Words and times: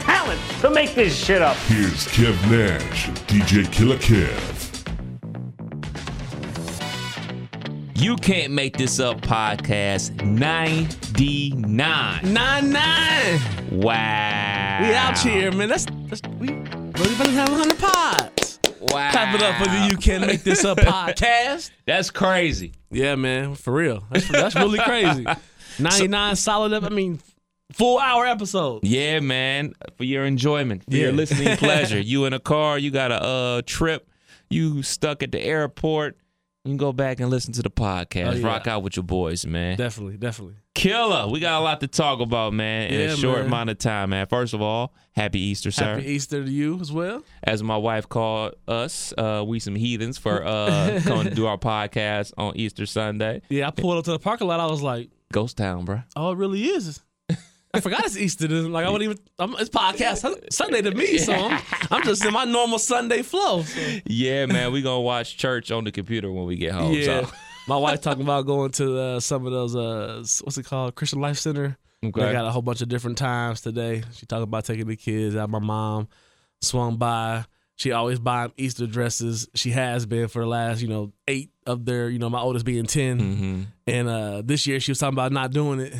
talent 0.00 0.40
to 0.60 0.70
make 0.70 0.94
this 0.94 1.16
shit 1.16 1.42
up. 1.42 1.56
Here's 1.68 2.06
Kev 2.08 2.34
Nash 2.50 3.08
DJ 3.26 3.70
Killer 3.70 3.96
Kev. 3.96 4.56
You 8.00 8.16
Can't 8.16 8.54
Make 8.54 8.78
This 8.78 8.98
Up 8.98 9.20
podcast 9.20 10.24
99. 10.24 12.32
Nine 12.32 12.72
nine. 12.72 13.40
Wow. 13.70 14.78
We 14.80 14.94
out 14.94 15.18
here, 15.18 15.52
man. 15.52 15.68
That's, 15.68 15.84
that's 16.06 16.22
we 16.38 16.48
really 16.48 17.14
about 17.14 17.26
to 17.26 17.30
have 17.32 17.50
100 17.50 17.78
pods. 17.78 18.58
Wow. 18.80 19.10
Clap 19.10 19.34
it 19.34 19.42
up 19.42 19.54
for 19.56 19.68
the 19.68 19.88
You 19.90 19.98
Can't 19.98 20.26
Make 20.26 20.42
This 20.42 20.64
Up 20.64 20.78
podcast. 20.78 21.72
That's 21.84 22.10
crazy. 22.10 22.72
Yeah, 22.90 23.16
man, 23.16 23.54
for 23.54 23.74
real. 23.74 24.02
That's, 24.10 24.26
that's 24.28 24.54
really 24.54 24.78
crazy. 24.78 25.26
99 25.78 26.36
solid, 26.36 26.72
up. 26.72 26.84
I 26.84 26.88
mean, 26.88 27.20
full 27.72 27.98
hour 27.98 28.26
episode. 28.26 28.84
Yeah, 28.84 29.20
man. 29.20 29.74
For 29.96 30.04
your 30.04 30.24
enjoyment, 30.24 30.84
for 30.84 30.96
your 30.96 31.12
listening 31.12 31.56
pleasure. 31.58 32.00
You 32.00 32.24
in 32.26 32.32
a 32.32 32.40
car, 32.40 32.78
you 32.78 32.90
got 32.90 33.10
a 33.12 33.22
uh, 33.22 33.62
trip, 33.66 34.08
you 34.48 34.82
stuck 34.82 35.22
at 35.22 35.32
the 35.32 35.40
airport. 35.42 36.16
You 36.64 36.72
can 36.72 36.76
go 36.76 36.92
back 36.92 37.20
and 37.20 37.30
listen 37.30 37.54
to 37.54 37.62
the 37.62 37.70
podcast. 37.70 38.32
Oh, 38.32 38.34
yeah. 38.34 38.46
Rock 38.46 38.66
out 38.66 38.82
with 38.82 38.94
your 38.94 39.02
boys, 39.02 39.46
man. 39.46 39.78
Definitely, 39.78 40.18
definitely. 40.18 40.56
Killer. 40.74 41.26
We 41.26 41.40
got 41.40 41.58
a 41.58 41.64
lot 41.64 41.80
to 41.80 41.88
talk 41.88 42.20
about, 42.20 42.52
man, 42.52 42.90
in 42.92 43.00
Yeah, 43.00 43.06
a 43.14 43.16
short 43.16 43.38
man. 43.38 43.46
amount 43.46 43.70
of 43.70 43.78
time, 43.78 44.10
man. 44.10 44.26
First 44.26 44.52
of 44.52 44.60
all, 44.60 44.92
happy 45.12 45.40
Easter, 45.40 45.70
sir. 45.70 45.96
Happy 45.96 46.10
Easter 46.10 46.44
to 46.44 46.50
you 46.50 46.78
as 46.80 46.92
well. 46.92 47.24
As 47.42 47.62
my 47.62 47.78
wife 47.78 48.10
called 48.10 48.56
us, 48.68 49.14
uh, 49.16 49.42
we 49.46 49.58
some 49.58 49.74
heathens 49.74 50.18
for 50.18 50.44
uh, 50.44 51.00
coming 51.04 51.24
to 51.28 51.34
do 51.34 51.46
our 51.46 51.56
podcast 51.56 52.34
on 52.36 52.54
Easter 52.56 52.84
Sunday. 52.84 53.40
Yeah, 53.48 53.68
I 53.68 53.70
pulled 53.70 53.96
up 53.96 54.04
to 54.04 54.10
the 54.12 54.18
parking 54.18 54.46
lot. 54.46 54.60
I 54.60 54.66
was 54.66 54.82
like, 54.82 55.08
Ghost 55.32 55.56
Town, 55.56 55.86
bro. 55.86 56.02
oh, 56.14 56.32
it 56.32 56.36
really 56.36 56.64
is. 56.64 57.00
I 57.72 57.80
forgot 57.80 58.04
it's 58.04 58.16
Easter. 58.16 58.48
Like 58.48 58.84
I 58.84 58.90
wouldn't 58.90 59.10
even. 59.12 59.24
I'm, 59.38 59.54
it's 59.60 59.70
podcast 59.70 60.52
Sunday 60.52 60.82
to 60.82 60.90
me, 60.92 61.18
so 61.26 61.32
I'm, 61.32 61.62
I'm 61.90 62.02
just 62.02 62.24
in 62.24 62.32
my 62.32 62.44
normal 62.44 62.78
Sunday 62.78 63.22
flow. 63.22 63.62
so. 63.62 63.80
Yeah, 64.06 64.46
man. 64.46 64.72
We 64.72 64.82
gonna 64.82 65.00
watch 65.00 65.36
church 65.36 65.70
on 65.70 65.84
the 65.84 65.92
computer 65.92 66.30
when 66.32 66.46
we 66.46 66.56
get 66.56 66.72
home. 66.72 66.92
Yeah, 66.94 67.24
So. 67.26 67.30
my 67.68 67.76
wife 67.76 68.00
talking 68.00 68.22
about 68.22 68.46
going 68.46 68.72
to 68.72 68.98
uh, 68.98 69.20
some 69.20 69.46
of 69.46 69.52
those. 69.52 69.76
Uh, 69.76 70.24
what's 70.42 70.58
it 70.58 70.64
called? 70.64 70.94
Christian 70.96 71.20
Life 71.20 71.38
Center. 71.38 71.76
Okay. 72.04 72.20
They 72.24 72.32
got 72.32 72.44
a 72.46 72.50
whole 72.50 72.62
bunch 72.62 72.80
of 72.80 72.88
different 72.88 73.18
times 73.18 73.60
today. 73.60 74.02
She 74.14 74.26
talking 74.26 74.44
about 74.44 74.64
taking 74.64 74.86
the 74.88 74.96
kids 74.96 75.36
out. 75.36 75.50
My 75.50 75.58
mom 75.58 76.08
swung 76.62 76.96
by. 76.96 77.44
She 77.76 77.92
always 77.92 78.18
buy 78.18 78.44
'em 78.44 78.52
Easter 78.58 78.86
dresses. 78.86 79.48
She 79.54 79.70
has 79.70 80.04
been 80.06 80.28
for 80.28 80.42
the 80.42 80.48
last, 80.48 80.82
you 80.82 80.88
know, 80.88 81.12
eight 81.28 81.50
of 81.66 81.84
their, 81.86 82.10
you 82.10 82.18
know, 82.18 82.28
my 82.28 82.40
oldest 82.40 82.66
being 82.66 82.84
10 82.84 83.20
Mhm. 83.20 83.66
And 83.86 84.08
uh, 84.08 84.42
this 84.44 84.66
year 84.66 84.80
she 84.80 84.90
was 84.90 84.98
talking 84.98 85.14
about 85.14 85.32
not 85.32 85.50
doing 85.52 85.80
it. 85.80 85.94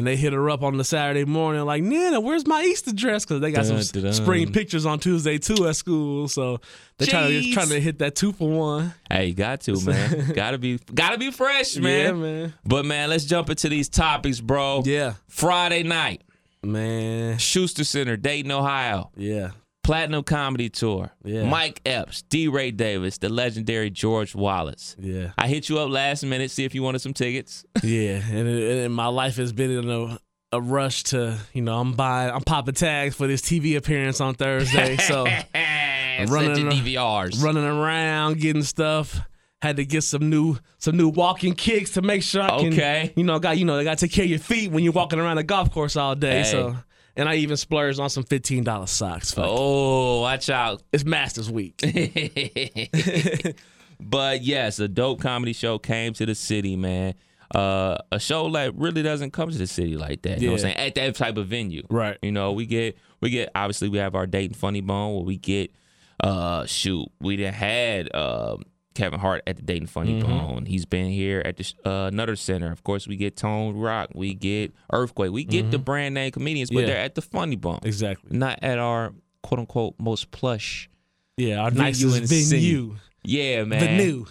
And 0.00 0.06
they 0.06 0.16
hit 0.16 0.32
her 0.32 0.48
up 0.48 0.62
on 0.62 0.78
the 0.78 0.82
Saturday 0.82 1.26
morning, 1.26 1.62
like, 1.66 1.82
Nana, 1.82 2.20
where's 2.20 2.46
my 2.46 2.62
Easter 2.62 2.90
dress? 2.90 3.26
Because 3.26 3.42
they 3.42 3.52
got 3.52 3.66
Dun, 3.66 3.82
some 3.82 4.02
dun, 4.02 4.14
spring 4.14 4.50
pictures 4.50 4.86
on 4.86 4.98
Tuesday 4.98 5.36
too 5.36 5.68
at 5.68 5.76
school. 5.76 6.26
So 6.26 6.62
they 6.96 7.04
trying 7.04 7.28
to 7.28 7.38
Jeez. 7.42 7.52
trying 7.52 7.68
to 7.68 7.78
hit 7.78 7.98
that 7.98 8.14
two 8.14 8.32
for 8.32 8.48
one. 8.48 8.94
Hey, 9.10 9.26
you 9.26 9.34
got 9.34 9.60
to, 9.60 9.78
man. 9.84 10.32
gotta 10.34 10.56
be 10.56 10.78
gotta 10.94 11.18
be 11.18 11.30
fresh, 11.30 11.76
man. 11.76 12.06
Yeah, 12.06 12.12
man. 12.12 12.54
But 12.64 12.86
man, 12.86 13.10
let's 13.10 13.26
jump 13.26 13.50
into 13.50 13.68
these 13.68 13.90
topics, 13.90 14.40
bro. 14.40 14.84
Yeah, 14.86 15.16
Friday 15.28 15.82
night, 15.82 16.22
man. 16.62 17.36
Schuster 17.36 17.84
Center, 17.84 18.16
Dayton, 18.16 18.50
Ohio. 18.52 19.10
Yeah, 19.18 19.50
Platinum 19.90 20.22
Comedy 20.22 20.68
Tour. 20.68 21.10
Yeah. 21.24 21.44
Mike 21.48 21.80
Epps, 21.84 22.22
DeRay 22.22 22.70
Davis, 22.70 23.18
the 23.18 23.28
legendary 23.28 23.90
George 23.90 24.36
Wallace. 24.36 24.94
yeah. 25.00 25.32
I 25.36 25.48
hit 25.48 25.68
you 25.68 25.80
up 25.80 25.90
last 25.90 26.22
minute, 26.24 26.52
see 26.52 26.64
if 26.64 26.76
you 26.76 26.82
wanted 26.84 27.00
some 27.00 27.12
tickets. 27.12 27.64
Yeah, 27.82 28.20
and, 28.30 28.46
it, 28.46 28.84
and 28.84 28.94
my 28.94 29.08
life 29.08 29.34
has 29.36 29.52
been 29.52 29.70
in 29.72 29.90
a, 29.90 30.18
a 30.52 30.60
rush 30.60 31.02
to, 31.04 31.38
you 31.52 31.62
know, 31.62 31.80
I'm 31.80 31.94
buying, 31.94 32.30
I'm 32.32 32.42
popping 32.42 32.74
tags 32.74 33.16
for 33.16 33.26
this 33.26 33.42
TV 33.42 33.76
appearance 33.76 34.20
on 34.20 34.34
Thursday. 34.34 34.96
So 34.98 35.24
Send 35.54 36.30
running 36.30 36.66
DVRs. 36.66 37.42
running 37.42 37.64
around, 37.64 38.38
getting 38.38 38.62
stuff. 38.62 39.18
Had 39.60 39.76
to 39.76 39.84
get 39.84 40.04
some 40.04 40.30
new 40.30 40.56
some 40.78 40.96
new 40.96 41.08
walking 41.08 41.54
kicks 41.54 41.90
to 41.92 42.02
make 42.02 42.22
sure 42.22 42.42
I 42.42 42.60
can, 42.60 42.72
Okay. 42.72 43.12
you 43.16 43.24
know, 43.24 43.38
got 43.40 43.58
you 43.58 43.64
know, 43.64 43.76
they 43.76 43.84
got 43.84 43.98
to 43.98 44.06
take 44.06 44.14
care 44.14 44.24
of 44.24 44.30
your 44.30 44.38
feet 44.38 44.70
when 44.70 44.84
you're 44.84 44.92
walking 44.92 45.18
around 45.18 45.36
the 45.36 45.42
golf 45.42 45.70
course 45.72 45.96
all 45.96 46.14
day. 46.14 46.38
Hey. 46.38 46.44
So, 46.44 46.76
and 47.20 47.28
I 47.28 47.34
even 47.36 47.58
splurged 47.58 48.00
on 48.00 48.08
some 48.08 48.24
fifteen 48.24 48.64
dollar 48.64 48.86
socks. 48.86 49.32
Fuck. 49.32 49.44
Oh, 49.46 50.22
watch 50.22 50.48
out. 50.48 50.82
It's 50.90 51.04
Masters 51.04 51.50
Week. 51.50 51.76
but 54.00 54.42
yes, 54.42 54.78
a 54.78 54.88
dope 54.88 55.20
comedy 55.20 55.52
show 55.52 55.78
came 55.78 56.14
to 56.14 56.24
the 56.24 56.34
city, 56.34 56.76
man. 56.76 57.12
Uh, 57.54 57.98
a 58.10 58.18
show 58.18 58.48
that 58.52 58.74
really 58.74 59.02
doesn't 59.02 59.32
come 59.32 59.50
to 59.50 59.58
the 59.58 59.66
city 59.66 59.96
like 59.96 60.22
that. 60.22 60.40
You 60.40 60.46
know 60.46 60.52
what 60.52 60.60
I'm 60.60 60.72
saying? 60.72 60.76
At 60.78 60.94
that 60.94 61.14
type 61.14 61.36
of 61.36 61.48
venue. 61.48 61.82
Right. 61.90 62.16
You 62.22 62.32
know, 62.32 62.52
we 62.52 62.64
get 62.64 62.96
we 63.20 63.28
get 63.28 63.50
obviously 63.54 63.90
we 63.90 63.98
have 63.98 64.14
our 64.14 64.26
Dayton 64.26 64.54
Funny 64.54 64.80
Bone 64.80 65.14
where 65.16 65.24
we 65.24 65.36
get 65.36 65.72
uh 66.20 66.64
shoot, 66.64 67.06
we 67.20 67.36
done 67.36 67.52
had 67.52 68.14
um 68.14 68.62
Kevin 69.00 69.18
Hart 69.20 69.42
at 69.46 69.56
the 69.56 69.62
Dayton 69.62 69.86
Funny 69.86 70.20
Mm-hmm. 70.20 70.28
Bone. 70.28 70.66
He's 70.66 70.84
been 70.84 71.10
here 71.10 71.40
at 71.44 71.56
the 71.56 71.72
uh, 71.84 72.10
Nutter 72.12 72.36
Center. 72.36 72.70
Of 72.70 72.84
course, 72.84 73.08
we 73.08 73.16
get 73.16 73.36
Tony 73.36 73.72
Rock, 73.78 74.10
we 74.14 74.34
get 74.34 74.72
Earthquake, 74.92 75.32
we 75.32 75.44
get 75.44 75.70
the 75.70 75.78
brand 75.78 76.14
name 76.14 76.30
comedians, 76.32 76.70
but 76.70 76.80
Mm-hmm. 76.80 76.88
Yeah. 76.88 76.94
they're 76.94 77.04
at 77.04 77.14
the 77.14 77.22
Funny 77.22 77.56
Bone, 77.56 77.80
exactly. 77.82 78.36
not 78.36 78.58
at 78.62 78.78
our 78.78 79.12
quote 79.42 79.58
unquote 79.60 79.94
most 79.98 80.30
plush. 80.30 80.88
Yeah, 81.36 81.60
our 81.62 81.70
nicest 81.70 82.14
in 82.16 82.22
the 82.22 82.26
city. 82.28 82.60
venue. 82.74 82.96
Yeah, 83.24 83.64
man. 83.64 83.80
The 83.80 84.04
new. 84.04 84.26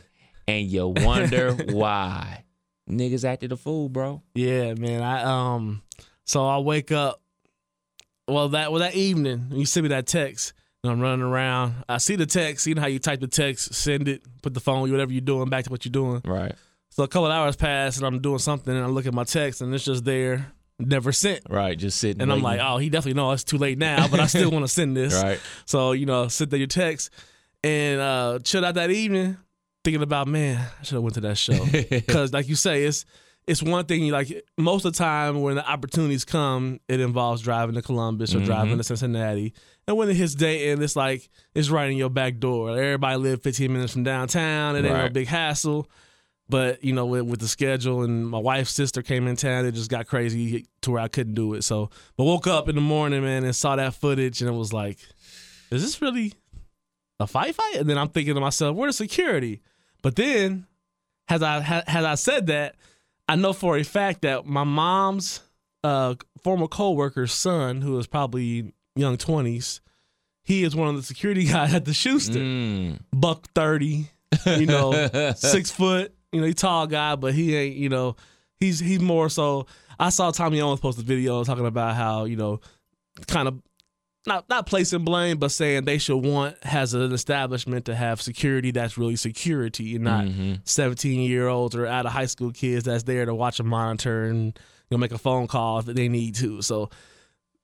and 0.47 0.68
you 0.68 0.88
wonder 0.97 1.53
why 1.53 2.44
niggas 2.90 3.24
acted 3.24 3.51
a 3.51 3.57
fool, 3.57 3.90
bro. 3.90 4.22
Yeah, 4.36 4.74
man. 4.75 5.01
I 5.01 5.24
um 5.24 5.81
so 6.25 6.46
I 6.46 6.59
wake 6.59 6.91
up 6.91 7.22
well 8.28 8.50
that 8.50 8.72
well 8.72 8.81
that 8.81 8.94
evening, 8.96 9.47
you 9.51 9.66
send 9.66 9.84
me 9.86 9.90
that 9.90 10.06
text, 10.06 10.53
and 10.84 10.91
I'm 10.91 11.00
running 11.00 11.22
around. 11.25 11.75
I 11.88 11.97
see 11.97 12.16
the 12.16 12.25
text, 12.25 12.66
you 12.67 12.75
know 12.75 12.81
how 12.81 12.88
you 12.88 13.00
type 13.00 13.19
the 13.19 13.28
text, 13.28 13.73
send 13.73 14.07
it, 14.07 14.22
put 14.41 14.53
the 14.53 14.59
phone, 14.59 14.90
whatever 14.91 15.12
you're 15.12 15.22
doing, 15.22 15.50
back 15.50 15.66
to 15.66 15.69
what 15.72 15.84
you're 15.85 15.91
doing. 15.91 16.22
Right, 16.25 16.53
So 16.90 17.03
a 17.03 17.07
couple 17.07 17.25
of 17.28 17.31
hours 17.31 17.56
pass 17.56 17.97
and 17.97 18.06
I'm 18.06 18.19
doing 18.19 18.40
something 18.40 18.73
and 18.75 18.84
I 18.84 18.88
look 18.88 19.06
at 19.06 19.13
my 19.13 19.23
text 19.25 19.62
and 19.62 19.73
it's 19.73 19.84
just 19.85 20.06
there, 20.06 20.51
never 20.79 21.12
sent. 21.12 21.41
right. 21.50 21.78
Just 21.78 21.97
sitting, 21.97 22.22
And 22.22 22.31
I'm 22.31 22.41
like, 22.41 22.59
oh, 22.63 22.78
he 22.78 22.89
definitely 22.89 23.16
know 23.22 23.31
it's 23.31 23.44
too 23.44 23.57
late 23.57 23.78
now, 23.78 24.07
but 24.07 24.19
I 24.19 24.28
still 24.28 24.51
want 24.51 24.63
to 24.63 24.69
send 24.72 24.95
this. 24.95 25.13
right, 25.22 25.39
So, 25.66 25.91
you 25.91 26.06
know, 26.06 26.28
sit 26.29 26.50
there 26.50 26.59
your 26.59 26.68
text 26.68 27.09
and 27.63 28.00
uh 28.00 28.39
chill 28.44 28.63
out 28.63 28.75
that 28.75 28.89
evening, 28.91 29.38
thinking 29.84 30.01
about, 30.01 30.28
man, 30.29 30.66
I 30.79 30.84
should 30.84 30.94
have 30.95 31.03
went 31.03 31.16
to 31.16 31.22
that 31.22 31.38
show. 31.38 31.59
Cause 32.13 32.31
like 32.31 32.47
you 32.47 32.56
say, 32.56 32.84
it's 32.85 33.03
it's 33.50 33.64
one 33.64 33.84
thing 33.86 34.04
you 34.04 34.12
like 34.14 34.46
most 34.60 34.86
of 34.86 34.94
the 34.94 34.98
time 35.00 35.42
when 35.42 35.56
the 35.56 35.68
opportunities 35.68 36.24
come, 36.24 36.80
it 36.88 37.00
involves 37.00 37.42
driving 37.42 37.74
to 37.74 37.82
Columbus 37.82 38.36
or 38.36 38.42
driving 38.42 38.74
mm-hmm. 38.74 38.78
to 38.78 38.84
Cincinnati. 38.84 39.56
And 39.88 39.98
when 39.98 40.08
it 40.08 40.14
hits 40.14 40.36
Dayton, 40.36 40.84
it's 40.84 40.96
like 40.96 41.28
it's 41.56 41.72
right 41.72 41.90
in 41.90 41.98
your 41.98 42.12
back 42.12 42.38
door. 42.38 42.70
Everybody 42.70 43.18
live 43.18 43.42
15 43.42 43.74
minutes 43.74 43.94
from 43.94 44.04
downtown. 44.04 44.76
It 44.76 44.86
ain't 44.86 44.96
no 44.96 45.10
big 45.10 45.28
hassle. 45.28 45.90
But 46.48 46.84
you 46.84 46.94
know, 46.94 47.08
with, 47.08 47.24
with 47.24 47.40
the 47.40 47.48
schedule 47.48 48.04
and 48.04 48.28
my 48.28 48.38
wife's 48.38 48.70
sister 48.70 49.02
came 49.02 49.26
in 49.26 49.36
town, 49.36 49.66
it 49.66 49.72
just 49.72 49.90
got 49.90 50.06
crazy 50.06 50.68
to 50.81 50.92
where 50.92 51.02
I 51.02 51.08
couldn't 51.08 51.34
do 51.34 51.56
it. 51.56 51.64
So, 51.64 51.90
but 52.18 52.26
woke 52.26 52.46
up 52.46 52.70
in 52.70 52.76
the 52.76 52.81
morning, 52.81 53.24
man, 53.24 53.46
and 53.46 53.56
saw 53.56 53.76
that 53.78 53.96
footage, 53.96 54.42
and 54.42 54.50
it 54.50 54.58
was 54.58 54.72
like, 54.72 55.00
is 55.72 55.81
this 55.81 56.00
really 56.04 56.34
a 57.19 57.25
fight 57.25 57.56
fight? 57.56 57.78
And 57.78 57.90
then 57.90 57.98
I'm 57.98 58.10
thinking 58.10 58.36
to 58.36 58.42
myself, 58.42 58.75
where's 58.75 58.95
security? 58.95 59.63
But 60.04 60.16
then, 60.16 60.68
as 61.28 61.42
I 61.42 61.62
ha- 61.62 61.84
as 61.88 62.06
I 62.06 62.13
said 62.13 62.45
that, 62.48 62.75
I 63.30 63.36
know 63.36 63.54
for 63.54 63.78
a 63.78 63.84
fact 63.84 64.24
that 64.24 64.46
my 64.46 64.64
mom's 64.64 65.42
uh, 65.84 66.16
former 66.42 66.68
coworker's 66.68 67.31
son, 67.31 67.81
who 67.81 67.98
is 68.00 68.08
probably 68.08 68.74
young 68.96 69.18
twenties, 69.18 69.81
he 70.44 70.64
is 70.64 70.76
one 70.76 70.88
of 70.90 70.96
the 70.96 71.04
security 71.04 71.46
guys 71.52 71.74
at 71.74 71.86
the 71.86 71.94
Schuster. 71.94 72.40
Mm. 72.40 73.00
Buck 73.14 73.48
thirty, 73.54 74.10
you 74.46 74.66
know, 74.66 75.34
six 75.36 75.70
foot. 75.70 76.14
You 76.31 76.42
know, 76.42 76.48
he 76.48 76.54
tall 76.54 76.88
guy, 76.88 77.16
but 77.16 77.34
he 77.34 77.56
ain't. 77.56 77.76
You 77.76 77.90
know, 77.90 78.16
he's 78.60 78.80
he's 78.80 79.00
more 79.00 79.30
so. 79.30 79.68
I 80.00 80.10
saw 80.10 80.31
Tommy 80.31 80.60
Owens 80.62 80.80
post 80.80 80.98
a 80.98 81.04
video 81.04 81.44
talking 81.44 81.66
about 81.66 81.96
how 81.96 82.26
you 82.26 82.36
know, 82.36 82.62
kind 83.28 83.48
of 83.48 83.62
not 84.25 84.50
not 84.50 84.66
placing 84.66 85.04
blame, 85.06 85.38
but 85.38 85.51
saying 85.51 85.86
they 85.86 85.98
should 85.98 86.18
want 86.18 86.62
has 86.63 86.94
an 86.94 87.12
establishment 87.13 87.86
to 87.86 87.95
have 87.95 88.21
security 88.21 88.71
that's 88.71 88.98
really 88.98 89.16
security 89.16 89.95
and 89.95 90.04
not 90.04 90.25
mm-hmm. 90.25 90.56
seventeen 90.63 91.21
year 91.21 91.48
olds 91.48 91.75
or 91.75 91.86
out 91.86 92.06
of 92.06 92.12
high 92.12 92.25
school 92.25 92.51
kids 92.51 92.86
that's 92.86 93.04
there 93.04 93.25
to 93.25 93.33
watch 93.33 93.60
a 93.60 93.63
monitor 93.63 94.25
and 94.25 94.45
you 94.48 94.51
know 94.92 94.98
make 94.98 95.12
a 95.12 95.18
phone 95.18 95.48
call 95.48 95.80
if 95.80 95.86
they 95.86 96.10
need 96.10 96.36
to. 96.36 96.62
So 96.62 96.89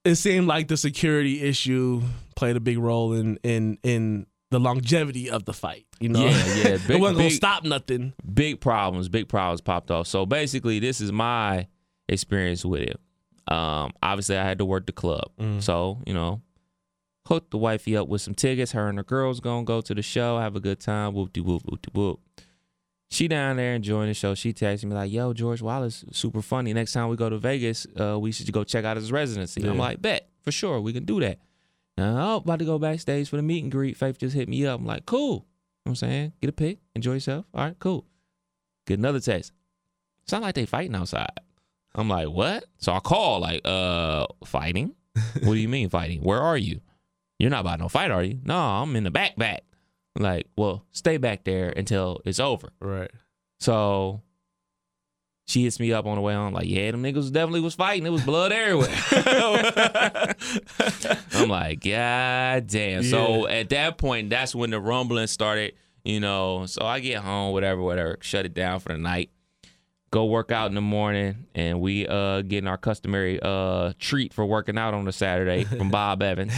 it 0.03 0.15
seemed 0.15 0.47
like 0.47 0.67
the 0.67 0.77
security 0.77 1.41
issue 1.41 2.01
played 2.35 2.55
a 2.55 2.61
big 2.61 2.77
role 2.77 3.13
in 3.13 3.37
in 3.43 3.77
in 3.83 4.25
the 4.51 4.59
longevity 4.59 5.29
of 5.29 5.43
the 5.45 5.53
fight. 5.53 5.85
You 5.99 6.09
know, 6.09 6.23
Yeah, 6.23 6.29
yeah. 6.29 6.67
it 6.89 6.99
wasn't 6.99 6.99
gonna 6.99 7.17
big- 7.17 7.31
stop 7.33 7.63
nothing. 7.63 8.13
big 8.33 8.61
problems, 8.61 9.09
big 9.09 9.27
problems 9.27 9.61
popped 9.61 9.91
off. 9.91 10.07
So 10.07 10.25
basically, 10.25 10.79
this 10.79 11.01
is 11.01 11.11
my 11.11 11.67
experience 12.07 12.63
with 12.63 12.81
it. 12.81 12.99
Um, 13.47 13.91
obviously, 14.01 14.37
I 14.37 14.43
had 14.43 14.57
to 14.59 14.65
work 14.65 14.85
the 14.85 14.91
club, 14.91 15.31
so 15.61 16.01
you 16.05 16.13
know, 16.13 16.41
hooked 17.27 17.51
the 17.51 17.57
wifey 17.57 17.95
up 17.95 18.07
with 18.07 18.21
some 18.21 18.33
tickets. 18.33 18.71
Her 18.71 18.87
and 18.87 18.97
her 18.97 19.03
girls 19.03 19.39
gonna 19.39 19.65
go 19.65 19.81
to 19.81 19.93
the 19.93 20.01
show, 20.01 20.39
have 20.39 20.55
a 20.55 20.59
good 20.59 20.79
time. 20.79 21.13
Whoop 21.13 21.31
de 21.33 21.41
whoop 21.41 21.61
whoop 21.65 21.81
de 21.81 21.89
whoop. 21.93 22.19
She 23.11 23.27
down 23.27 23.57
there 23.57 23.75
enjoying 23.75 24.07
the 24.07 24.13
show. 24.15 24.33
She 24.33 24.51
texted 24.51 24.85
me 24.85 24.95
like, 24.95 25.11
"Yo, 25.11 25.31
George 25.33 25.61
Wallace, 25.61 26.03
super 26.11 26.41
funny. 26.41 26.73
Next 26.73 26.91
time 26.93 27.07
we 27.09 27.15
go 27.15 27.29
to 27.29 27.37
Vegas, 27.37 27.85
uh, 27.99 28.19
we 28.19 28.31
should 28.31 28.51
go 28.51 28.63
check 28.63 28.83
out 28.83 28.97
his 28.97 29.11
residency." 29.11 29.61
I'm 29.67 29.77
like, 29.77 30.01
"Bet 30.01 30.27
for 30.41 30.51
sure, 30.51 30.81
we 30.81 30.91
can 30.91 31.05
do 31.05 31.19
that." 31.19 31.39
Now, 31.97 32.37
I'm 32.37 32.41
about 32.41 32.59
to 32.59 32.65
go 32.65 32.77
backstage 32.79 33.29
for 33.29 33.37
the 33.37 33.43
meet 33.43 33.63
and 33.63 33.71
greet. 33.71 33.95
Faith 33.95 34.17
just 34.17 34.35
hit 34.35 34.49
me 34.49 34.65
up. 34.65 34.79
I'm 34.79 34.85
like, 34.85 35.05
"Cool." 35.05 35.45
You 35.85 35.91
know 35.91 35.91
what 35.91 35.91
I'm 35.91 35.95
saying, 36.09 36.33
get 36.41 36.49
a 36.49 36.51
pic, 36.53 36.79
enjoy 36.95 37.13
yourself. 37.13 37.45
All 37.53 37.63
right, 37.63 37.75
cool. 37.77 38.05
Get 38.87 38.97
another 38.97 39.19
text. 39.19 39.53
Sound 40.25 40.43
like 40.43 40.55
they 40.55 40.65
fighting 40.65 40.95
outside. 40.95 41.29
I'm 41.95 42.09
like, 42.09 42.27
what? 42.29 42.65
So 42.77 42.93
I 42.93 42.99
call, 42.99 43.39
like, 43.39 43.61
uh, 43.65 44.27
fighting? 44.45 44.93
what 45.43 45.53
do 45.53 45.55
you 45.55 45.69
mean 45.69 45.89
fighting? 45.89 46.21
Where 46.21 46.41
are 46.41 46.57
you? 46.57 46.81
You're 47.39 47.49
not 47.49 47.61
about 47.61 47.79
no 47.79 47.89
fight, 47.89 48.11
are 48.11 48.23
you? 48.23 48.39
No, 48.43 48.57
I'm 48.57 48.95
in 48.95 49.03
the 49.03 49.11
back 49.11 49.35
back. 49.37 49.63
Like, 50.17 50.47
well, 50.57 50.85
stay 50.91 51.17
back 51.17 51.43
there 51.43 51.69
until 51.69 52.21
it's 52.25 52.39
over. 52.39 52.69
Right. 52.79 53.11
So 53.59 54.21
she 55.47 55.63
hits 55.63 55.79
me 55.79 55.93
up 55.93 56.05
on 56.05 56.15
the 56.15 56.21
way 56.21 56.33
home, 56.33 56.53
like, 56.53 56.67
yeah, 56.67 56.91
them 56.91 57.03
niggas 57.03 57.31
definitely 57.31 57.61
was 57.61 57.75
fighting. 57.75 58.05
It 58.05 58.09
was 58.09 58.23
blood 58.23 58.51
everywhere. 58.51 58.95
I'm 61.33 61.49
like, 61.49 61.83
God 61.83 62.67
damn. 62.67 63.03
So 63.03 63.47
at 63.47 63.69
that 63.69 63.97
point, 63.97 64.29
that's 64.29 64.55
when 64.55 64.71
the 64.71 64.79
rumbling 64.79 65.27
started, 65.27 65.73
you 66.03 66.19
know. 66.19 66.65
So 66.65 66.85
I 66.85 66.99
get 66.99 67.21
home, 67.21 67.53
whatever, 67.53 67.81
whatever, 67.81 68.17
shut 68.21 68.45
it 68.45 68.53
down 68.53 68.79
for 68.79 68.89
the 68.89 68.97
night. 68.97 69.29
Go 70.15 70.23
work 70.23 70.49
out 70.49 70.67
in 70.67 70.75
the 70.75 70.81
morning, 70.81 71.45
and 71.55 71.81
we 71.81 72.07
uh 72.07 72.41
getting 72.41 72.69
our 72.69 72.77
customary 72.77 73.37
uh 73.41 73.91
treat 73.99 74.33
for 74.33 74.45
working 74.45 74.77
out 74.77 74.93
on 74.93 75.05
a 75.09 75.11
Saturday 75.11 75.65
from 75.65 75.89
Bob 75.89 76.23
Evans. 76.31 76.53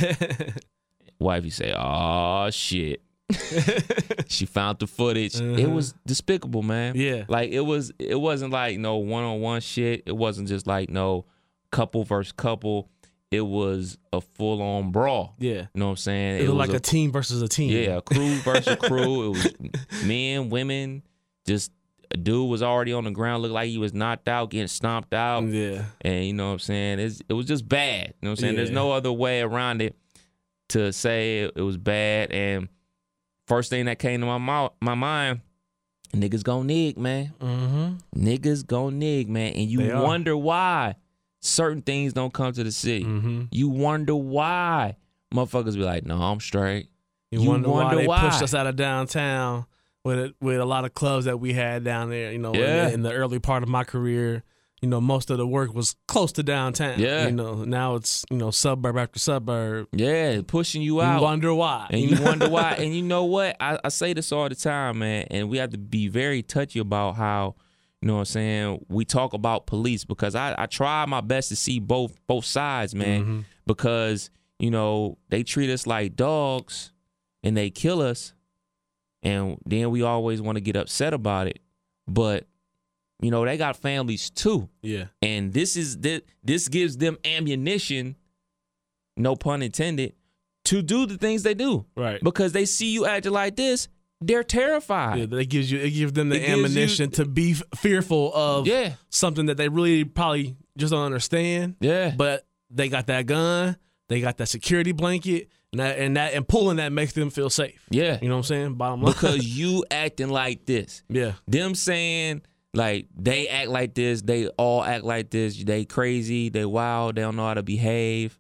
Wifey 1.18 1.50
say, 1.50 1.74
"Oh 1.76 2.52
shit." 2.52 3.02
she 4.28 4.46
found 4.46 4.78
the 4.78 4.86
footage. 4.86 5.42
It 5.42 5.72
was 5.72 5.96
despicable, 6.06 6.62
man. 6.62 6.94
Yeah. 6.96 7.24
Like 7.28 7.50
it 7.50 7.62
was 7.62 7.92
it 7.98 8.22
wasn't 8.22 8.54
like 8.54 8.78
no 8.78 8.98
one 8.98 9.24
on 9.24 9.42
one 9.42 9.62
shit. 9.62 10.04
It 10.06 10.16
wasn't 10.16 10.50
just 10.50 10.68
like 10.68 10.92
no 10.92 11.26
couple 11.72 12.04
versus 12.04 12.34
couple. 12.34 12.92
It 13.32 13.42
was 13.42 13.98
a 14.14 14.22
full 14.22 14.62
on 14.62 14.92
brawl. 14.92 15.34
Yeah. 15.40 15.52
You 15.54 15.68
know 15.74 15.86
what 15.86 15.92
I'm 15.94 15.98
saying? 15.98 16.44
It, 16.44 16.48
was 16.48 16.58
like 16.58 16.78
a, 16.78 16.80
team 16.80 17.12
versus 17.12 17.42
a 17.42 17.48
team. 17.48 17.72
yeah, 17.72 17.98
a 17.98 18.02
crew 18.04 18.36
versus 18.36 18.68
a 18.68 18.78
crew. 18.78 19.26
It 19.26 19.30
was 19.30 20.04
men, 20.06 20.50
women, 20.50 21.02
just 21.48 21.72
a 21.72 21.77
dude 22.24 22.50
was 22.50 22.62
already 22.64 22.94
on 22.94 23.04
the 23.04 23.12
ground, 23.12 23.42
looked 23.44 23.54
like 23.54 23.70
he 23.70 23.78
was 23.78 23.94
knocked 23.94 24.28
out, 24.28 24.50
getting 24.50 24.68
stomped 24.68 25.14
out. 25.14 25.44
Yeah. 25.46 25.86
And 26.02 26.26
you 26.26 26.34
know 26.34 26.48
what 26.48 26.54
I'm 26.54 26.60
saying? 26.60 27.00
It's, 27.00 27.22
it 27.28 27.34
was 27.34 27.46
just 27.46 27.68
bad. 27.68 28.08
You 28.08 28.14
know 28.28 28.30
what 28.32 28.40
I'm 28.40 28.42
saying? 28.42 28.56
There's 28.56 28.70
no 28.72 28.92
other 28.92 29.12
way 29.12 29.42
around 29.42 29.82
it 29.82 29.96
to 30.70 30.92
say 30.94 31.42
it, 31.44 31.54
it 31.56 31.62
was 31.62 31.78
bad. 31.78 32.32
And 32.32 32.70
first 33.48 33.70
thing 33.70 33.86
that 33.86 34.00
came 34.00 34.20
to 34.22 34.26
my 34.28 34.38
mouth, 34.38 34.74
my 34.82 34.96
mind, 34.96 35.42
niggas 36.14 36.44
gon' 36.44 36.68
nig, 36.68 36.98
man. 36.98 37.34
Mm-hmm. 37.40 38.26
Niggas 38.28 38.66
gon' 38.66 39.00
nig, 39.00 39.30
man. 39.30 39.54
And 39.54 39.70
you 39.70 39.80
They 39.80 39.92
are. 39.92 40.04
wonder 40.04 40.36
why 40.36 40.96
certain 41.42 41.82
things 41.82 42.14
don't 42.14 42.34
come 42.34 42.52
to 42.54 42.64
the 42.64 42.72
city. 42.72 43.06
Mm-hmm. 43.06 43.44
You 43.52 43.70
wonder 43.70 44.16
why 44.16 44.98
motherfuckers 45.34 45.76
be 45.76 45.84
like, 45.84 46.06
no, 46.06 46.22
I'm 46.22 46.40
straight. 46.40 46.90
You, 47.32 47.42
You 47.42 47.50
wonder, 47.50 47.70
wonder 47.70 47.96
why 47.96 48.02
they 48.02 48.08
why. 48.08 48.22
pushed 48.22 48.42
us 48.42 48.54
out 48.54 48.68
of 48.68 48.76
downtown 48.78 49.66
with 50.08 50.34
with 50.42 50.60
a 50.60 50.66
lot 50.66 50.86
of 50.86 50.94
clubs 50.94 51.26
that 51.26 51.40
we 51.40 51.54
had 51.54 51.84
down 51.84 52.10
there. 52.10 52.32
You 52.32 52.40
know, 52.40 52.54
in 52.54 52.60
Yeah. 52.60 52.88
the- 52.88 52.94
in, 52.94 53.02
the 53.04 53.14
early 53.14 53.40
part 53.40 53.62
of 53.64 53.70
my 53.70 53.84
career, 53.84 54.44
you 54.82 54.88
know, 54.90 55.02
most 55.02 55.30
of 55.32 55.38
the 55.38 55.48
work 55.48 55.74
was 55.74 55.96
close 56.08 56.32
to 56.34 56.44
downtown. 56.44 57.00
Yeah. 57.00 57.26
You 57.26 57.32
know, 57.32 57.64
now 57.64 57.96
it's 57.96 58.24
you 58.32 58.38
know 58.38 58.52
suburb 58.52 58.98
after 58.98 59.20
suburb. 59.20 59.88
Yeah, 59.92 60.42
pushing 60.46 60.82
you 60.82 61.02
out. 61.02 61.18
You 61.18 61.24
wonder 61.24 61.54
why. 61.54 61.88
And 61.90 62.02
you 62.02 62.18
wonder 62.24 62.48
why. 62.50 62.74
And 62.74 62.96
you 62.96 63.02
know 63.04 63.26
what? 63.26 63.56
I, 63.60 63.80
I 63.84 63.90
say 63.90 64.14
this 64.14 64.32
all 64.32 64.48
the 64.50 64.56
time, 64.56 65.00
man. 65.00 65.26
And 65.32 65.50
we 65.50 65.58
have 65.58 65.72
to 65.72 65.78
be 65.78 66.08
very 66.08 66.42
touchy 66.44 66.80
about 66.80 67.16
how, 67.16 67.56
you 68.02 68.08
know 68.08 68.14
what 68.16 68.20
I'm 68.20 68.26
saying, 68.26 68.86
we 68.90 69.04
talk 69.04 69.34
about 69.34 69.66
police 69.66 70.06
because 70.06 70.36
I, 70.36 70.54
I 70.58 70.68
try 70.68 71.06
my 71.08 71.22
best 71.22 71.50
to 71.50 71.56
see 71.56 71.80
both 71.80 72.14
both 72.28 72.46
sides, 72.46 72.94
man. 72.94 73.22
Mm-hmm. 73.22 73.40
Because, 73.66 74.30
you 74.60 74.70
know, 74.72 75.18
they 75.30 75.42
treat 75.44 75.70
us 75.72 75.88
like 75.88 76.16
dogs 76.16 76.92
and 77.44 77.58
they 77.58 77.70
kill 77.72 78.02
us. 78.02 78.34
And 79.28 79.58
then 79.66 79.90
we 79.92 80.02
always 80.04 80.42
want 80.42 80.56
to 80.58 80.62
get 80.62 80.76
upset 80.76 81.14
about 81.14 81.48
it. 81.48 81.60
But, 82.08 82.48
you 83.22 83.32
know, 83.32 83.44
they 83.46 83.58
got 83.58 83.76
families 83.78 84.30
too 84.30 84.70
Yeah. 84.82 85.06
and 85.22 85.52
this 85.54 85.76
is 85.76 85.98
this, 85.98 86.22
this 86.44 86.68
gives 86.70 86.98
them 86.98 87.18
ammunition 87.26 88.16
no 89.18 89.36
pun 89.36 89.62
intended 89.62 90.14
to 90.66 90.82
do 90.82 91.06
the 91.06 91.18
things 91.18 91.44
they 91.44 91.54
do 91.54 91.86
Right. 91.96 92.22
because 92.24 92.52
they 92.52 92.66
see 92.66 92.92
you 92.92 93.06
acting 93.06 93.32
like 93.34 93.56
this 93.56 93.88
they're 94.22 94.44
terrified 94.44 95.20
Yeah, 95.20 95.26
that 95.26 95.50
gives 95.50 95.72
you 95.72 95.80
it 95.80 95.92
gives 95.92 96.14
them 96.14 96.30
the 96.30 96.36
It 96.38 96.40
gives 96.40 96.50
you- 96.50 96.66
ammunition 96.66 97.12
to 97.12 97.26
be 97.26 97.56
fearful 97.76 98.34
of 98.34 98.68
yeah 98.68 98.94
something 99.10 99.48
that 99.48 99.58
they 99.58 99.70
really 99.70 100.04
probably 100.06 100.56
just 100.78 100.92
don't 100.92 101.06
understand. 101.06 101.76
yeah 101.82 102.14
But 102.16 102.46
they 102.70 102.88
got 102.90 103.08
that 103.08 103.26
gun, 103.26 103.78
they 104.10 104.22
got 104.22 104.38
that 104.38 104.48
security 104.48 104.92
blanket, 104.92 105.50
and 105.74 105.80
that 105.80 105.98
and 106.00 106.18
that 106.18 106.34
and 106.34 106.48
pulling 106.48 106.78
that 106.78 106.92
makes 106.92 107.14
them 107.14 107.30
feel 107.30 107.50
safe. 107.50 107.86
yeah 107.92 108.18
You 108.22 108.30
know 108.30 108.36
what 108.36 108.40
I'm 108.40 108.44
saying? 108.44 108.74
Bottom 108.76 109.02
line. 109.02 109.14
because 109.14 109.46
you 109.58 109.84
acting 109.92 110.30
like 110.30 110.66
this 110.66 111.04
yeah. 111.10 111.34
them 111.48 111.76
saying 111.76 112.42
like 112.74 113.08
they 113.16 113.48
act 113.48 113.70
like 113.70 113.94
this 113.96 114.22
they 114.22 114.48
all 114.50 114.84
act 114.84 115.04
like 115.04 115.30
this 115.30 115.64
they 115.64 115.84
crazy 115.86 116.50
they 116.50 116.66
wild 116.66 117.16
they 117.16 117.22
don't 117.22 117.36
know 117.36 117.46
how 117.48 117.54
to 117.56 117.64
behave 117.64 118.38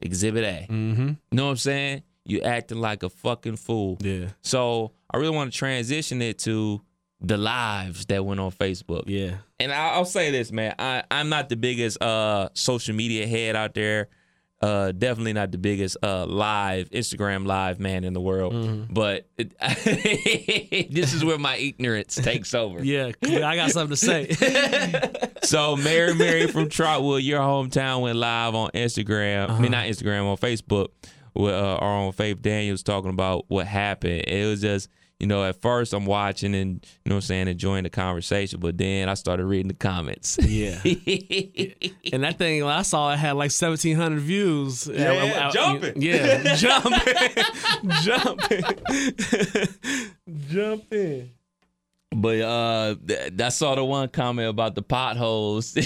exhibit 0.00 0.44
a 0.44 0.66
Mm-hmm. 0.70 1.08
you 1.08 1.16
know 1.32 1.44
what 1.46 1.50
i'm 1.52 1.56
saying 1.56 2.02
you 2.24 2.40
acting 2.42 2.78
like 2.78 3.02
a 3.04 3.08
fucking 3.08 3.56
fool 3.56 3.96
Yeah. 4.00 4.26
So 4.42 4.92
I 5.10 5.18
really 5.18 5.34
want 5.34 5.52
to 5.52 5.56
transition 5.58 6.20
it 6.20 6.38
to 6.40 6.82
the 7.20 7.36
lives 7.38 8.04
that 8.06 8.24
went 8.26 8.40
on 8.40 8.50
Facebook. 8.50 9.04
Yeah. 9.06 9.36
And 9.60 9.72
I, 9.72 9.90
I'll 9.90 10.04
say 10.04 10.30
this, 10.32 10.50
man. 10.52 10.74
I, 10.78 11.04
I'm 11.10 11.28
not 11.28 11.48
the 11.48 11.54
biggest 11.56 12.02
uh, 12.02 12.48
social 12.52 12.94
media 12.96 13.26
head 13.28 13.54
out 13.56 13.74
there. 13.74 14.08
Uh, 14.62 14.90
definitely 14.90 15.34
not 15.34 15.52
the 15.52 15.58
biggest 15.58 15.98
uh, 16.02 16.24
live 16.24 16.88
Instagram 16.88 17.46
live 17.46 17.78
man 17.78 18.04
in 18.04 18.14
the 18.14 18.20
world. 18.20 18.54
Mm-hmm. 18.54 18.94
But 18.94 19.28
it, 19.36 19.52
this 20.90 21.12
is 21.12 21.22
where 21.24 21.38
my 21.38 21.56
ignorance 21.56 22.14
takes 22.14 22.54
over. 22.54 22.82
Yeah, 22.82 23.12
I 23.22 23.56
got 23.56 23.70
something 23.70 23.94
to 23.94 23.96
say. 23.96 25.20
So 25.46 25.76
Mary 25.76 26.12
Mary 26.12 26.48
from 26.48 26.68
Trotwood, 26.68 27.22
your 27.22 27.38
hometown, 27.38 28.00
went 28.00 28.18
live 28.18 28.56
on 28.56 28.70
Instagram. 28.70 29.48
I 29.48 29.60
mean, 29.60 29.70
not 29.70 29.86
Instagram, 29.86 30.24
on 30.24 30.36
Facebook 30.36 30.88
with 31.34 31.54
uh, 31.54 31.76
our 31.76 31.98
own 31.98 32.10
Faith 32.10 32.42
Daniels 32.42 32.82
talking 32.82 33.10
about 33.10 33.44
what 33.46 33.66
happened. 33.66 34.24
It 34.26 34.44
was 34.48 34.60
just, 34.60 34.88
you 35.18 35.26
know, 35.26 35.44
at 35.44 35.60
first 35.62 35.94
I'm 35.94 36.04
watching 36.04 36.54
and, 36.54 36.74
you 37.04 37.08
know 37.08 37.14
what 37.14 37.24
I'm 37.24 37.26
saying, 37.26 37.48
enjoying 37.48 37.84
the 37.84 37.90
conversation, 37.90 38.60
but 38.60 38.76
then 38.76 39.08
I 39.08 39.14
started 39.14 39.46
reading 39.46 39.68
the 39.68 39.74
comments. 39.74 40.38
yeah. 40.42 40.78
And 42.12 42.22
that 42.22 42.36
thing, 42.38 42.62
I 42.62 42.82
saw 42.82 43.12
it 43.12 43.16
had 43.16 43.32
like 43.32 43.50
1,700 43.50 44.20
views. 44.20 44.86
Yeah, 44.86 45.50
jumping. 45.50 46.00
Yeah, 46.00 46.54
jumping. 46.56 47.14
jumping. 48.02 48.62
jumping. 50.48 51.30
but 52.14 52.40
uh 52.40 52.94
th- 53.06 53.32
I 53.40 53.48
saw 53.48 53.74
the 53.74 53.84
one 53.84 54.08
comment 54.08 54.48
about 54.48 54.74
the 54.74 54.82
potholes. 54.82 55.76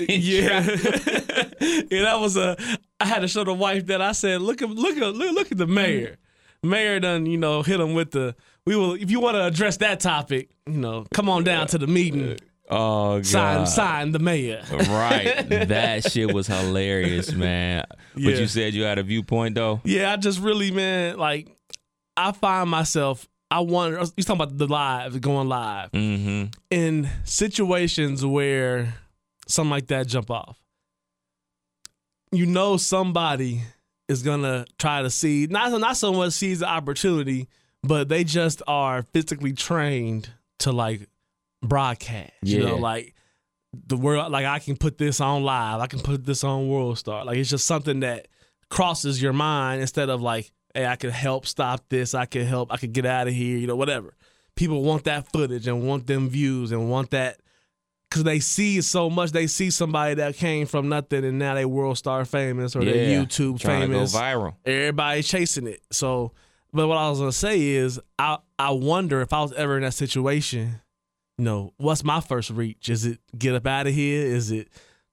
Yeah. 0.00 0.60
yeah, 0.60 2.02
that 2.02 2.16
was 2.18 2.36
a. 2.36 2.56
I 2.98 3.04
had 3.06 3.20
to 3.20 3.28
show 3.28 3.44
the 3.44 3.54
wife 3.54 3.86
that 3.86 4.00
I 4.02 4.12
said, 4.12 4.42
look 4.42 4.62
at 4.62 4.68
look 4.70 4.96
at 4.96 5.14
look, 5.14 5.32
look 5.34 5.52
at 5.52 5.58
the 5.58 5.66
mayor. 5.66 6.16
Mayor 6.62 7.00
done, 7.00 7.24
you 7.26 7.38
know, 7.38 7.62
hit 7.62 7.80
him 7.80 7.94
with 7.94 8.10
the. 8.10 8.34
We 8.66 8.76
will 8.76 8.94
if 8.94 9.10
you 9.10 9.20
want 9.20 9.36
to 9.36 9.44
address 9.46 9.78
that 9.78 10.00
topic, 10.00 10.50
you 10.66 10.74
know, 10.78 11.06
come 11.12 11.28
on 11.28 11.44
down 11.44 11.66
to 11.68 11.78
the 11.78 11.86
meeting. 11.86 12.38
oh, 12.68 13.16
God. 13.18 13.26
Sign, 13.26 13.66
sign 13.66 14.12
the 14.12 14.18
mayor. 14.18 14.62
Right. 14.70 15.44
that 15.68 16.10
shit 16.10 16.32
was 16.32 16.46
hilarious, 16.46 17.32
man. 17.32 17.84
But 18.14 18.22
you 18.38 18.46
said 18.46 18.74
you 18.74 18.82
had 18.84 18.98
a 18.98 19.02
viewpoint, 19.02 19.54
though? 19.56 19.80
Yeah, 19.84 20.12
I 20.12 20.16
just 20.16 20.40
really, 20.40 20.70
man, 20.70 21.16
like 21.18 21.48
I 22.16 22.32
find 22.32 22.70
myself. 22.70 23.26
I 23.50 23.60
wonder. 23.60 23.98
You 24.16 24.22
talking 24.22 24.42
about 24.42 24.56
the 24.58 24.66
live, 24.68 25.20
going 25.20 25.48
live 25.48 25.90
Mm-hmm. 25.92 26.50
in 26.70 27.08
situations 27.24 28.24
where 28.24 28.94
something 29.48 29.70
like 29.70 29.88
that 29.88 30.06
jump 30.06 30.30
off. 30.30 30.56
You 32.32 32.46
know, 32.46 32.76
somebody 32.76 33.62
is 34.08 34.22
gonna 34.22 34.64
try 34.78 35.02
to 35.02 35.10
see 35.10 35.48
not 35.50 35.72
not 35.80 35.96
so 35.96 36.12
much 36.12 36.32
seize 36.34 36.60
the 36.60 36.68
opportunity, 36.68 37.48
but 37.82 38.08
they 38.08 38.24
just 38.24 38.62
are 38.66 39.02
physically 39.02 39.52
trained 39.52 40.30
to 40.60 40.72
like 40.72 41.08
broadcast. 41.62 42.32
You 42.42 42.64
know, 42.64 42.76
like 42.76 43.14
the 43.86 43.96
world 43.96 44.32
like 44.32 44.46
I 44.46 44.58
can 44.58 44.76
put 44.76 44.98
this 44.98 45.20
on 45.20 45.42
live, 45.44 45.80
I 45.80 45.86
can 45.86 46.00
put 46.00 46.24
this 46.24 46.44
on 46.44 46.68
World 46.68 46.98
Star. 46.98 47.24
Like 47.24 47.36
it's 47.38 47.50
just 47.50 47.66
something 47.66 48.00
that 48.00 48.28
crosses 48.68 49.20
your 49.22 49.32
mind 49.32 49.80
instead 49.80 50.08
of 50.10 50.20
like, 50.22 50.50
hey, 50.74 50.86
I 50.86 50.96
could 50.96 51.10
help 51.12 51.46
stop 51.46 51.88
this, 51.88 52.14
I 52.14 52.26
could 52.26 52.46
help, 52.46 52.72
I 52.72 52.76
could 52.76 52.92
get 52.92 53.06
out 53.06 53.28
of 53.28 53.34
here, 53.34 53.58
you 53.58 53.66
know, 53.66 53.76
whatever. 53.76 54.14
People 54.56 54.82
want 54.82 55.04
that 55.04 55.30
footage 55.32 55.66
and 55.66 55.86
want 55.86 56.06
them 56.06 56.28
views 56.28 56.72
and 56.72 56.90
want 56.90 57.10
that 57.10 57.38
because 58.10 58.24
they 58.24 58.40
see 58.40 58.80
so 58.80 59.08
much. 59.08 59.30
They 59.30 59.46
see 59.46 59.70
somebody 59.70 60.14
that 60.14 60.36
came 60.36 60.66
from 60.66 60.88
nothing 60.88 61.24
and 61.24 61.38
now 61.38 61.54
they 61.54 61.64
world 61.64 61.96
star 61.96 62.24
famous 62.24 62.74
or 62.76 62.84
they 62.84 63.12
Yeah, 63.12 63.22
YouTube 63.22 63.60
trying 63.60 63.90
famous. 63.90 64.14
viral. 64.14 64.56
Everybody's 64.66 65.28
chasing 65.28 65.66
it. 65.68 65.80
So, 65.92 66.32
but 66.72 66.88
what 66.88 66.98
I 66.98 67.08
was 67.08 67.18
gonna 67.18 67.32
say 67.32 67.60
is, 67.60 68.00
I 68.18 68.38
I 68.58 68.70
wonder 68.70 69.20
if 69.20 69.32
I 69.32 69.42
was 69.42 69.52
ever 69.52 69.76
in 69.76 69.82
that 69.82 69.94
situation, 69.94 70.80
you 71.38 71.44
know, 71.44 71.72
what's 71.78 72.04
my 72.04 72.20
first 72.20 72.50
reach? 72.50 72.88
Is 72.88 73.06
it 73.06 73.18
get 73.36 73.54
up 73.54 73.66
out 73.66 73.86
of 73.86 73.94
here? 73.94 74.26
Is 74.26 74.50
it 74.50 74.68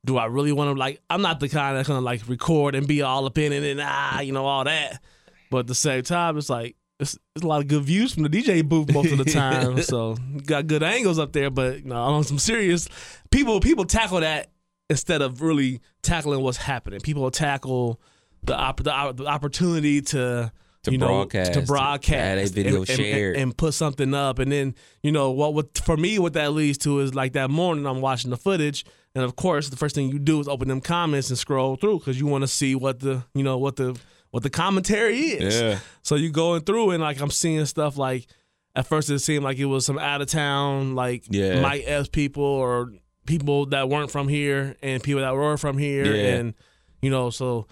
do 0.05 0.17
I 0.17 0.25
really 0.25 0.51
want 0.51 0.73
to 0.73 0.79
like? 0.79 1.01
I'm 1.09 1.21
not 1.21 1.39
the 1.39 1.49
kind 1.49 1.77
that's 1.77 1.87
gonna 1.87 2.01
like 2.01 2.27
record 2.27 2.75
and 2.75 2.87
be 2.87 3.01
all 3.01 3.25
up 3.25 3.37
in 3.37 3.51
it 3.53 3.63
and 3.63 3.79
ah, 3.83 4.21
you 4.21 4.31
know, 4.31 4.45
all 4.45 4.63
that. 4.63 5.01
But 5.49 5.59
at 5.59 5.67
the 5.67 5.75
same 5.75 6.03
time, 6.03 6.37
it's 6.37 6.49
like 6.49 6.75
it's, 6.99 7.17
it's 7.35 7.43
a 7.43 7.47
lot 7.47 7.61
of 7.61 7.67
good 7.67 7.83
views 7.83 8.13
from 8.13 8.23
the 8.23 8.29
DJ 8.29 8.67
booth 8.67 8.91
most 8.93 9.11
of 9.11 9.17
the 9.17 9.25
time. 9.25 9.81
so 9.81 10.15
got 10.45 10.67
good 10.67 10.83
angles 10.83 11.19
up 11.19 11.33
there. 11.33 11.49
But 11.49 11.79
you 11.83 11.89
know, 11.89 11.95
on 11.95 12.23
some 12.23 12.39
serious 12.39 12.89
people, 13.31 13.59
people 13.59 13.85
tackle 13.85 14.21
that 14.21 14.49
instead 14.89 15.21
of 15.21 15.41
really 15.41 15.81
tackling 16.01 16.41
what's 16.41 16.57
happening. 16.57 16.99
People 17.01 17.29
tackle 17.29 17.99
the 18.43 18.55
op- 18.55 18.83
the, 18.83 19.13
the 19.15 19.25
opportunity 19.27 20.01
to 20.01 20.51
To 20.87 20.93
you 20.93 20.99
broadcast, 20.99 21.53
to 21.53 21.61
to 21.61 21.65
broadcast, 21.67 22.51
a 22.51 22.53
video 22.53 22.79
and, 22.81 22.89
and- 22.89 22.99
shared. 22.99 23.35
and, 23.35 23.43
and 23.43 23.57
put 23.57 23.73
something 23.73 24.13
up, 24.13 24.39
and 24.39 24.51
then 24.51 24.75
you 25.03 25.11
know 25.11 25.31
what? 25.31 25.53
What 25.53 25.77
for 25.77 25.95
me, 25.97 26.19
what 26.19 26.33
that 26.33 26.51
leads 26.53 26.77
to 26.79 26.99
is 26.99 27.13
like 27.15 27.33
that 27.33 27.49
morning 27.49 27.85
I'm 27.85 28.01
watching 28.01 28.29
the 28.31 28.37
footage, 28.37 28.85
and 29.15 29.23
of 29.23 29.35
course 29.35 29.69
the 29.69 29.77
first 29.77 29.95
thing 29.95 30.09
you 30.09 30.19
do 30.19 30.39
is 30.39 30.47
open 30.47 30.67
them 30.67 30.81
comments 30.81 31.29
and 31.29 31.37
scroll 31.37 31.75
through 31.75 31.99
because 31.99 32.19
you 32.19 32.25
want 32.27 32.43
to 32.43 32.47
see 32.47 32.75
what 32.75 32.99
the 32.99 33.23
you 33.33 33.43
know 33.43 33.57
what 33.57 33.75
the 33.77 33.97
what 34.31 34.43
the 34.43 34.49
commentary 34.49 35.17
is. 35.19 35.59
Yeah. 35.61 35.79
So 36.03 36.15
you're 36.15 36.31
going 36.31 36.61
through 36.63 36.91
and 36.91 37.01
like 37.01 37.19
I'm 37.21 37.31
seeing 37.31 37.65
stuff 37.65 37.97
like 37.97 38.27
at 38.75 38.85
first 38.85 39.09
it 39.09 39.19
seemed 39.19 39.43
like 39.43 39.57
it 39.57 39.65
was 39.65 39.85
some 39.85 39.97
out 39.97 40.21
of 40.21 40.27
town 40.27 40.95
like 40.95 41.23
Yeah. 41.29 41.61
Mike 41.61 41.83
Epps 41.87 42.09
people 42.09 42.43
or 42.43 42.91
people 43.25 43.65
that 43.67 43.89
weren't 43.89 44.11
from 44.11 44.27
here 44.27 44.75
and 44.83 45.01
people 45.01 45.21
that 45.21 45.33
were 45.33 45.57
from 45.57 45.77
here 45.77 46.05
Yeah. 46.05 46.35
and 46.35 46.53
you 47.01 47.09
know 47.09 47.29
so 47.29 47.67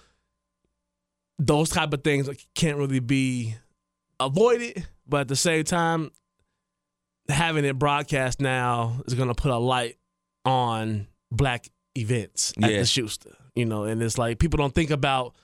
those 1.38 1.68
type 1.70 1.92
of 1.92 2.02
things 2.02 2.28
can't 2.54 2.78
really 2.78 3.00
be 3.00 3.54
avoided 4.20 4.86
but 5.06 5.22
at 5.22 5.28
the 5.28 5.36
same 5.36 5.64
time 5.64 6.10
having 7.28 7.64
it 7.64 7.78
broadcast 7.78 8.40
now 8.40 9.00
is 9.06 9.14
going 9.14 9.28
to 9.28 9.34
put 9.34 9.50
a 9.50 9.58
light 9.58 9.96
on 10.44 11.06
black 11.30 11.68
events 11.96 12.52
at 12.62 12.70
Yeah. 12.70 12.78
the 12.78 12.86
Schuster 12.86 13.36
you 13.54 13.64
know 13.64 13.84
and 13.84 14.02
it's 14.02 14.16
like 14.18 14.38
people 14.38 14.56
don't 14.58 14.74
think 14.74 14.90
about 14.90 15.34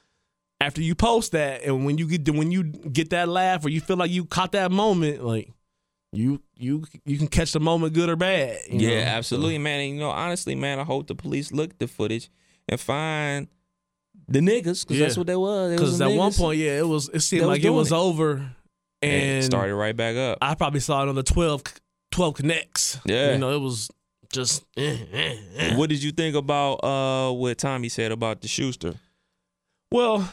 after 0.61 0.81
you 0.81 0.95
post 0.95 1.33
that 1.33 1.63
and 1.65 1.85
when 1.85 1.99
you 1.99 2.07
get 2.07 2.33
when 2.35 2.53
you 2.53 2.63
get 2.65 3.11
that 3.11 3.29
laugh 3.29 3.65
or 3.65 3.69
you 3.69 3.81
feel 3.81 3.97
like 3.97 4.11
you 4.11 4.25
caught 4.25 4.53
that 4.53 4.71
moment 4.71 5.25
like 5.25 5.51
you 6.13 6.41
you 6.57 6.85
you 7.05 7.19
can 7.19 7.27
catch 7.27 7.53
the 7.53 7.61
moment 7.61 7.95
good 7.95 8.09
or 8.09 8.17
bad 8.17 8.59
you 8.71 8.81
Yeah, 8.89 9.05
know? 9.05 9.11
absolutely, 9.13 9.59
man. 9.59 9.81
And 9.81 9.95
you 9.95 10.01
know, 10.01 10.11
honestly, 10.11 10.55
man, 10.55 10.79
I 10.79 10.85
hope 10.85 11.07
the 11.07 11.15
police 11.15 11.51
look 11.53 11.79
the 11.79 11.89
footage 11.89 12.29
and 12.69 12.79
find 12.79 13.49
the 14.29 14.41
niggas 14.41 14.83
because 14.87 14.87
Yeah. 14.91 15.07
that's 15.07 15.17
what 15.17 15.27
they 15.27 15.37
was. 15.37 15.73
Because 15.73 16.01
at 16.01 16.09
some 16.09 16.17
one 16.17 16.33
point 16.33 16.59
yeah 16.59 16.79
it 16.79 16.87
was 16.87 17.09
it 17.09 17.21
seemed 17.21 17.43
that 17.43 17.49
was 17.49 17.59
like 17.59 17.65
it 17.65 17.71
was 17.71 17.93
it. 17.93 17.95
over 17.97 18.33
and 19.03 19.13
and 19.13 19.45
started 19.45 19.75
right 19.75 19.97
back 19.97 20.17
up. 20.17 20.39
I 20.41 20.55
probably 20.55 20.81
saw 20.81 21.03
it 21.03 21.09
on 21.09 21.15
the 21.15 21.23
12, 21.23 21.63
12 22.13 22.35
connects 22.35 22.99
Yeah. 23.05 23.33
you 23.33 23.39
know 23.39 23.55
it 23.55 23.59
was 23.61 23.91
just 24.33 24.65
eh, 24.77 24.97
eh, 25.13 25.37
eh. 25.57 25.77
What 25.77 25.91
did 25.91 26.03
you 26.03 26.11
think 26.13 26.37
about 26.37 26.75
uh 26.85 27.33
what 27.33 27.59
Tommy 27.59 27.89
said 27.89 28.13
about 28.13 28.41
the 28.41 28.49
Schuster? 28.49 28.95
Well, 29.91 30.33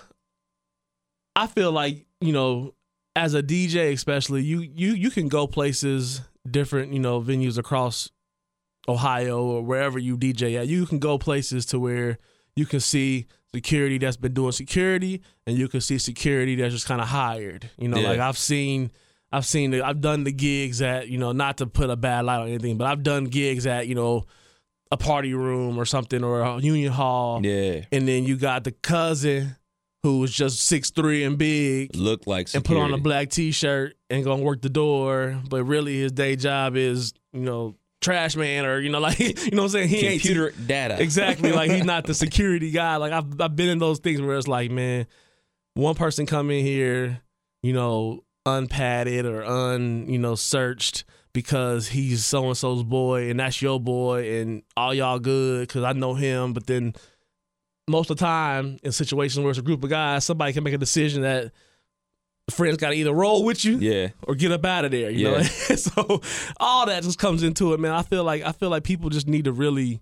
I 1.36 1.48
feel 1.48 1.72
like 1.72 2.06
you 2.22 2.32
know, 2.34 2.74
as 3.16 3.34
a 3.34 3.42
DJ, 3.44 3.94
especially 3.94 4.44
you 4.44 4.60
you 4.62 4.94
you 4.94 5.10
can 5.10 5.28
go 5.28 5.48
places, 5.48 6.22
different 6.50 6.94
you 6.94 7.00
know 7.00 7.22
venues 7.22 7.58
across 7.58 8.10
Ohio 8.88 9.44
or 9.44 9.62
wherever 9.62 10.00
you 10.00 10.18
DJ 10.18 10.58
at. 10.60 10.68
You 10.68 10.86
can 10.86 11.00
go 11.00 11.18
places 11.18 11.66
to 11.68 11.80
where 11.80 12.20
you 12.56 12.66
can 12.66 12.80
see 12.80 13.28
security 13.54 13.98
that's 13.98 14.18
been 14.18 14.34
doing 14.34 14.52
security, 14.52 15.22
and 15.48 15.58
you 15.58 15.68
can 15.68 15.82
see 15.82 15.98
security 15.98 16.56
that's 16.56 16.74
just 16.74 16.88
kind 16.88 17.02
of 17.02 17.08
hired. 17.08 17.70
You 17.78 17.88
know, 17.88 18.00
Yeah. 18.00 18.10
like 18.10 18.20
I've 18.20 18.38
seen. 18.38 18.92
I've 19.32 19.46
seen 19.46 19.70
the, 19.70 19.84
I've 19.84 20.02
done 20.02 20.24
the 20.24 20.32
gigs 20.32 20.82
at, 20.82 21.08
you 21.08 21.20
know, 21.20 21.32
not 21.34 21.58
to 21.58 21.68
put 21.68 21.92
a 21.92 21.96
bad 21.96 22.26
light 22.26 22.40
on 22.40 22.48
anything, 22.48 22.78
but 22.80 22.88
I've 22.88 23.04
done 23.04 23.26
gigs 23.26 23.68
at, 23.68 23.88
you 23.88 23.94
know, 23.94 24.26
a 24.92 24.98
party 24.98 25.36
room 25.36 25.78
or 25.78 25.86
something 25.86 26.24
or 26.24 26.42
a 26.42 26.58
union 26.60 26.92
hall 26.92 27.40
Yeah, 27.46 27.82
and 27.92 28.08
then 28.08 28.24
you 28.24 28.38
got 28.38 28.64
the 28.64 28.72
cousin 28.72 29.56
who 30.02 30.18
was 30.22 30.32
just 30.34 30.62
six 30.66 30.90
three 30.90 31.24
and 31.24 31.38
big 31.38 31.96
looked 31.96 32.26
like 32.26 32.48
and 32.56 32.66
put 32.66 32.76
on 32.78 32.92
a 32.92 32.98
black 32.98 33.30
t 33.30 33.52
shirt 33.52 33.96
and 34.10 34.24
gonna 34.24 34.42
work 34.42 34.64
the 34.64 34.70
door, 34.70 35.40
but 35.48 35.64
really 35.64 36.00
his 36.00 36.12
day 36.12 36.36
job 36.36 36.76
is 36.76 37.14
you 37.32 37.42
know 37.42 37.76
trash 38.02 38.36
man 38.36 38.66
or 38.66 38.80
you 38.80 38.90
know 38.90 39.00
like 39.00 39.20
you 39.20 39.34
know 39.52 39.64
what 39.64 39.64
I'm 39.64 39.70
saying 39.70 39.90
he 39.90 40.06
ain't 40.06 40.22
computer 40.22 40.52
data. 40.52 40.98
exactly 41.02 41.52
like 41.52 41.72
he's 41.72 41.86
not 41.86 42.06
the 42.06 42.14
security 42.16 42.72
guy. 42.72 42.98
Like 42.98 43.12
I've 43.12 43.40
I've 43.40 43.56
been 43.56 43.70
in 43.70 43.80
those 43.80 44.00
things 44.00 44.22
where 44.22 44.38
it's 44.38 44.48
like 44.48 44.72
man, 44.72 45.08
one 45.74 45.96
person 45.96 46.26
come 46.26 46.52
in 46.52 46.66
here, 46.66 47.22
you 47.62 47.74
know 47.74 48.24
unpadded 48.46 49.26
or 49.26 49.44
un 49.44 50.08
you 50.08 50.18
know 50.18 50.34
searched 50.34 51.04
because 51.34 51.90
he's 51.90 52.26
so 52.26 52.48
and 52.48 52.58
so's 52.58 52.84
boy 52.84 53.30
and 53.30 53.40
that's 53.40 53.62
your 53.62 53.80
boy 53.80 54.40
and 54.40 54.64
all 54.76 54.94
y'all 54.94 55.20
good 55.20 55.68
because 55.68 55.84
I 55.84 55.94
know 55.94 56.14
him, 56.16 56.54
but 56.54 56.66
then 56.68 56.94
most 57.88 58.10
of 58.10 58.18
the 58.18 58.26
time 58.26 58.78
in 58.84 58.92
situations 58.92 59.44
where 59.44 59.50
it's 59.50 59.60
a 59.60 59.64
group 59.64 59.84
of 59.84 59.90
guys, 59.90 60.26
somebody 60.26 60.54
can 60.54 60.64
make 60.64 60.74
a 60.74 60.78
decision 60.78 61.24
that 61.24 61.52
friends 62.50 62.78
got 62.78 62.90
to 62.90 62.96
either 62.96 63.14
roll 63.14 63.44
with 63.44 63.64
you 63.66 63.78
Yeah, 63.78 64.10
or 64.24 64.36
get 64.36 64.52
up 64.52 64.66
out 64.66 64.86
of 64.86 64.92
there. 64.92 65.10
You 65.10 65.26
know, 65.26 65.38
Yeah. 65.38 65.44
so 65.76 66.22
all 66.60 66.86
that 66.88 67.04
just 67.04 67.20
comes 67.20 67.44
into 67.44 67.74
it, 67.74 67.80
man. 67.80 67.92
I 67.92 68.02
feel 68.04 68.24
like 68.24 68.44
I 68.44 68.52
feel 68.52 68.70
like 68.70 68.84
people 68.84 69.10
just 69.10 69.28
need 69.28 69.46
to 69.46 69.52
really. 69.52 70.02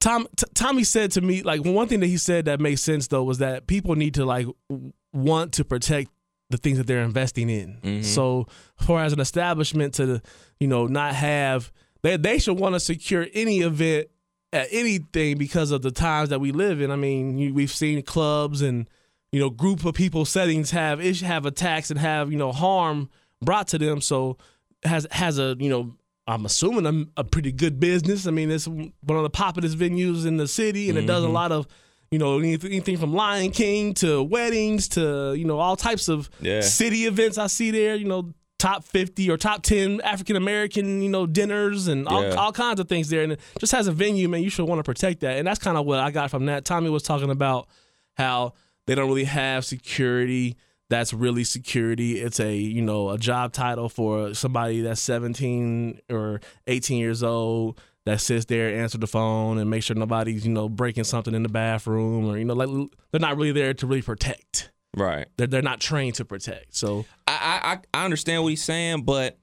Tom 0.00 0.26
T- 0.36 0.46
Tommy 0.54 0.84
said 0.84 1.12
to 1.12 1.20
me 1.20 1.42
like 1.42 1.64
one 1.64 1.86
thing 1.86 2.00
that 2.00 2.06
he 2.08 2.16
said 2.16 2.46
that 2.46 2.60
made 2.60 2.76
sense 2.76 3.06
though 3.06 3.22
was 3.22 3.38
that 3.38 3.66
people 3.66 3.94
need 3.94 4.14
to 4.14 4.24
like 4.24 4.46
w- 4.68 4.92
want 5.12 5.52
to 5.54 5.64
protect 5.64 6.10
the 6.50 6.56
things 6.56 6.78
that 6.78 6.86
they're 6.86 7.02
investing 7.04 7.48
in. 7.48 7.78
Mhm. 7.82 8.04
So 8.04 8.46
for 8.76 9.00
as 9.00 9.12
an 9.12 9.20
establishment 9.20 9.94
to 9.94 10.20
you 10.58 10.66
know 10.66 10.86
not 10.86 11.14
have 11.14 11.70
they 12.02 12.16
they 12.16 12.38
should 12.40 12.58
want 12.58 12.74
to 12.74 12.80
secure 12.80 13.26
any 13.32 13.60
event 13.60 14.08
at 14.52 14.66
anything 14.72 15.38
because 15.38 15.70
of 15.70 15.82
the 15.82 15.92
times 15.92 16.30
that 16.30 16.40
we 16.40 16.50
live 16.52 16.80
in. 16.82 16.90
I 16.90 16.96
mean, 16.96 17.38
you, 17.38 17.54
we've 17.54 17.70
seen 17.70 18.02
clubs 18.02 18.60
and 18.60 18.88
you 19.32 19.40
know 19.40 19.50
group 19.50 19.84
of 19.84 19.94
people 19.94 20.24
settings 20.24 20.70
have 20.70 21.00
have 21.00 21.46
attacks 21.46 21.90
and 21.90 21.98
have 21.98 22.30
you 22.30 22.38
know 22.38 22.52
harm 22.52 23.08
brought 23.42 23.68
to 23.68 23.78
them. 23.78 24.00
So 24.00 24.36
has 24.84 25.06
has 25.10 25.38
a 25.38 25.56
you 25.58 25.68
know 25.70 25.94
I'm 26.26 26.44
assuming 26.46 26.86
a, 27.16 27.20
a 27.20 27.24
pretty 27.24 27.50
good 27.50 27.80
business. 27.80 28.26
I 28.26 28.30
mean, 28.30 28.50
it's 28.50 28.68
one 28.68 28.92
of 29.08 29.22
the 29.24 29.30
populous 29.30 29.74
venues 29.74 30.24
in 30.26 30.36
the 30.36 30.46
city, 30.46 30.88
and 30.88 30.96
it 30.98 31.06
does 31.06 31.22
a 31.24 31.26
Mm-hmm. 31.26 31.34
lot 31.34 31.50
of 31.52 31.66
you 32.10 32.18
know 32.18 32.38
anything, 32.38 32.98
from 32.98 33.12
Lion 33.14 33.50
King 33.50 33.94
to 33.94 34.22
weddings 34.22 34.86
to 34.90 35.34
you 35.34 35.44
know 35.46 35.58
all 35.58 35.76
types 35.76 36.08
of 36.08 36.28
Yeah. 36.40 36.60
city 36.60 37.06
events. 37.06 37.38
I 37.38 37.46
see 37.48 37.70
there. 37.70 37.94
You 37.96 38.04
know. 38.06 38.32
Top 38.58 38.84
fifty 38.84 39.28
or 39.28 39.36
top 39.36 39.64
ten 39.64 40.00
African 40.02 40.36
American, 40.36 41.02
you 41.02 41.08
know, 41.08 41.26
dinners 41.26 41.88
and 41.88 42.06
all, 42.06 42.22
Yeah. 42.22 42.34
all 42.36 42.52
kinds 42.52 42.78
of 42.78 42.88
things 42.88 43.08
there, 43.08 43.24
and 43.24 43.32
it 43.32 43.40
just 43.58 43.74
as 43.74 43.88
a 43.88 43.92
venue, 43.92 44.28
man, 44.28 44.40
you 44.40 44.50
should 44.50 44.66
want 44.68 44.78
to 44.78 44.84
protect 44.84 45.18
that, 45.22 45.36
and 45.38 45.44
that's 45.48 45.58
kind 45.58 45.76
of 45.76 45.84
what 45.84 45.98
I 45.98 46.12
got 46.12 46.30
from 46.30 46.46
that. 46.46 46.64
Tommy 46.64 46.88
was 46.88 47.02
talking 47.02 47.30
about 47.30 47.66
how 48.14 48.52
they 48.86 48.94
don't 48.94 49.08
really 49.08 49.24
have 49.24 49.64
security 49.64 50.56
that's 50.90 51.14
really 51.14 51.44
security 51.44 52.20
it's 52.20 52.38
a 52.40 52.54
you 52.54 52.82
know 52.82 53.10
a 53.10 53.16
job 53.18 53.52
title 53.52 53.88
for 53.88 54.34
somebody 54.34 54.82
that's 54.82 55.00
17 55.00 56.00
or 56.10 56.40
18 56.66 56.98
years 56.98 57.22
old 57.22 57.80
that 58.04 58.20
sits 58.20 58.44
there 58.46 58.76
answer 58.78 58.98
the 58.98 59.06
phone 59.06 59.58
and 59.58 59.70
make 59.70 59.82
sure 59.82 59.96
nobody's 59.96 60.44
you 60.46 60.52
know 60.52 60.68
breaking 60.68 61.04
something 61.04 61.34
in 61.34 61.42
the 61.42 61.48
bathroom 61.48 62.26
or 62.28 62.36
you 62.36 62.44
know 62.44 62.54
like 62.54 62.68
they're 63.10 63.20
not 63.20 63.36
really 63.36 63.52
there 63.52 63.72
to 63.72 63.86
really 63.86 64.02
protect 64.02 64.70
right. 64.96 65.28
they're, 65.38 65.46
they're 65.46 65.62
not 65.62 65.80
trained 65.80 66.14
to 66.16 66.24
protect 66.24 66.74
so 66.74 67.04
I, 67.26 67.32
I 67.32 67.72
I- 67.72 68.00
I 68.00 68.04
understand 68.04 68.42
what 68.42 68.48
he's 68.50 68.62
saying, 68.64 69.02
but 69.02 69.38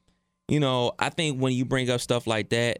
you 0.47 0.59
know, 0.59 0.91
I 0.99 1.09
think 1.09 1.39
when 1.39 1.53
you 1.53 1.63
bring 1.63 1.89
up 1.89 2.01
stuff 2.01 2.25
like 2.27 2.49
that, 2.49 2.79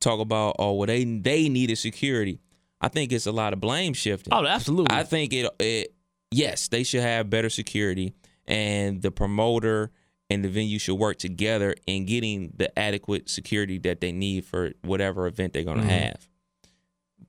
talk 0.00 0.20
about 0.20 0.56
oh 0.58 0.72
well 0.74 0.86
they 0.86 1.04
they 1.04 1.48
needed 1.48 1.76
security. 1.76 2.40
I 2.80 2.88
think 2.88 3.12
it's 3.12 3.26
a 3.26 3.32
lot 3.32 3.52
of 3.52 3.60
blame 3.60 3.92
shifting. 3.94 4.32
oh 4.32 4.46
absolutely 4.46 4.94
I 4.94 5.02
think 5.04 5.32
it 5.32 5.50
it 5.58 5.94
yes, 6.30 6.68
they 6.68 6.82
should 6.84 7.00
have 7.02 7.28
better 7.30 7.50
security 7.50 8.14
and 8.46 9.02
the 9.02 9.10
promoter 9.10 9.90
and 10.30 10.44
the 10.44 10.48
venue 10.48 10.78
should 10.78 10.94
work 10.96 11.18
together 11.18 11.74
in 11.86 12.04
getting 12.06 12.52
the 12.56 12.76
adequate 12.78 13.28
security 13.30 13.78
that 13.78 14.00
they 14.00 14.12
need 14.12 14.44
for 14.44 14.72
whatever 14.82 15.26
event 15.26 15.54
they're 15.54 15.64
going 15.64 15.78
to 15.80 15.84
Mhm. 15.86 15.88
have. 16.02 16.28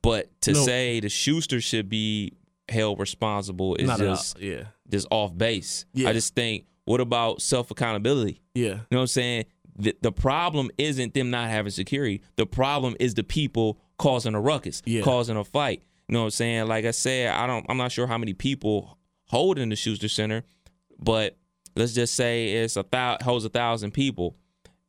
But 0.02 0.28
to 0.42 0.52
No. 0.52 0.64
say 0.64 1.00
the 1.00 1.08
Schuster 1.08 1.60
should 1.60 1.88
be 1.88 2.32
held 2.68 3.00
responsible 3.00 3.74
is 3.76 3.88
not 3.88 3.98
just 3.98 4.38
yeah 4.40 4.64
just 4.88 5.06
off 5.10 5.36
base. 5.36 5.84
Yeah. 5.92 6.08
I 6.08 6.12
just 6.12 6.34
think 6.34 6.66
what 6.84 7.00
about 7.00 7.42
self 7.42 7.70
accountability? 7.70 8.40
yeah 8.54 8.62
You 8.64 8.74
know 8.74 8.80
what 8.90 9.00
I'm 9.00 9.06
saying? 9.08 9.44
the, 9.78 9.96
the 10.02 10.12
problem 10.12 10.70
isn't 10.78 11.14
them 11.14 11.30
not 11.30 11.48
having 11.48 11.70
security. 11.70 12.20
The 12.36 12.44
problem 12.46 12.96
is 13.00 13.14
the 13.14 13.24
people 13.24 13.80
causing 14.00 14.34
a 14.34 14.40
ruckus, 14.40 14.82
Yeah. 14.86 15.02
causing 15.02 15.36
a 15.36 15.44
fight. 15.44 15.82
You 16.08 16.14
know 16.14 16.20
what 16.20 16.24
I'm 16.26 16.30
saying? 16.30 16.66
Like 16.66 16.84
I 16.86 16.90
said, 16.90 17.28
I 17.32 17.46
don't. 17.46 17.64
I'm 17.68 17.76
not 17.76 17.92
sure 17.92 18.06
how 18.06 18.18
many 18.18 18.32
people 18.32 18.98
hold 19.28 19.58
in 19.58 19.68
the 19.68 19.76
Schuster 19.76 20.08
Center, 20.08 20.42
but 20.98 21.36
let's 21.76 21.92
just 21.92 22.14
say 22.14 22.52
it's 22.64 22.76
a 22.76 22.84
thou 22.90 23.16
holds 23.22 23.44
a 23.44 23.48
thousand 23.48 23.92
people, 23.92 24.36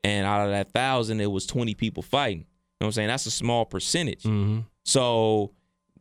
and 0.03 0.25
out 0.25 0.45
of 0.45 0.51
that 0.51 0.71
thousand, 0.71 1.21
it 1.21 1.29
was 1.31 1.45
20 1.45 1.75
people 1.75 2.01
fighting. 2.01 2.39
You 2.39 2.45
know 2.79 2.85
what 2.85 2.87
I'm 2.87 2.91
saying? 2.93 3.07
That's 3.09 3.25
a 3.27 3.31
small 3.31 3.65
percentage. 3.65 4.23
Mm-hmm. 4.23 4.61
So 4.83 5.51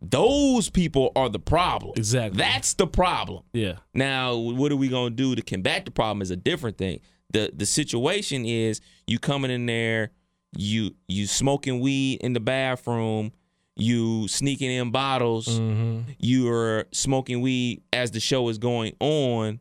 those 0.01 0.71
people 0.71 1.13
are 1.15 1.29
the 1.29 1.39
problem. 1.39 1.93
Exactly. 1.97 2.39
That's 2.39 2.73
the 2.75 2.87
problem. 2.87 3.43
Yeah. 3.53 3.75
Now, 3.93 4.37
what 4.37 4.73
are 4.73 4.77
we 4.77 4.89
gonna 4.89 5.11
do 5.11 5.35
to 5.35 5.43
combat 5.43 5.85
the 5.85 5.91
problem 5.91 6.23
is 6.23 6.31
a 6.31 6.37
different 6.37 6.79
thing. 6.79 7.01
the 7.33 7.51
The 7.55 7.67
situation 7.67 8.47
is 8.47 8.81
you 9.07 9.19
coming 9.19 9.51
in 9.51 9.67
there, 9.67 10.11
you 10.57 10.95
you 11.09 11.27
smoking 11.27 11.81
weed 11.81 12.21
in 12.23 12.33
the 12.33 12.41
bathroom, 12.41 13.33
you 13.77 14.27
sneaking 14.29 14.71
in 14.71 14.91
bottles, 14.91 15.47
Mm-hmm. 15.49 16.11
you're 16.19 16.87
smoking 16.93 17.41
weed 17.41 17.83
as 17.93 18.11
the 18.11 18.21
show 18.21 18.49
is 18.49 18.59
going 18.59 18.95
on. 19.01 19.61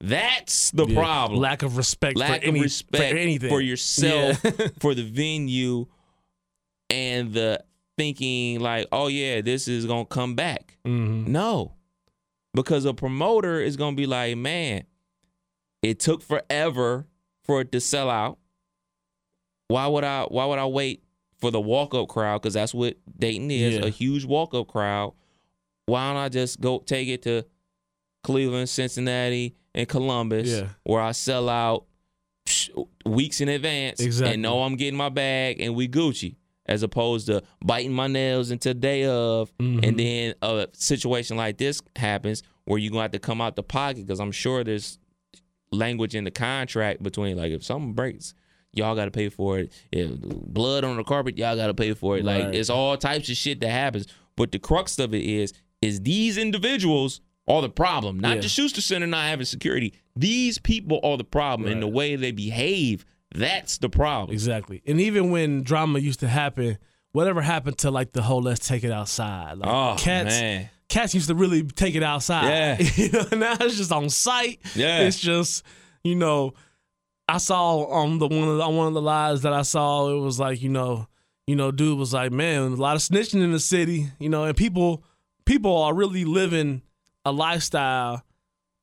That's 0.00 0.70
the 0.70 0.86
Yeah. 0.86 0.94
problem. 0.94 1.40
Lack 1.40 1.62
of 1.64 1.76
respect 1.76 2.16
Lack 2.16 2.40
for 2.42 2.46
any 2.46 2.58
of 2.60 2.62
respect 2.64 2.96
for 3.10 3.18
anything 3.18 3.48
for 3.50 3.60
yourself, 3.60 4.40
Yeah. 4.44 4.68
for 4.80 4.94
the 4.94 5.02
venue, 5.02 5.86
and 6.90 7.32
the 7.32 7.64
thinking 7.96 8.60
like, 8.60 8.86
oh 8.92 9.08
yeah, 9.08 9.40
this 9.40 9.66
is 9.66 9.86
gonna 9.86 10.04
come 10.04 10.34
back. 10.36 10.78
Mhm. 10.86 11.26
No, 11.26 11.72
because 12.54 12.84
a 12.84 12.94
promoter 12.94 13.60
is 13.60 13.76
gonna 13.76 13.96
be 13.96 14.06
like, 14.06 14.36
man, 14.36 14.84
it 15.82 15.98
took 15.98 16.22
forever 16.22 17.06
for 17.42 17.60
it 17.60 17.72
to 17.72 17.80
sell 17.80 18.08
out. 18.08 18.38
Why 19.68 19.86
would 19.86 20.04
I? 20.04 20.24
Why 20.24 20.46
would 20.46 20.58
I 20.58 20.66
wait 20.66 21.02
for 21.40 21.50
the 21.50 21.60
walk 21.60 21.94
up 21.94 22.08
crowd? 22.08 22.42
Because 22.42 22.54
that's 22.54 22.74
what 22.74 22.96
Dayton 23.18 23.50
is 23.50 23.76
Yeah. 23.76 23.84
a 23.86 23.90
huge 23.90 24.24
walk 24.24 24.54
up 24.54 24.68
crowd. 24.68 25.12
Why 25.86 26.08
don't 26.08 26.16
I 26.16 26.28
just 26.28 26.60
go 26.60 26.80
take 26.80 27.08
it 27.08 27.22
to 27.22 27.44
Cleveland, 28.24 28.68
Cincinnati, 28.68 29.54
and 29.74 29.86
Columbus, 29.88 30.48
Yeah. 30.48 30.68
where 30.84 31.00
I 31.00 31.12
sell 31.12 31.48
out 31.48 31.84
weeks 33.04 33.40
in 33.42 33.48
advance 33.48 34.00
Exactly. 34.00 34.34
and 34.34 34.42
know 34.42 34.62
I'm 34.62 34.76
getting 34.76 34.96
my 34.96 35.10
bag 35.10 35.60
and 35.60 35.74
we 35.74 35.86
Gucci, 35.86 36.36
as 36.66 36.82
opposed 36.82 37.26
to 37.26 37.42
biting 37.64 37.92
my 37.92 38.06
nails 38.06 38.50
until 38.50 38.72
day 38.74 39.04
of, 39.04 39.52
Mhm. 39.58 39.86
and 39.86 39.98
then 39.98 40.34
a 40.42 40.68
situation 40.72 41.36
like 41.36 41.58
this 41.58 41.80
happens 41.96 42.42
where 42.64 42.78
you're 42.78 42.90
gonna 42.90 43.02
have 43.02 43.10
to 43.12 43.18
come 43.18 43.40
out 43.42 43.56
the 43.56 43.62
pocket 43.62 44.06
because 44.06 44.18
I'm 44.20 44.32
sure 44.32 44.64
there's 44.64 44.98
language 45.70 46.14
in 46.14 46.24
the 46.24 46.30
contract 46.30 47.02
between 47.02 47.36
like 47.36 47.52
if 47.52 47.62
something 47.62 47.92
breaks. 47.92 48.34
Y'all 48.78 48.94
got 48.96 49.04
to 49.06 49.10
pay 49.10 49.28
for 49.28 49.58
it. 49.58 49.72
If 49.92 50.10
blood 50.20 50.84
on 50.84 50.96
the 50.96 51.04
carpet, 51.04 51.36
y'all 51.36 51.56
got 51.56 51.66
to 51.66 51.74
pay 51.74 51.92
for 51.94 52.16
it. 52.16 52.24
Like 52.24 52.54
it's 52.54 52.70
all 52.70 52.96
types 52.96 53.28
of 53.28 53.36
shit 53.36 53.60
that 53.60 53.70
happens. 53.70 54.06
But 54.36 54.52
the 54.52 54.58
crux 54.58 54.98
of 54.98 55.14
it 55.14 55.22
is, 55.22 55.52
is 55.82 56.00
these 56.00 56.38
individuals 56.38 57.20
are 57.48 57.62
the 57.62 57.68
problem, 57.68 58.20
not 58.20 58.36
Yeah. 58.36 58.42
the 58.42 58.48
Schuster 58.48 58.80
Center 58.80 59.06
not 59.06 59.24
having 59.24 59.46
security. 59.46 59.94
These 60.14 60.58
people 60.58 61.00
are 61.02 61.16
the 61.16 61.24
problem, 61.24 61.70
and 61.70 61.82
the 61.82 61.86
way 61.88 62.14
they 62.16 62.30
behave, 62.32 63.04
that's 63.34 63.78
the 63.78 63.88
problem. 63.88 64.32
Exactly. 64.32 64.82
And 64.86 65.00
even 65.00 65.30
when 65.30 65.62
drama 65.62 65.98
used 65.98 66.20
to 66.20 66.28
happen, 66.28 66.78
whatever 67.12 67.40
happened 67.40 67.78
to 67.78 67.90
like 67.90 68.12
the 68.12 68.22
whole 68.22 68.42
let's 68.42 68.66
take 68.68 68.84
it 68.84 68.92
outside. 68.92 69.58
Like 69.58 69.68
Oh 69.70 69.96
cats 69.98 70.38
man, 70.38 70.68
cats 70.88 71.14
used 71.14 71.28
to 71.28 71.34
really 71.34 71.62
take 71.62 71.94
it 71.94 72.02
outside. 72.02 72.48
Yeah. 72.48 72.78
you 72.96 73.10
know, 73.12 73.26
now 73.36 73.56
it's 73.60 73.76
just 73.76 73.92
on 73.92 74.08
site. 74.10 74.60
Yeah. 74.74 75.00
It's 75.00 75.18
just, 75.18 75.62
you 76.04 76.14
know, 76.16 76.52
I 77.28 77.38
saw 77.38 77.84
on 77.84 78.18
the 78.18 78.26
one 78.26 78.48
of 78.48 78.56
the, 78.56 78.62
on 78.62 78.76
one 78.76 78.86
of 78.88 78.94
the 78.94 79.02
lives 79.02 79.42
that 79.42 79.52
I 79.52 79.62
saw, 79.62 80.08
it 80.08 80.20
was 80.20 80.40
like, 80.40 80.62
you 80.62 80.70
know, 80.70 81.06
you 81.46 81.56
know, 81.56 81.70
dude 81.70 81.98
was 81.98 82.12
like, 82.14 82.32
man, 82.32 82.62
a 82.62 82.68
lot 82.76 82.96
of 82.96 83.02
snitching 83.02 83.42
in 83.42 83.52
the 83.52 83.60
city, 83.60 84.08
you 84.18 84.28
know, 84.28 84.44
and 84.44 84.56
people 84.56 85.04
people 85.44 85.76
are 85.76 85.94
really 85.94 86.24
living 86.24 86.82
a 87.24 87.32
lifestyle 87.32 88.22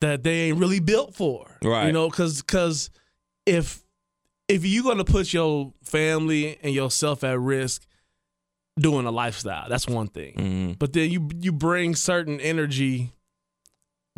that 0.00 0.22
they 0.22 0.48
ain't 0.48 0.58
really 0.58 0.80
built 0.80 1.14
for. 1.14 1.46
Right. 1.62 1.86
You 1.86 1.92
know, 1.92 2.08
cause 2.10 2.42
cause 2.42 2.90
if 3.46 3.82
if 4.48 4.64
you're 4.64 4.84
gonna 4.84 5.04
put 5.04 5.32
your 5.32 5.72
family 5.82 6.58
and 6.62 6.72
yourself 6.72 7.24
at 7.24 7.38
risk 7.40 7.86
doing 8.78 9.06
a 9.06 9.10
lifestyle, 9.10 9.68
that's 9.68 9.88
one 9.88 10.08
thing. 10.08 10.34
Mhm. 10.34 10.78
But 10.78 10.92
then 10.92 11.10
you 11.10 11.28
you 11.40 11.52
bring 11.52 11.94
certain 11.96 12.40
energy 12.40 13.12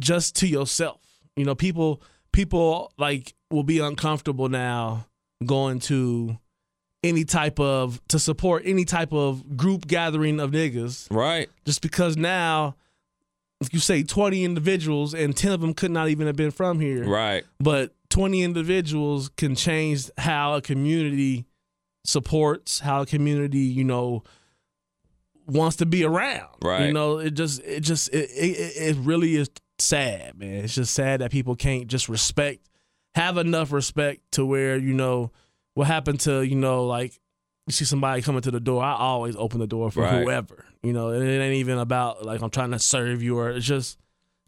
just 0.01 0.37
to 0.37 0.47
yourself. 0.47 1.01
You 1.37 1.45
know, 1.45 1.55
people 1.55 2.03
people 2.33 2.93
like 2.99 3.35
will 3.51 3.63
be 3.63 3.79
uncomfortable 3.79 4.49
now 4.49 5.07
going 5.45 5.79
to 5.79 6.39
any 7.03 7.25
type 7.25 7.61
of 7.61 8.01
to 8.09 8.19
support 8.19 8.63
any 8.67 8.85
type 8.85 9.13
of 9.13 9.57
group 9.57 9.87
gathering 9.87 10.41
of 10.41 10.51
niggas. 10.51 11.07
Right, 11.11 11.49
just 11.65 11.81
because 11.81 12.17
now 12.17 12.77
if 13.61 13.73
you 13.73 13.81
say 13.81 14.03
20 14.03 14.45
individuals 14.45 15.15
and 15.15 15.37
10 15.37 15.53
of 15.53 15.61
them 15.61 15.75
could 15.75 15.91
not 15.91 16.09
even 16.09 16.27
have 16.27 16.37
been 16.37 16.51
from 16.51 16.81
here. 16.81 17.05
Right, 17.05 17.45
but 17.61 17.93
20 18.11 18.43
individuals 18.43 19.31
can 19.37 19.55
change 19.55 20.11
how 20.19 20.55
a 20.55 20.63
community 20.63 21.47
supports 22.05 22.81
how 22.81 23.03
a 23.03 23.07
community 23.07 23.59
you 23.59 23.85
know 23.85 24.23
wants 25.47 25.77
to 25.77 25.87
be 25.87 26.05
around. 26.05 26.49
Right. 26.63 26.87
you 26.87 26.93
know 26.93 27.19
it 27.19 27.33
just 27.33 27.61
it 27.65 27.81
just 27.81 28.09
it, 28.15 28.31
it, 28.31 28.77
it 28.77 28.97
really 28.99 29.37
is 29.37 29.51
sad 29.79 30.39
man. 30.39 30.65
It's 30.65 30.75
just 30.75 30.95
sad 30.95 31.21
that 31.21 31.31
people 31.31 31.55
can't 31.55 31.87
just 31.87 32.09
respect 32.09 32.67
have 33.15 33.37
enough 33.39 33.73
respect 33.73 34.21
to 34.33 34.45
where 34.45 34.77
you 34.77 34.95
know 34.95 35.31
what 35.75 35.87
happened 35.87 36.21
to 36.21 36.43
you 36.43 36.55
know 36.57 36.85
like 36.87 37.19
you 37.67 37.73
see 37.73 37.85
somebody 37.85 38.23
coming 38.23 38.41
to 38.43 38.51
the 38.51 38.61
door 38.61 38.83
i 38.83 38.95
always 38.95 39.35
open 39.37 39.59
the 39.61 39.67
door 39.67 39.91
for 39.91 40.03
Right. 40.03 40.23
whoever 40.23 40.65
you 40.83 40.93
know 40.93 41.09
and 41.11 41.23
it 41.27 41.41
ain't 41.41 41.55
even 41.55 41.79
about 41.79 42.25
like 42.25 42.41
i'm 42.43 42.51
trying 42.51 42.71
to 42.73 42.79
serve 42.79 43.23
you 43.23 43.39
or 43.39 43.51
it's 43.51 43.67
just 43.67 43.99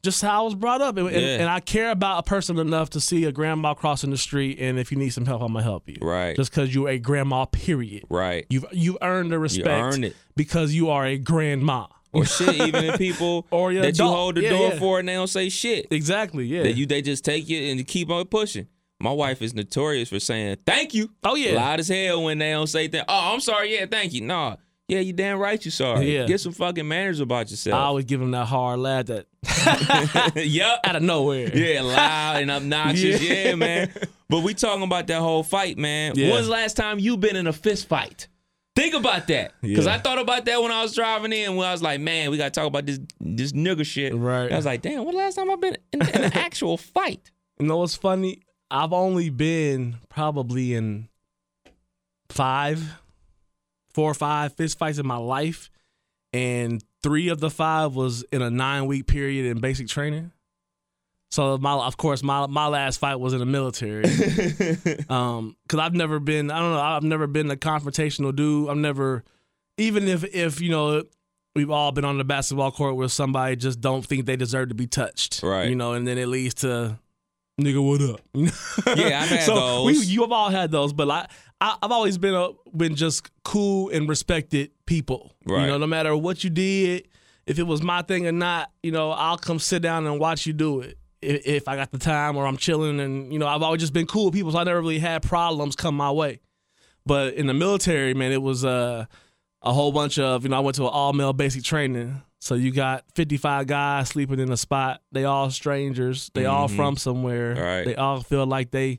just 0.02 0.22
how 0.22 0.40
I 0.40 0.44
was 0.46 0.54
brought 0.54 0.80
up, 0.80 0.96
and, 0.96 1.08
and- 1.08 1.20
Yeah. 1.20 1.40
and 1.40 1.50
I 1.50 1.60
care 1.60 1.90
about 1.90 2.20
a 2.20 2.22
person 2.22 2.58
enough 2.58 2.88
to 2.90 3.00
see 3.02 3.26
a 3.26 3.32
grandma 3.32 3.74
crossing 3.74 4.08
the 4.08 4.16
street, 4.16 4.56
and 4.58 4.78
if 4.78 4.90
you 4.90 4.96
need 4.96 5.10
some 5.10 5.26
help, 5.26 5.42
I'm 5.42 5.52
gonna 5.52 5.62
help 5.62 5.90
you. 5.90 5.98
right, 6.00 6.34
Just 6.34 6.50
because 6.52 6.74
you're 6.74 6.88
a 6.88 6.98
grandma, 6.98 7.44
period. 7.44 8.04
right. 8.08 8.46
You've 8.48 8.64
you 8.72 8.96
earned 9.02 9.30
the 9.30 9.38
respect 9.38 9.68
earned 9.94 10.06
it. 10.06 10.16
because 10.36 10.72
you 10.72 10.88
are 10.88 11.04
a 11.04 11.18
grandma. 11.18 11.84
Or 12.12 12.24
shit, 12.24 12.54
even 12.54 12.84
if 12.84 12.98
people 12.98 13.46
Or 13.52 13.72
that 13.72 13.98
you 13.98 14.04
hold 14.04 14.34
the 14.34 14.42
Yeah, 14.42 14.50
door 14.50 14.68
yeah. 14.72 14.78
for 14.78 14.98
and 14.98 15.08
they 15.08 15.14
don't 15.14 15.28
say 15.28 15.48
shit. 15.48 15.86
Exactly. 15.90 16.44
Yeah. 16.46 16.64
That 16.64 16.72
you 16.72 16.86
they 16.86 17.02
just 17.02 17.24
take 17.24 17.48
it 17.48 17.70
and 17.70 17.86
keep 17.86 18.10
on 18.10 18.24
pushing. 18.26 18.66
My 19.02 19.12
wife 19.12 19.40
is 19.40 19.54
notorious 19.54 20.08
for 20.10 20.20
saying 20.20 20.58
thank 20.66 20.92
you. 20.92 21.10
Oh, 21.24 21.34
yeah. 21.34 21.54
loud 21.54 21.80
as 21.80 21.88
hell 21.88 22.24
when 22.24 22.38
they 22.38 22.50
don't 22.50 22.66
say 22.66 22.86
that. 22.88 23.06
Oh, 23.08 23.32
I'm 23.32 23.40
sorry. 23.40 23.74
Yeah, 23.74 23.86
thank 23.86 24.12
you. 24.12 24.20
No, 24.22 24.56
yeah, 24.88 24.98
you 24.98 25.12
damn 25.12 25.38
right. 25.38 25.64
You 25.64 25.70
sorry. 25.70 26.12
Yeah. 26.16 26.26
Get 26.26 26.40
some 26.40 26.52
fucking 26.52 26.86
manners 26.86 27.20
about 27.20 27.48
yourself. 27.50 27.76
I 27.80 27.84
always 27.84 28.04
give 28.06 28.18
them 28.18 28.32
that 28.32 28.46
hard 28.46 28.80
laugh 28.80 29.06
that 29.06 29.26
yep. 30.34 30.80
out 30.84 30.96
of 30.96 31.02
nowhere. 31.02 31.56
Yeah, 31.56 31.82
loud 31.82 32.42
and 32.42 32.50
obnoxious. 32.50 33.22
Yeah. 33.22 33.32
Yeah. 33.50 33.54
man. 33.54 33.92
But 34.28 34.40
we 34.40 34.52
talking 34.52 34.82
about 34.82 35.06
that 35.06 35.20
whole 35.20 35.44
fight, 35.44 35.78
man. 35.78 36.14
Yeah. 36.16 36.32
When's 36.32 36.46
the 36.46 36.52
last 36.52 36.76
time 36.76 36.98
you 36.98 37.16
been 37.16 37.36
in 37.36 37.46
a 37.46 37.52
fist 37.52 37.88
fight? 37.88 38.26
Think 38.80 38.94
about 38.94 39.26
that. 39.28 39.52
Because 39.60 39.84
Yeah. 39.86 39.94
I 39.94 39.98
thought 39.98 40.18
about 40.18 40.46
that 40.46 40.62
when 40.62 40.72
I 40.72 40.82
was 40.82 40.94
driving 40.94 41.32
in, 41.34 41.54
when 41.56 41.66
I 41.68 41.72
was 41.72 41.82
like, 41.82 42.00
man, 42.00 42.30
we 42.30 42.38
got 42.38 42.52
to 42.54 42.60
talk 42.60 42.66
about 42.66 42.86
this 42.86 42.98
this 43.20 43.52
nigga 43.52 43.84
shit. 43.84 44.14
Right. 44.14 44.50
I 44.50 44.56
was 44.56 44.64
like, 44.64 44.80
damn, 44.80 45.04
when 45.04 45.14
the 45.14 45.18
last 45.18 45.34
time 45.34 45.50
I've 45.50 45.60
been 45.60 45.76
in, 45.92 46.00
in 46.00 46.24
an 46.24 46.32
actual 46.34 46.76
fight? 46.78 47.30
You 47.58 47.66
know 47.66 47.76
what's 47.76 47.94
funny? 47.94 48.40
I've 48.70 48.92
only 48.94 49.28
been 49.28 49.96
probably 50.08 50.74
in 50.74 51.08
five, 52.30 52.82
four 53.92 54.10
or 54.10 54.14
five 54.14 54.54
fist 54.54 54.78
fights 54.78 54.98
in 54.98 55.06
my 55.06 55.16
life, 55.18 55.70
and 56.32 56.82
three 57.02 57.28
of 57.28 57.40
the 57.40 57.50
five 57.50 57.94
was 57.94 58.22
in 58.32 58.40
a 58.40 58.48
nine 58.50 58.86
week 58.86 59.06
period 59.06 59.44
in 59.44 59.60
basic 59.60 59.88
training. 59.88 60.32
So 61.30 61.58
my, 61.58 61.72
of 61.72 61.96
course, 61.96 62.22
my 62.22 62.46
my 62.46 62.66
last 62.66 62.98
fight 62.98 63.16
was 63.16 63.32
in 63.32 63.38
the 63.38 63.46
military. 63.46 64.04
um, 65.08 65.56
because 65.62 65.78
I've 65.78 65.94
never 65.94 66.18
been, 66.18 66.50
I 66.50 66.58
don't 66.58 66.72
know, 66.72 66.80
I've 66.80 67.02
never 67.04 67.26
been 67.26 67.50
a 67.50 67.56
confrontational 67.56 68.34
dude. 68.34 68.68
I've 68.68 68.76
never, 68.76 69.24
even 69.78 70.08
if 70.08 70.24
if 70.24 70.60
you 70.60 70.70
know. 70.70 71.04
We've 71.56 71.68
all 71.68 71.90
been 71.90 72.04
on 72.04 72.16
the 72.16 72.22
basketball 72.22 72.70
court 72.70 72.94
where 72.94 73.08
somebody 73.08 73.56
just 73.56 73.80
don't 73.80 74.06
think 74.06 74.24
they 74.24 74.36
deserve 74.36 74.68
to 74.68 74.74
be 74.76 74.86
touched, 74.86 75.42
Right. 75.42 75.68
You 75.68 75.74
know, 75.74 75.94
and 75.94 76.06
then 76.06 76.16
it 76.16 76.28
leads 76.28 76.54
to 76.54 76.96
nigga, 77.60 77.84
what 77.84 78.00
up? 78.02 78.20
Yeah, 78.96 79.20
I've 79.20 79.28
had 79.28 79.42
so 79.42 79.54
those. 79.56 79.86
We, 79.86 80.04
you 80.04 80.20
have 80.22 80.30
all 80.30 80.48
had 80.48 80.70
those, 80.70 80.92
but 80.92 81.10
I, 81.10 81.26
I 81.60 81.76
I've 81.82 81.90
always 81.90 82.18
been 82.18 82.34
a, 82.34 82.50
been 82.74 82.94
just 82.94 83.28
cool 83.42 83.90
and 83.90 84.08
respected 84.08 84.70
people. 84.86 85.32
Right. 85.44 85.62
You 85.62 85.66
know, 85.66 85.78
no 85.78 85.88
matter 85.88 86.16
what 86.16 86.44
you 86.44 86.50
did, 86.50 87.08
if 87.46 87.58
it 87.58 87.64
was 87.64 87.82
my 87.82 88.02
thing 88.02 88.28
or 88.28 88.32
not, 88.32 88.70
you 88.84 88.92
know, 88.92 89.10
I'll 89.10 89.36
come 89.36 89.58
sit 89.58 89.82
down 89.82 90.06
and 90.06 90.20
watch 90.20 90.46
you 90.46 90.52
do 90.52 90.80
it. 90.82 90.98
If, 91.22 91.46
if 91.46 91.68
I 91.68 91.76
got 91.76 91.90
the 91.90 91.98
time 91.98 92.36
or 92.36 92.46
I'm 92.46 92.56
chilling, 92.56 93.00
and 93.00 93.32
you 93.32 93.38
know, 93.38 93.46
I've 93.46 93.62
always 93.62 93.80
just 93.80 93.92
been 93.92 94.06
cool 94.06 94.26
with 94.26 94.34
people, 94.34 94.52
so 94.52 94.58
I 94.58 94.64
never 94.64 94.80
really 94.80 94.98
had 94.98 95.22
problems 95.22 95.76
come 95.76 95.96
my 95.96 96.10
way. 96.10 96.40
But 97.06 97.34
in 97.34 97.46
the 97.46 97.54
military, 97.54 98.14
man, 98.14 98.32
it 98.32 98.42
was 98.42 98.64
uh, 98.64 99.06
a 99.62 99.72
whole 99.72 99.92
bunch 99.92 100.18
of 100.18 100.42
you 100.44 100.48
know 100.48 100.56
I 100.56 100.60
went 100.60 100.76
to 100.76 100.82
an 100.84 100.90
all 100.92 101.12
male 101.12 101.32
basic 101.32 101.62
training. 101.62 102.22
So 102.42 102.54
you 102.54 102.70
got 102.70 103.04
55 103.14 103.66
guys 103.66 104.08
sleeping 104.08 104.40
in 104.40 104.50
a 104.50 104.56
spot. 104.56 105.02
They 105.12 105.24
all 105.24 105.50
strangers. 105.50 106.30
They 106.32 106.46
all 106.46 106.68
from 106.68 106.96
somewhere. 106.96 107.54
Right. 107.54 107.84
They 107.84 107.96
all 107.96 108.22
feel 108.22 108.46
like 108.46 108.70
they 108.70 108.98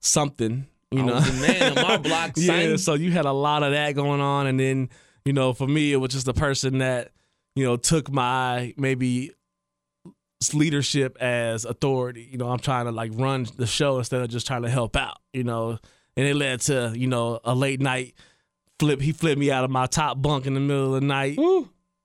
something. 0.00 0.66
You 0.90 1.02
I 1.02 1.04
know, 1.04 1.14
was 1.16 1.40
the 1.40 1.46
man 1.46 1.78
on 1.78 1.84
my 1.86 1.96
block, 1.98 2.32
yeah. 2.36 2.76
So 2.76 2.94
you 2.94 3.10
had 3.10 3.26
a 3.26 3.32
lot 3.32 3.62
of 3.62 3.72
that 3.72 3.94
going 3.94 4.22
on, 4.22 4.46
and 4.46 4.58
then 4.58 4.88
you 5.24 5.34
know, 5.34 5.52
for 5.52 5.66
me, 5.66 5.92
it 5.92 5.96
was 5.96 6.12
just 6.12 6.28
a 6.28 6.32
person 6.32 6.78
that 6.78 7.10
you 7.54 7.64
know 7.64 7.76
took 7.76 8.10
my 8.10 8.72
maybe 8.78 9.32
leadership 10.54 11.16
as 11.20 11.64
authority. 11.64 12.28
You 12.30 12.38
know, 12.38 12.48
I'm 12.48 12.58
trying 12.60 12.86
to 12.86 12.92
like 12.92 13.12
run 13.14 13.46
the 13.56 13.66
show 13.66 13.98
instead 13.98 14.22
of 14.22 14.28
just 14.28 14.46
trying 14.46 14.62
to 14.62 14.70
help 14.70 14.96
out. 14.96 15.18
You 15.32 15.44
know, 15.44 15.78
and 16.16 16.26
it 16.26 16.34
led 16.34 16.60
to 16.62 16.92
you 16.96 17.06
know 17.06 17.40
a 17.44 17.54
late 17.54 17.80
night 17.80 18.14
flip. 18.78 19.00
He 19.00 19.12
flipped 19.12 19.38
me 19.38 19.50
out 19.50 19.64
of 19.64 19.70
my 19.70 19.86
top 19.86 20.20
bunk 20.22 20.46
in 20.46 20.54
the 20.54 20.60
middle 20.60 20.94
of 20.94 21.00
the 21.00 21.06
night. 21.06 21.38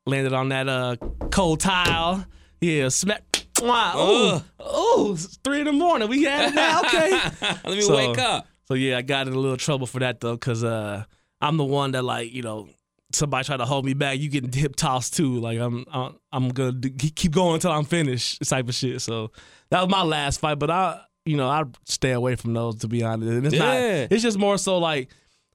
Landed 0.05 0.33
on 0.33 0.49
that 0.49 0.67
uh 0.67 0.95
cold 1.31 1.59
tile. 1.61 2.25
Yeah, 2.59 2.89
smack. 2.89 3.23
Wow. 3.61 4.41
Ooh, 4.61 4.63
ooh, 5.01 5.15
three 5.15 5.59
in 5.59 5.65
the 5.65 5.71
morning. 5.71 6.09
We 6.09 6.23
had 6.23 6.49
it 6.49 6.55
now. 6.55 6.81
Okay. 6.81 7.11
Let 7.41 7.65
me 7.65 7.81
So- 7.81 7.95
wake 7.95 8.17
up. 8.17 8.47
So 8.67 8.73
yeah, 8.75 8.97
I 8.97 9.01
got 9.01 9.27
in 9.27 9.33
a 9.33 9.39
little 9.39 9.57
trouble 9.57 9.85
for 9.87 9.99
that 9.99 10.21
though, 10.21 10.37
cause 10.37 10.63
uh, 10.63 11.03
I'm 11.41 11.57
the 11.57 11.65
one 11.65 11.91
that 11.91 12.03
like 12.03 12.31
you 12.33 12.41
know 12.41 12.69
somebody 13.13 13.45
try 13.45 13.57
to 13.57 13.65
hold 13.65 13.85
me 13.85 13.93
back, 13.93 14.19
you 14.19 14.29
getting 14.29 14.51
hip 14.51 14.75
tossed 14.75 15.15
too. 15.15 15.39
Like 15.39 15.59
I'm 15.59 15.85
I'm, 15.91 16.15
I'm 16.31 16.49
gonna 16.49 16.71
do, 16.73 16.89
keep 16.89 17.31
going 17.31 17.55
until 17.55 17.71
I'm 17.71 17.85
finished, 17.85 18.47
type 18.47 18.67
of 18.69 18.75
shit. 18.75 19.01
So 19.01 19.31
that 19.69 19.81
was 19.81 19.89
my 19.89 20.03
last 20.03 20.39
fight, 20.39 20.59
but 20.59 20.69
I 20.69 21.01
you 21.25 21.37
know 21.37 21.47
I 21.49 21.63
stay 21.85 22.11
away 22.11 22.35
from 22.35 22.53
those 22.53 22.77
to 22.77 22.87
be 22.87 23.03
honest. 23.03 23.31
And 23.31 23.45
it's 23.45 23.55
Yeah. 23.55 23.59
not. 24.01 24.11
It's 24.11 24.23
just 24.23 24.37
more 24.37 24.57
so 24.57 24.77
like. 24.77 25.09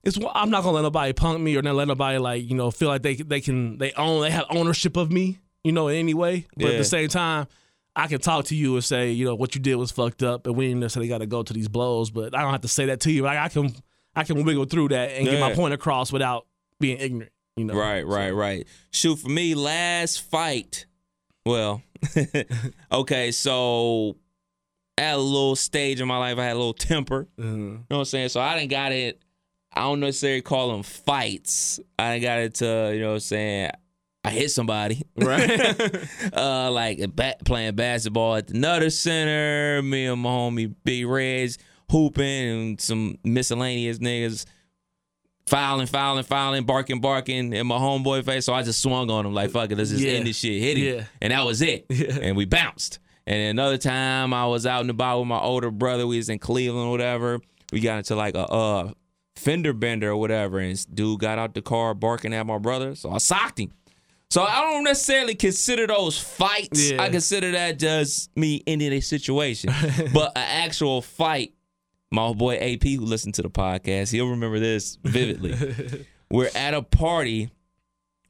It's, 0.05 0.17
I'm 0.33 0.49
not 0.49 0.63
gonna 0.63 0.77
let 0.77 0.83
nobody 0.83 1.13
punk 1.13 1.41
me 1.41 1.57
or 1.57 1.61
not 1.63 1.75
let 1.75 1.89
nobody 1.89 2.19
like 2.19 2.49
you 2.49 2.55
know 2.55 2.71
feel 2.71 2.89
like 2.89 3.03
they 3.03 3.17
they 3.17 3.41
can 3.41 3.79
they 3.79 3.93
own 3.93 4.23
they 4.23 4.31
have 4.31 4.47
ownership 4.49 4.97
of 4.97 5.11
me 5.11 5.39
you 5.65 5.73
know 5.73 5.89
in 5.89 5.97
any 5.97 6.15
way. 6.15 6.47
But 6.57 6.71
at 6.71 6.79
the 6.79 6.85
same 6.85 7.09
time, 7.09 7.49
I 7.97 8.07
can 8.07 8.21
talk 8.21 8.45
to 8.47 8.55
you 8.55 8.77
and 8.77 8.85
say, 8.85 9.11
you 9.11 9.25
know, 9.25 9.35
what 9.35 9.57
you 9.57 9.61
did 9.61 9.75
was 9.75 9.91
fucked 9.91 10.23
up, 10.23 10.47
and 10.47 10.55
we 10.57 10.69
ain't 10.69 10.79
necessarily 10.79 11.09
got 11.09 11.19
to 11.19 11.27
go 11.27 11.43
to 11.43 11.53
these 11.53 11.67
blows. 11.69 12.11
But 12.13 12.35
I 12.35 12.43
don't 12.43 12.53
have 12.53 12.61
to 12.61 12.69
say 12.69 12.87
that 12.87 13.01
to 13.01 13.11
you. 13.13 13.23
Like 13.23 13.39
I 13.39 13.49
can, 13.49 13.75
I 14.15 14.23
can 14.23 14.45
wiggle 14.45 14.67
through 14.67 14.91
that 14.91 15.11
and 15.11 15.27
get 15.27 15.41
my 15.41 15.53
point 15.53 15.75
across 15.75 16.13
without 16.13 16.47
being 16.79 16.99
ignorant. 16.99 17.33
You 17.59 17.65
know, 17.65 17.75
Right, 17.75 18.07
right, 18.07 18.31
right. 18.31 18.67
Shoot, 18.91 19.17
for 19.17 19.29
me, 19.29 19.55
last 19.55 20.23
fight. 20.23 20.87
Well, 21.45 21.83
okay, 22.93 23.31
so 23.33 24.17
at 24.97 25.15
a 25.15 25.19
little 25.19 25.57
stage 25.57 26.01
in 26.01 26.09
my 26.09 26.19
life, 26.19 26.39
I 26.39 26.45
had 26.45 26.55
a 26.55 26.59
little 26.59 26.75
temper. 26.75 27.29
Mhm. 27.39 27.45
You 27.47 27.55
know 27.55 27.85
what 27.89 27.99
I'm 27.99 28.05
saying? 28.05 28.29
So 28.31 28.41
I 28.41 28.59
didn't 28.59 28.71
got 28.71 28.93
it. 28.93 29.23
I 29.73 29.83
don't 29.83 30.01
necessarily 30.01 30.43
call 30.43 30.73
them 30.73 30.83
fights. 30.83 31.79
I 31.99 32.13
didn't 32.15 32.23
got 32.23 32.39
it 32.41 32.55
to, 32.57 32.91
you 32.95 33.01
know 33.01 33.09
what 33.09 33.15
I'm 33.15 33.21
saying? 33.21 33.71
I 34.25 34.31
hit 34.31 34.51
somebody. 34.51 35.03
Right. 35.17 36.01
uh, 36.33 36.71
like 36.73 36.99
at 37.01 37.15
ba- 37.15 37.37
playing 37.45 37.77
basketball 37.77 38.37
at 38.37 38.49
the 38.49 38.55
Nutter 38.55 38.91
Center. 38.91 39.81
Me 39.83 40.07
and 40.07 40.21
my 40.21 40.31
homie 40.31 40.75
Big 40.85 41.07
Reds 41.07 41.59
hooping 41.91 42.25
and 42.25 42.81
some 42.81 43.17
miscellaneous 43.25 43.99
niggas 44.01 44.45
fouling, 45.49 45.87
fouling, 45.87 46.25
fouling, 46.25 46.65
barking, 46.65 47.01
barking 47.01 47.53
in 47.53 47.67
my 47.67 47.77
homeboy 47.77 48.25
face. 48.25 48.45
So 48.45 48.53
I 48.55 48.63
just 48.63 48.81
swung 48.83 49.11
on 49.11 49.27
him 49.27 49.35
like, 49.35 49.51
fuck 49.51 49.71
it, 49.71 49.77
let's 49.79 49.91
just 49.91 50.03
Yeah. 50.03 50.13
end 50.13 50.27
this 50.27 50.37
shit, 50.39 50.61
hit 50.63 50.77
him. 50.79 50.97
Yeah. 50.99 51.05
And 51.21 51.33
that 51.33 51.45
was 51.45 51.63
it. 51.63 51.87
Yeah. 51.89 52.19
And 52.23 52.37
we 52.37 52.45
bounced. 52.45 52.99
And 53.27 53.41
another 53.51 53.77
time 53.79 54.33
I 54.33 54.47
was 54.47 54.65
out 54.67 54.81
and 54.83 54.91
about 54.91 55.19
with 55.21 55.29
my 55.29 55.39
older 55.39 55.71
brother. 55.71 56.07
We 56.07 56.17
was 56.17 56.29
in 56.29 56.39
Cleveland 56.39 56.87
or 56.89 56.91
whatever. 56.91 57.41
We 57.73 57.81
got 57.81 57.99
into 57.99 58.15
like 58.17 58.35
a 58.35 58.47
uh, 58.47 58.93
fender 59.37 59.73
bender 59.75 60.11
or 60.11 60.17
whatever. 60.17 60.59
And 60.61 60.73
this 60.73 60.85
dude 60.87 61.21
got 61.21 61.39
out 61.39 61.55
the 61.55 61.61
car 61.61 61.93
barking 61.95 62.33
at 62.33 62.47
my 62.47 62.57
brother. 62.59 62.95
So 62.95 63.11
I 63.11 63.19
socked 63.19 63.61
him. 63.61 63.73
So 64.31 64.43
I 64.43 64.61
don't 64.61 64.85
necessarily 64.85 65.35
consider 65.35 65.87
those 65.87 66.19
fights. 66.19 66.91
Yeah. 66.91 67.03
I 67.03 67.09
consider 67.09 67.51
that 67.53 67.79
just 67.79 68.35
me 68.37 68.63
ending 68.67 68.93
a 68.93 69.01
situation. 69.01 69.73
but 70.15 70.33
an 70.37 70.45
actual 70.65 71.01
fight, 71.03 71.55
my 72.11 72.23
old 72.23 72.39
boy 72.39 72.57
AP 72.57 72.83
who 72.85 73.01
listened 73.05 73.35
to 73.35 73.43
the 73.43 73.51
podcast, 73.51 74.11
he'll 74.13 74.29
remember 74.31 74.59
this 74.59 74.99
vividly. 75.05 76.07
We're 76.31 76.51
at 76.55 76.75
a 76.75 76.83
party. 76.83 77.51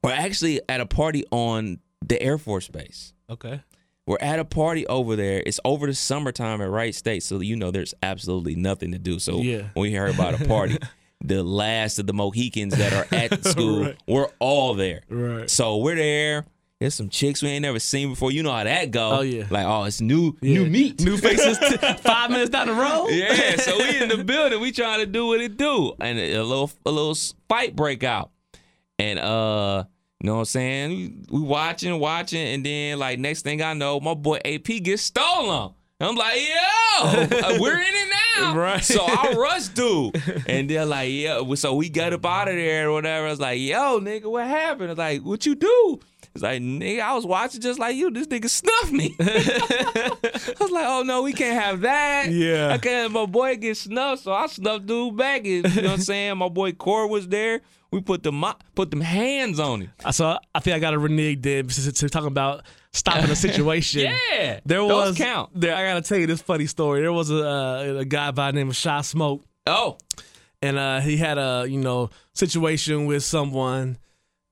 We're 0.03 0.13
actually 0.13 0.61
at 0.69 0.81
a 0.81 0.87
party 0.87 1.25
on 1.31 1.81
the 2.07 2.21
Air 2.23 2.39
Force 2.39 2.69
Base. 2.69 3.13
okay. 3.31 3.63
We're 4.07 4.17
at 4.23 4.39
a 4.39 4.45
party 4.47 4.87
over 4.87 5.17
there. 5.17 5.43
It's 5.45 5.61
over 5.67 5.87
the 5.87 5.93
summertime 5.95 6.63
at 6.63 6.71
Wright 6.71 6.95
State, 6.95 7.23
so 7.23 7.41
you 7.41 7.57
know 7.57 7.71
there's 7.71 7.93
absolutely 8.03 8.55
nothing 8.55 8.93
to 8.93 8.99
do. 8.99 9.19
So 9.19 9.43
Yeah. 9.43 9.65
when 9.75 9.83
we 9.83 9.93
heard 9.93 10.15
about 10.15 10.41
a 10.41 10.47
party, 10.47 10.79
the 11.23 11.43
last 11.45 11.99
of 11.99 12.07
the 12.07 12.15
Mohicans 12.15 12.75
that 12.79 12.95
are 12.95 13.07
at 13.15 13.43
the 13.43 13.49
school, 13.51 13.83
Right. 13.85 13.97
we're 14.07 14.29
all 14.39 14.73
there. 14.73 15.03
Right. 15.11 15.51
So 15.51 15.77
we're 15.77 15.97
there. 15.97 16.47
There's 16.81 16.95
some 16.95 17.09
chicks 17.09 17.43
we 17.43 17.49
ain't 17.49 17.63
never 17.63 17.81
seen 17.81 18.11
before. 18.11 18.31
You 18.31 18.45
know 18.45 18.53
how 18.53 18.63
that 18.63 18.93
go. 18.93 19.11
Oh, 19.19 19.21
yeah. 19.23 19.47
Like, 19.51 19.67
oh, 19.67 19.83
it's 19.85 20.01
new 20.01 20.37
Yeah. 20.41 20.61
new 20.61 20.67
meat. 20.71 21.01
New 21.01 21.17
faces. 21.17 21.59
t- 21.59 21.77
five 21.77 22.31
minutes 22.31 22.51
down 22.51 22.69
the 22.69 22.73
road. 22.75 23.07
yeah. 23.11 23.57
So 23.57 23.77
we 23.79 24.01
in 24.01 24.09
the 24.09 24.23
building. 24.23 24.61
We 24.61 24.71
trying 24.71 25.01
to 25.01 25.07
do 25.07 25.27
what 25.27 25.41
it 25.41 25.57
do, 25.57 25.93
and 26.01 26.19
a 26.21 26.43
little 26.45 26.71
a 26.87 26.91
little 26.91 27.17
fight 27.49 27.75
break 27.77 28.05
out, 28.05 28.31
and 28.99 29.19
uh. 29.19 29.85
You 30.21 30.27
know 30.27 30.35
what 30.35 30.39
I'm 30.41 30.45
saying? 30.47 31.27
We 31.31 31.39
watching, 31.41 31.97
watching, 32.01 32.41
and 32.45 32.67
then 32.67 32.99
like 32.99 33.21
next 33.21 33.43
thing 33.43 33.63
I 33.63 33.73
know, 33.75 34.01
my 34.01 34.15
boy 34.15 34.41
AP 34.45 34.65
gets 34.83 35.03
stolen. 35.03 35.73
I'm 36.01 36.17
like, 36.17 36.41
yo, 36.41 37.27
we're 37.61 37.79
in 37.79 37.87
it 37.87 38.13
now. 38.37 38.57
Right. 38.57 38.83
So 38.83 38.99
I 39.01 39.35
rush 39.39 39.69
dude. 39.69 40.21
And 40.49 40.69
they're 40.69 40.85
like, 40.87 41.13
yeah. 41.13 41.41
So 41.55 41.77
we 41.77 41.89
got 41.89 42.13
up 42.13 42.27
out 42.27 42.49
of 42.49 42.57
there 42.57 42.89
or 42.89 42.95
whatever. 42.95 43.29
I 43.29 43.31
was 43.31 43.39
like, 43.39 43.61
yo, 43.61 44.01
nigga, 44.01 44.29
what 44.29 44.49
happened? 44.49 44.89
I 44.89 44.93
was 44.95 44.99
like, 44.99 45.23
what 45.23 45.47
you 45.47 45.55
do? 45.55 46.01
It's 46.39 46.43
like, 46.45 46.63
nigga, 46.63 47.01
I 47.01 47.15
was 47.15 47.27
watching 47.27 47.61
just 47.61 47.81
like 47.81 47.97
you. 47.97 48.13
This 48.13 48.29
nigga 48.29 48.49
snuffed 48.49 48.93
me. 48.93 49.17
I 49.21 50.55
was 50.61 50.71
like, 50.71 50.87
oh 50.87 51.03
no, 51.05 51.23
we 51.23 51.33
can't 51.33 51.61
have 51.61 51.81
that. 51.81 52.31
Yeah. 52.31 52.69
I 52.73 52.79
can't 52.79 53.03
have 53.03 53.11
my 53.13 53.27
boy 53.27 53.57
get 53.57 53.77
snuffed. 53.77 54.23
So 54.23 54.33
I 54.33 54.47
snuffed 54.47 54.87
dude 54.87 55.17
back. 55.17 55.41
And, 55.41 55.47
you 55.47 55.63
know 55.63 55.89
what 55.89 55.91
I'm 55.95 55.99
saying? 55.99 56.39
My 56.39 56.49
boy 56.49 56.73
Core 56.73 57.09
was 57.09 57.27
there. 57.27 57.61
We 57.91 58.01
put 58.01 58.23
the 58.23 58.31
mo- 58.31 58.55
put 58.77 58.93
them 58.93 59.01
hands 59.01 59.59
on 59.59 59.81
him. 59.81 59.91
So 60.13 60.39
I 60.55 60.61
think 60.61 60.77
I 60.77 60.79
got 60.79 60.95
a 60.95 60.99
renege 61.01 61.43
then 61.43 61.67
to, 61.67 61.93
to 61.93 62.09
talk 62.09 62.25
about 62.25 62.65
stopping 62.93 63.31
a 63.31 63.35
situation. 63.49 64.03
Yeah. 64.03 64.61
There 64.65 64.79
Those 64.79 64.91
was 64.91 65.17
count. 65.17 65.51
There, 65.59 65.75
I 65.75 65.85
gotta 65.87 66.03
tell 66.03 66.19
you 66.19 66.29
this 66.29 66.41
funny 66.41 66.67
story. 66.67 67.01
There 67.01 67.13
was 67.13 67.31
a 67.33 67.45
uh, 67.49 67.83
a 68.01 68.05
guy 68.05 68.31
by 68.31 68.53
the 68.53 68.57
name 68.57 68.69
of 68.69 68.77
Shy 68.77 69.01
Smoke. 69.01 69.45
Oh. 69.67 69.99
and 70.63 70.79
uh, 70.79 71.01
he 71.01 71.17
had 71.17 71.37
a 71.39 71.67
you 71.69 71.81
know 71.81 72.11
situation 72.33 73.07
with 73.07 73.25
someone, 73.25 73.99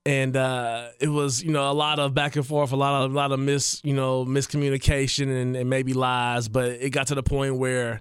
and 0.06 0.36
uh, 0.36 0.88
it 1.00 1.08
was 1.08 1.42
you 1.42 1.50
know 1.52 1.70
a 1.70 1.74
lot 1.74 1.98
of 1.98 2.14
back 2.14 2.36
and 2.36 2.46
forth, 2.46 2.72
a 2.72 2.76
lot 2.76 3.04
of 3.04 3.12
a 3.12 3.14
lot 3.14 3.32
of 3.32 3.40
mis 3.40 3.80
you 3.84 3.92
know 3.94 4.24
miscommunication 4.24 5.28
and, 5.42 5.56
and 5.56 5.68
maybe 5.68 5.92
lies, 5.92 6.48
but 6.48 6.70
it 6.70 6.90
got 6.90 7.08
to 7.08 7.14
the 7.14 7.22
point 7.22 7.56
where 7.56 8.00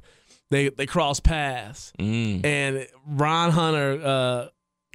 they 0.51 0.69
they 0.69 0.85
crossed 0.85 1.23
paths, 1.23 1.91
Mm. 1.99 2.45
and 2.45 2.87
Ron 3.05 3.51
Hunter. 3.51 4.01
Uh, 4.03 4.47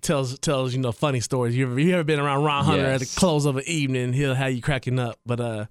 Tells 0.03 0.39
tells 0.39 0.73
you 0.73 0.81
know 0.81 0.93
funny 0.93 1.21
stories. 1.21 1.55
You 1.55 1.67
ever 1.71 1.79
you 1.79 1.93
ever 1.93 2.05
been 2.05 2.19
around 2.21 2.43
Ron 2.43 2.65
Hunter 2.65 2.87
at 2.87 3.01
the 3.01 3.13
close 3.17 3.45
of 3.45 3.59
an 3.59 3.65
evening? 3.67 4.15
He'll 4.15 4.35
have 4.35 4.51
you 4.55 4.63
cracking 4.63 4.99
up. 4.99 5.19
But 5.27 5.41
uh, 5.41 5.67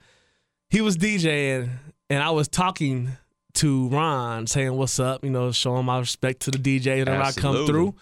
he 0.70 0.82
was 0.82 0.98
DJing, 0.98 1.68
and 2.12 2.22
I 2.22 2.30
was 2.30 2.48
talking 2.48 3.10
to 3.56 3.88
Ron, 3.88 4.46
saying 4.46 4.74
what's 4.74 5.00
up, 5.00 5.24
you 5.24 5.32
know, 5.32 5.52
showing 5.52 5.84
my 5.88 5.98
respect 5.98 6.42
to 6.42 6.52
the 6.52 6.60
DJ 6.60 7.00
whenever 7.00 7.24
I 7.24 7.32
come 7.32 7.66
through. 7.66 7.96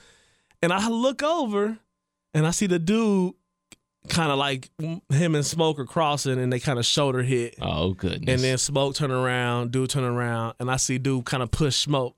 And 0.61 0.73
I 0.73 0.89
look 0.89 1.23
over, 1.23 1.77
and 2.33 2.45
I 2.45 2.51
see 2.51 2.67
the 2.67 2.79
dude 2.79 3.33
kind 4.07 4.31
of 4.31 4.37
like 4.37 4.69
him 5.09 5.35
and 5.35 5.45
Smoke 5.45 5.79
are 5.79 5.85
crossing, 5.85 6.39
and 6.39 6.51
they 6.51 6.59
kind 6.59 6.79
of 6.79 6.85
shoulder 6.85 7.23
hit. 7.23 7.55
Oh 7.61 7.93
goodness. 7.93 8.33
And 8.33 8.41
then 8.43 8.57
Smoke 8.57 8.95
turn 8.95 9.11
around, 9.11 9.71
dude 9.71 9.89
turn 9.89 10.03
around, 10.03 10.55
and 10.59 10.71
I 10.71 10.77
see 10.77 10.97
dude 10.97 11.25
kind 11.25 11.43
of 11.43 11.51
push 11.51 11.75
Smoke. 11.75 12.15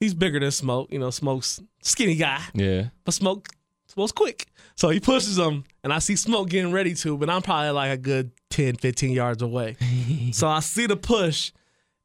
He's 0.00 0.14
bigger 0.14 0.40
than 0.40 0.50
Smoke, 0.50 0.92
you 0.92 0.98
know. 0.98 1.10
Smoke's 1.10 1.60
skinny 1.82 2.16
guy, 2.16 2.42
yeah. 2.54 2.88
but 3.04 3.14
Smoke 3.14 3.48
Smoke's 3.92 4.12
quick. 4.12 4.46
So 4.74 4.88
he 4.88 5.00
pushes 5.00 5.38
him, 5.38 5.64
and 5.84 5.92
I 5.92 5.98
see 5.98 6.16
Smoke 6.16 6.48
getting 6.48 6.72
ready 6.72 6.94
to, 6.94 7.16
but 7.18 7.28
I'm 7.28 7.42
probably 7.42 7.70
like 7.70 7.92
a 7.92 7.96
good 7.98 8.32
10, 8.50 8.76
15 8.76 9.10
yards 9.10 9.42
away. 9.42 9.76
so 10.32 10.48
I 10.48 10.60
see 10.60 10.86
the 10.86 10.96
push, 10.96 11.52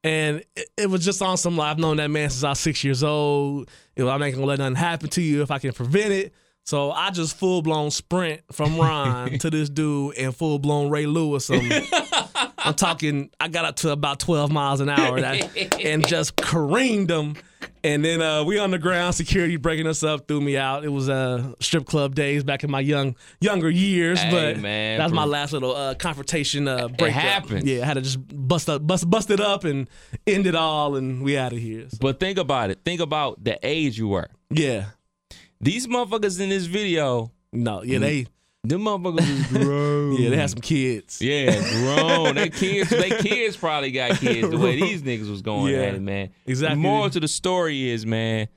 and 0.04 0.44
it, 0.54 0.68
it 0.76 0.90
was 0.90 1.02
just 1.02 1.22
on 1.22 1.38
some, 1.38 1.56
like, 1.56 1.70
I've 1.70 1.78
known 1.78 1.96
that 1.96 2.10
man 2.10 2.28
since 2.28 2.44
I 2.44 2.50
was 2.50 2.60
six 2.60 2.84
years 2.84 3.02
old. 3.02 3.70
You 3.96 4.04
know, 4.04 4.10
I'm 4.10 4.20
not 4.20 4.26
going 4.26 4.40
to 4.40 4.44
let 4.44 4.58
nothing 4.58 4.74
happen 4.74 5.08
to 5.10 5.22
you 5.22 5.42
if 5.42 5.50
I 5.50 5.58
can 5.58 5.72
prevent 5.72 6.12
it. 6.12 6.34
So 6.68 6.90
I 6.90 7.08
just 7.08 7.38
full 7.38 7.62
blown 7.62 7.90
sprint 7.90 8.42
from 8.52 8.76
Ron 8.76 9.38
to 9.38 9.48
this 9.48 9.70
dude 9.70 10.18
and 10.18 10.36
full 10.36 10.58
blown 10.58 10.90
Ray 10.90 11.06
Lewis. 11.06 11.48
him. 11.48 11.62
I'm 12.58 12.74
talking, 12.74 13.30
I 13.40 13.48
got 13.48 13.64
up 13.64 13.76
to 13.76 13.90
about 13.90 14.20
12 14.20 14.52
miles 14.52 14.80
an 14.80 14.90
hour 14.90 15.18
that, 15.18 15.80
and 15.82 16.06
just 16.06 16.36
careened 16.36 17.10
him. 17.10 17.36
And 17.82 18.04
then 18.04 18.20
uh, 18.20 18.44
we 18.44 18.58
on 18.58 18.70
the 18.70 18.78
ground, 18.78 19.14
security 19.14 19.56
breaking 19.56 19.86
us 19.86 20.02
up, 20.02 20.28
threw 20.28 20.42
me 20.42 20.58
out. 20.58 20.84
It 20.84 20.90
was 20.90 21.08
uh, 21.08 21.54
strip 21.58 21.86
club 21.86 22.14
days 22.14 22.44
back 22.44 22.64
in 22.64 22.70
my 22.70 22.80
young 22.80 23.16
younger 23.40 23.70
years, 23.70 24.20
Hey, 24.20 24.30
but 24.30 24.58
man, 24.58 24.98
that 24.98 25.04
was 25.04 25.12
my 25.14 25.24
last 25.24 25.54
little 25.54 25.74
uh, 25.74 25.94
confrontation 25.94 26.68
uh, 26.68 26.88
break. 26.88 27.14
happens. 27.14 27.64
Yeah, 27.64 27.80
I 27.80 27.86
had 27.86 27.94
to 27.94 28.02
just 28.02 28.18
bust 28.28 28.68
up, 28.68 28.86
bust, 28.86 29.08
bust 29.08 29.30
it 29.30 29.40
up, 29.40 29.64
and 29.64 29.88
end 30.26 30.46
it 30.46 30.54
all, 30.54 30.96
and 30.96 31.22
we 31.22 31.38
out 31.38 31.54
of 31.54 31.60
here. 31.60 31.88
So, 31.88 31.96
But 31.98 32.20
think 32.20 32.36
about 32.36 32.68
it. 32.68 32.80
Think 32.84 33.00
about 33.00 33.42
the 33.42 33.58
age 33.66 33.96
you 33.96 34.08
were. 34.08 34.28
yeah, 34.50 34.90
These 35.60 35.86
motherfuckers 35.86 36.40
in 36.40 36.48
this 36.50 36.66
video, 36.66 37.32
no, 37.52 37.82
yeah, 37.82 37.98
they, 37.98 38.26
them 38.64 38.82
motherfuckers 38.82 39.50
was 39.50 39.62
grown. 39.64 40.12
yeah, 40.20 40.30
they 40.30 40.36
had 40.36 40.50
some 40.50 40.60
kids. 40.60 41.20
Yeah, 41.20 41.52
grown. 41.72 42.34
they 42.36 42.50
kids, 42.50 42.90
they 42.90 43.10
kids 43.10 43.56
probably 43.56 43.90
got 43.90 44.18
kids 44.18 44.48
the 44.48 44.58
way 44.58 44.80
these 44.80 45.02
niggas 45.08 45.28
was 45.28 45.42
going 45.42 45.72
Yeah, 45.74 45.80
at 45.80 45.94
it, 45.96 46.02
man. 46.02 46.30
exactly. 46.46 46.76
The 46.76 46.80
moral 46.82 47.10
to 47.10 47.20
the 47.20 47.28
story 47.28 47.90
is, 47.90 48.06
man, 48.06 48.48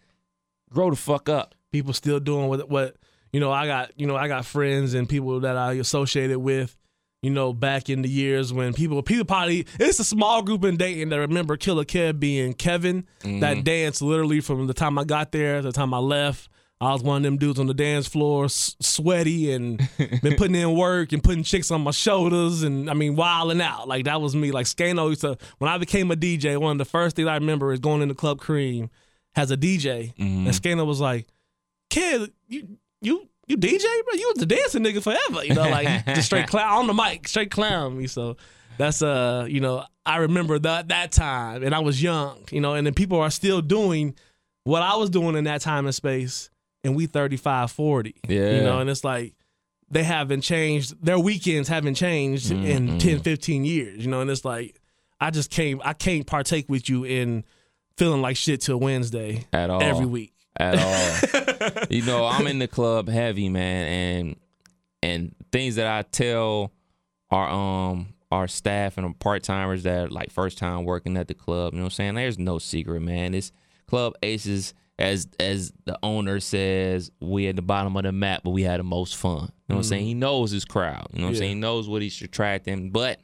Grow 0.69 0.89
the 0.89 0.95
fuck 0.95 1.27
up. 1.27 1.55
people 1.71 1.91
still 1.93 2.19
doing 2.19 2.47
what 2.47 2.69
what 2.69 2.95
you 3.33 3.39
know 3.39 3.51
i 3.51 3.65
got 3.67 3.91
you 3.99 4.07
know 4.07 4.15
i 4.15 4.27
got 4.29 4.45
friends 4.45 4.93
and 4.93 5.07
people 5.07 5.39
that 5.41 5.57
i 5.57 5.73
associated 5.73 6.37
with 6.39 6.77
you 7.21 7.29
know 7.29 7.51
back 7.53 7.89
in 7.89 8.01
the 8.01 8.09
years 8.09 8.53
when 8.53 8.73
people 8.73 9.01
people 9.03 9.25
probably 9.25 9.65
it's 9.79 9.99
a 9.99 10.03
small 10.03 10.41
group 10.41 10.63
in 10.63 10.75
Dayton 10.77 11.09
that 11.09 11.19
remember 11.19 11.55
Killer 11.57 11.83
Kev 11.85 12.19
being 12.19 12.53
Kevin 12.53 13.05
that 13.21 13.29
mm-hmm. 13.29 13.61
dance 13.63 14.01
literally 14.01 14.39
from 14.41 14.67
the 14.67 14.73
time 14.73 14.97
I 14.97 15.03
got 15.03 15.31
there 15.33 15.57
to 15.57 15.67
the 15.67 15.71
time 15.73 15.93
I 15.93 15.97
left 15.99 16.49
I 16.81 16.91
was 16.93 17.03
one 17.03 17.17
of 17.17 17.23
them 17.23 17.37
dudes 17.37 17.59
on 17.59 17.67
the 17.67 17.73
dance 17.73 18.07
floor, 18.07 18.45
s- 18.45 18.75
sweaty 18.79 19.51
and 19.53 19.77
been 20.21 20.35
putting 20.35 20.55
in 20.55 20.75
work 20.75 21.11
and 21.13 21.23
putting 21.23 21.43
chicks 21.43 21.69
on 21.71 21.81
my 21.81 21.91
shoulders 21.91 22.63
and 22.63 22.89
I 22.89 22.93
mean 22.95 23.15
wilding 23.15 23.61
out. 23.61 23.87
Like 23.87 24.05
that 24.05 24.19
was 24.19 24.35
me. 24.35 24.51
Like 24.51 24.65
Skano 24.65 25.07
used 25.09 25.21
to 25.21 25.37
when 25.59 25.69
I 25.71 25.77
became 25.77 26.09
a 26.11 26.15
DJ, 26.15 26.57
one 26.57 26.71
of 26.73 26.77
the 26.79 26.85
first 26.85 27.15
things 27.15 27.27
I 27.27 27.35
remember 27.35 27.71
is 27.71 27.79
going 27.79 28.01
into 28.01 28.15
Club 28.15 28.39
Cream 28.39 28.89
has 29.35 29.51
a 29.51 29.57
DJ 29.57 30.13
and 30.17 30.47
Skano 30.47 30.85
was 30.85 30.99
like, 30.99 31.27
Kid, 31.89 32.31
you 32.47 32.77
you 33.01 33.27
you 33.47 33.57
DJ, 33.57 33.81
bro? 34.05 34.13
You 34.13 34.27
was 34.33 34.37
the 34.39 34.45
dancing 34.45 34.83
nigga 34.83 35.03
forever. 35.03 35.43
You 35.45 35.53
know, 35.53 35.69
like 35.69 36.05
just 36.07 36.25
straight 36.27 36.47
clown 36.49 36.71
on 36.79 36.87
the 36.87 36.93
mic, 36.93 37.27
straight 37.27 37.51
clown 37.51 37.97
me. 37.97 38.07
So 38.07 38.37
that's 38.77 39.01
uh, 39.01 39.45
you 39.49 39.59
know, 39.59 39.83
I 40.05 40.17
remember 40.17 40.57
that 40.59 40.87
that 40.87 41.11
time 41.11 41.63
and 41.63 41.75
I 41.75 41.79
was 41.79 42.01
young, 42.01 42.45
you 42.51 42.61
know, 42.61 42.73
and 42.73 42.87
then 42.87 42.93
people 42.93 43.19
are 43.19 43.29
still 43.29 43.61
doing 43.61 44.15
what 44.63 44.81
I 44.83 44.95
was 44.95 45.09
doing 45.09 45.35
in 45.35 45.43
that 45.45 45.61
time 45.61 45.85
and 45.87 45.93
space, 45.95 46.49
and 46.83 46.95
we 46.95 47.05
35, 47.05 47.71
40. 47.71 48.15
Yeah. 48.27 48.51
You 48.51 48.61
know, 48.61 48.79
and 48.79 48.89
it's 48.89 49.03
like 49.03 49.35
they 49.89 50.03
haven't 50.03 50.41
changed, 50.41 51.03
their 51.03 51.19
weekends 51.19 51.67
haven't 51.69 51.95
changed 51.95 52.51
in 52.51 52.97
10, 52.99 53.19
15 53.21 53.65
years, 53.65 54.03
you 54.05 54.09
know, 54.11 54.21
and 54.21 54.29
it's 54.29 54.45
like 54.45 54.79
I 55.19 55.29
just 55.31 55.51
can't 55.51 55.81
I 55.83 55.93
can't 55.93 56.25
partake 56.25 56.67
with 56.69 56.89
you 56.89 57.03
in 57.03 57.43
feeling 57.97 58.21
like 58.21 58.37
shit 58.37 58.61
till 58.61 58.79
Wednesday 58.79 59.45
At 59.53 59.69
all. 59.69 59.81
every 59.83 60.05
week. 60.05 60.33
at 60.57 60.77
all. 60.79 61.83
you 61.89 62.03
know, 62.03 62.25
I'm 62.25 62.47
in 62.47 62.59
the 62.59 62.67
club 62.67 63.07
heavy, 63.09 63.49
man, 63.49 63.87
and 63.87 64.35
and 65.03 65.35
things 65.51 65.75
that 65.75 65.87
I 65.87 66.01
tell 66.03 66.71
our 67.29 67.49
um 67.49 68.13
our 68.31 68.47
staff 68.47 68.97
and 68.97 69.19
part 69.19 69.43
timers 69.43 69.83
that 69.83 70.05
are 70.05 70.07
like 70.09 70.31
first 70.31 70.57
time 70.57 70.85
working 70.85 71.17
at 71.17 71.27
the 71.27 71.33
club, 71.33 71.73
you 71.73 71.79
know 71.79 71.83
what 71.83 71.87
I'm 71.87 71.95
saying? 71.95 72.15
There's 72.15 72.39
no 72.39 72.59
secret, 72.59 73.01
man. 73.01 73.33
This 73.33 73.51
club 73.87 74.13
aces 74.23 74.73
as 75.01 75.27
as 75.39 75.73
the 75.85 75.97
owner 76.03 76.39
says, 76.39 77.11
we 77.19 77.47
at 77.47 77.55
the 77.55 77.61
bottom 77.61 77.95
of 77.97 78.03
the 78.03 78.11
map, 78.11 78.41
but 78.43 78.51
we 78.51 78.63
had 78.63 78.79
the 78.79 78.83
most 78.83 79.15
fun. 79.15 79.33
You 79.33 79.37
know 79.37 79.41
what 79.41 79.51
I'm 79.69 79.75
mm-hmm. 79.77 79.89
saying? 79.89 80.05
He 80.05 80.13
knows 80.13 80.51
his 80.51 80.65
crowd. 80.65 81.07
You 81.13 81.19
know 81.19 81.25
what 81.25 81.31
I'm 81.31 81.35
saying? 81.37 81.55
He 81.55 81.61
knows 81.61 81.89
what 81.89 82.01
he's 82.01 82.21
attracting. 82.21 82.91
But 82.91 83.19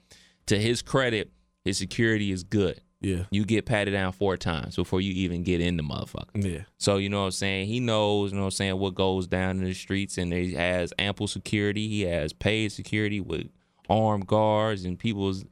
to 0.48 0.60
his 0.60 0.82
credit, 0.82 1.32
his 1.64 1.78
security 1.78 2.32
is 2.32 2.44
good. 2.44 2.82
Yeah. 3.00 3.24
You 3.30 3.46
get 3.46 3.66
patted 3.66 3.92
down 3.92 4.12
four 4.12 4.38
times 4.38 4.76
before 4.76 5.02
you 5.02 5.14
even 5.14 5.44
get 5.44 5.62
in 5.62 5.78
the 5.78 5.84
motherfucker. 5.84 6.26
Yeah. 6.34 6.64
So 6.78 6.98
you 6.98 7.10
know 7.10 7.20
what 7.20 7.26
I'm 7.26 7.32
saying? 7.32 7.68
He 7.68 7.80
knows, 7.80 8.32
you 8.32 8.38
know 8.38 8.44
what 8.44 8.48
I'm 8.48 8.52
saying, 8.52 8.80
what 8.80 8.96
goes 8.96 9.28
down 9.28 9.60
in 9.60 9.66
the 9.66 9.74
streets 9.74 10.18
and 10.18 10.34
he 10.34 10.54
has 10.54 10.94
ample 10.98 11.28
security. 11.28 11.88
He 11.88 12.02
has 12.04 12.34
paid 12.34 12.72
security 12.72 13.22
with 13.22 13.50
armed 13.90 14.28
guards 14.28 14.84
and 14.86 14.98
people's 14.98 15.46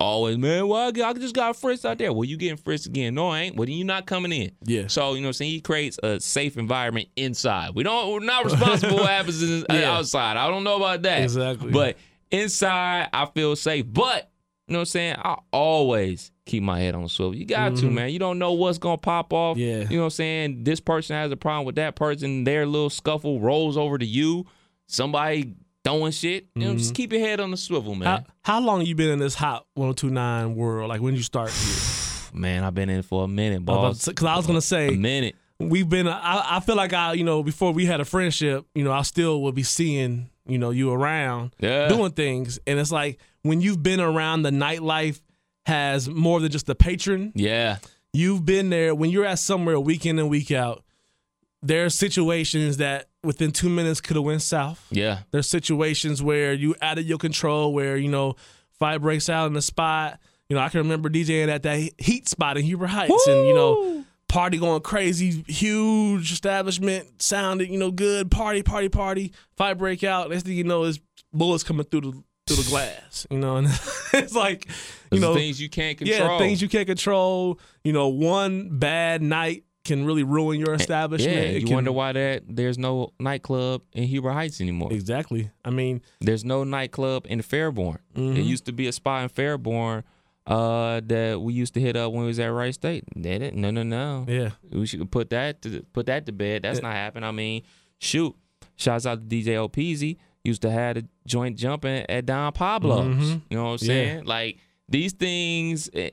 always, 0.00 0.38
man, 0.38 0.66
well, 0.66 0.88
I 0.88 1.12
just 1.12 1.34
got 1.34 1.54
frisked 1.56 1.84
out 1.84 1.98
there. 1.98 2.12
Well, 2.12 2.24
you 2.24 2.36
getting 2.36 2.56
frisked 2.56 2.86
again. 2.86 3.14
No, 3.14 3.28
I 3.28 3.40
ain't. 3.42 3.56
Well, 3.56 3.66
then 3.66 3.76
you 3.76 3.84
not 3.84 4.06
coming 4.06 4.32
in. 4.32 4.50
Yeah. 4.64 4.86
So, 4.88 5.14
you 5.14 5.20
know 5.20 5.26
what 5.26 5.28
I'm 5.28 5.32
saying? 5.34 5.50
He 5.52 5.60
creates 5.60 5.98
a 6.02 6.18
safe 6.20 6.56
environment 6.56 7.08
inside. 7.16 7.74
We 7.74 7.82
don't 7.84 8.10
we're 8.12 8.20
not 8.20 8.44
responsible 8.44 8.96
for 8.96 9.02
what 9.02 9.10
happens 9.10 9.42
in, 9.42 9.64
Yeah. 9.70 9.92
outside. 9.96 10.36
I 10.36 10.48
don't 10.48 10.64
know 10.64 10.76
about 10.76 11.02
that. 11.02 11.22
Exactly. 11.22 11.70
But 11.70 11.96
inside 12.30 13.08
I 13.12 13.26
feel 13.26 13.54
safe. 13.56 13.84
But 13.88 14.30
you 14.66 14.72
know 14.74 14.78
what 14.78 14.82
I'm 14.82 14.86
saying? 14.86 15.16
I 15.18 15.36
always 15.52 16.30
keep 16.46 16.62
my 16.62 16.78
head 16.80 16.94
on 16.94 17.02
the 17.02 17.08
swivel. 17.08 17.34
You 17.34 17.44
got 17.44 17.76
to, 17.76 17.90
man. 17.90 18.10
You 18.10 18.18
don't 18.20 18.38
know 18.38 18.52
what's 18.52 18.78
gonna 18.78 18.98
pop 18.98 19.32
off. 19.32 19.56
Mm-hmm. 19.56 19.66
Yeah. 19.82 19.88
You 19.90 19.96
know 19.96 20.02
what 20.02 20.06
I'm 20.06 20.10
saying? 20.10 20.64
This 20.64 20.80
person 20.80 21.16
has 21.16 21.30
a 21.32 21.36
problem 21.36 21.66
with 21.66 21.74
that 21.76 21.96
person. 21.96 22.44
Their 22.44 22.66
little 22.66 22.90
scuffle 22.90 23.40
rolls 23.40 23.76
over 23.76 23.98
to 23.98 24.06
you. 24.06 24.46
Somebody 24.86 25.54
throwing 25.84 26.12
shit. 26.12 26.46
You 26.54 26.64
know, 26.68 26.74
just 26.76 26.94
keep 26.94 27.12
your 27.12 27.20
head 27.20 27.40
on 27.40 27.50
the 27.50 27.56
swivel, 27.56 27.94
man. 27.94 28.18
Mm-hmm. 28.20 28.30
How, 28.42 28.54
how 28.54 28.60
long 28.60 28.84
you 28.86 28.94
been 28.94 29.10
in 29.10 29.18
this 29.18 29.34
hot 29.34 29.66
1029 29.74 30.54
world? 30.56 30.88
Like 30.88 31.00
when 31.00 31.14
you 31.14 31.22
start 31.22 31.50
here? 31.50 31.76
man, 32.34 32.64
I've 32.64 32.74
been 32.74 32.90
in 32.90 33.02
for 33.02 33.24
a 33.24 33.28
minute, 33.28 33.64
boss. 33.64 34.06
Because 34.06 34.26
I 34.26 34.36
was 34.36 34.46
gonna 34.46 34.60
say 34.60 34.88
A 34.88 34.92
minute. 34.92 35.36
we've 35.58 35.88
been. 35.88 36.06
I, 36.08 36.56
I 36.56 36.60
feel 36.60 36.76
like 36.76 36.92
I, 36.92 37.14
you 37.14 37.24
know, 37.24 37.42
before 37.42 37.72
we 37.72 37.86
had 37.86 38.00
a 38.00 38.04
friendship, 38.04 38.66
you 38.74 38.84
know, 38.84 38.92
I 38.92 39.02
still 39.02 39.42
would 39.42 39.54
be 39.54 39.62
seeing, 39.62 40.30
you 40.46 40.58
know, 40.58 40.70
you 40.70 40.92
around 40.92 41.54
Yeah. 41.58 41.88
doing 41.88 42.12
things, 42.12 42.58
and 42.66 42.78
it's 42.78 42.92
like 42.92 43.18
when 43.42 43.60
you've 43.60 43.82
been 43.82 44.00
around 44.00 44.42
the 44.42 44.50
nightlife 44.50 45.20
has 45.66 46.08
more 46.08 46.40
than 46.40 46.50
just 46.50 46.66
the 46.66 46.74
patron. 46.74 47.32
Yeah. 47.34 47.78
You've 48.12 48.44
been 48.44 48.70
there 48.70 48.92
when 48.94 49.10
you're 49.10 49.24
at 49.26 49.38
somewhere 49.38 49.78
week 49.78 50.04
in 50.04 50.18
and 50.18 50.28
week 50.28 50.50
out. 50.50 50.82
There 51.62 51.84
are 51.84 51.90
situations 51.90 52.78
that 52.78 53.09
within 53.22 53.52
two 53.52 53.68
minutes 53.68 54.00
could 54.00 54.16
have 54.16 54.24
went 54.24 54.42
south. 54.42 54.86
Yeah. 54.90 55.20
There's 55.30 55.48
situations 55.48 56.22
where 56.22 56.52
you 56.52 56.74
out 56.80 56.98
of 56.98 57.04
your 57.04 57.18
control, 57.18 57.72
where 57.72 57.96
you 57.96 58.08
know 58.08 58.36
fight 58.78 58.98
breaks 58.98 59.28
out 59.28 59.46
in 59.46 59.52
the 59.52 59.62
spot. 59.62 60.18
You 60.48 60.56
know, 60.56 60.62
I 60.62 60.68
can 60.68 60.78
remember 60.78 61.08
DJing 61.08 61.48
at 61.48 61.62
that 61.62 61.90
Heat 61.98 62.28
spot 62.28 62.56
in 62.56 62.64
Huber 62.64 62.86
Heights, 62.86 63.26
and 63.28 63.46
you 63.46 63.54
know, 63.54 64.04
party 64.28 64.58
going 64.58 64.80
crazy, 64.80 65.44
huge 65.46 66.32
establishment, 66.32 67.22
sounded 67.22 67.68
you 67.68 67.78
know 67.78 67.90
good, 67.90 68.30
party, 68.30 68.62
party, 68.62 68.88
party. 68.88 69.32
Fight 69.56 69.74
break 69.74 70.02
out. 70.02 70.30
Next 70.30 70.44
thing 70.44 70.54
you 70.56 70.64
know, 70.64 70.84
is 70.84 70.98
bullets 71.32 71.62
coming 71.62 71.84
through 71.84 72.00
the 72.00 72.22
through 72.48 72.64
the 72.64 72.68
glass. 72.68 73.26
You 73.30 73.38
know, 73.38 73.56
and 73.56 73.68
it's 74.12 74.34
like 74.34 74.66
you 75.12 75.20
know 75.20 75.34
things 75.34 75.60
you 75.60 75.68
can't 75.68 75.96
control. 75.96 76.18
yeah, 76.18 76.38
things 76.38 76.60
you 76.60 76.68
can't 76.68 76.86
control. 76.86 77.60
You 77.84 77.92
know, 77.92 78.08
one 78.08 78.78
bad 78.78 79.22
night 79.22 79.64
can 79.96 80.04
really 80.04 80.22
ruin 80.22 80.58
your 80.60 80.74
establishment. 80.74 81.36
Yeah, 81.36 81.42
It 81.42 81.60
you 81.60 81.66
can- 81.66 81.74
wonder 81.76 81.92
why 81.92 82.12
that 82.12 82.42
there's 82.48 82.78
no 82.78 83.12
nightclub 83.20 83.82
in 83.92 84.04
Huber 84.04 84.32
Heights 84.32 84.60
anymore. 84.60 84.92
Exactly. 84.92 85.50
I 85.64 85.70
mean, 85.70 86.00
There's 86.20 86.44
no 86.44 86.64
nightclub 86.64 87.26
in 87.28 87.40
Fairborn. 87.40 87.98
Mm-hmm. 88.14 88.34
There 88.34 88.42
used 88.42 88.64
to 88.66 88.72
be 88.72 88.86
a 88.88 88.92
spot 88.92 89.22
in 89.24 89.28
Fairborn 89.28 90.02
uh, 90.46 91.00
that 91.04 91.40
we 91.40 91.52
used 91.52 91.74
to 91.74 91.80
hit 91.80 91.96
up 91.96 92.12
when 92.12 92.22
we 92.22 92.26
was 92.28 92.38
at 92.40 92.46
Wright 92.48 92.74
State. 92.74 93.04
They 93.14 93.38
didn't. 93.38 93.60
No, 93.60 93.70
no, 93.70 93.82
no. 93.82 94.24
yeah. 94.28 94.50
We 94.72 94.86
should 94.86 95.08
put 95.10 95.30
that 95.30 95.62
to 95.62 95.82
put 95.92 96.06
that 96.06 96.26
to 96.26 96.32
bed. 96.32 96.62
That's 96.62 96.82
not 96.82 96.92
happening. 96.92 97.24
I 97.28 97.32
mean, 97.32 97.62
shoot. 97.98 98.34
Shouts 98.76 99.06
out 99.06 99.18
to 99.28 99.36
DJ 99.36 99.56
O'Peasy. 99.56 100.18
Used 100.42 100.62
to 100.62 100.70
have 100.70 100.96
a 100.96 101.02
joint 101.26 101.58
jumping 101.58 102.04
at 102.08 102.24
Don 102.26 102.52
Pablo's. 102.52 103.06
Mhm. 103.14 103.42
You 103.50 103.56
know 103.58 103.64
what 103.72 103.82
I'm 103.82 103.88
Yeah. 103.88 103.94
saying? 103.94 104.24
Like 104.24 104.56
these 104.88 105.12
things 105.12 105.90
eh, 105.92 106.10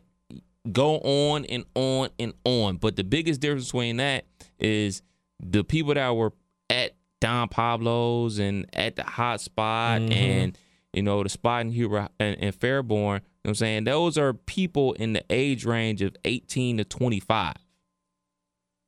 go 0.73 0.97
on 0.99 1.45
and 1.45 1.65
on 1.75 2.10
and 2.19 2.34
on. 2.43 2.77
But 2.77 2.95
the 2.95 3.03
biggest 3.03 3.41
difference 3.41 3.65
between 3.65 3.97
that 3.97 4.25
is 4.60 5.01
the 5.39 5.63
people 5.63 5.93
that 5.93 6.15
were 6.15 6.34
at 6.69 6.95
Don 7.21 7.47
Pablo's 7.49 8.38
and 8.39 8.65
at 8.73 8.95
the 8.95 9.03
hot 9.03 9.41
spot 9.41 10.01
Mhm. 10.01 10.12
and 10.13 10.58
you 10.93 11.01
know 11.03 11.21
the 11.23 11.30
spot 11.30 11.62
in 11.62 11.71
Huber 11.71 12.10
and, 12.19 12.38
and 12.39 12.56
Fairborn. 12.60 12.89
You 12.89 12.99
know 12.99 13.12
what 13.13 13.21
I'm 13.51 13.56
saying? 13.56 13.84
Those 13.86 14.17
are 14.17 14.34
people 14.34 14.93
in 14.93 15.13
the 15.13 15.23
age 15.30 15.65
range 15.65 16.01
of 16.01 16.15
18 16.25 16.77
to 16.77 16.84
25. 16.86 17.53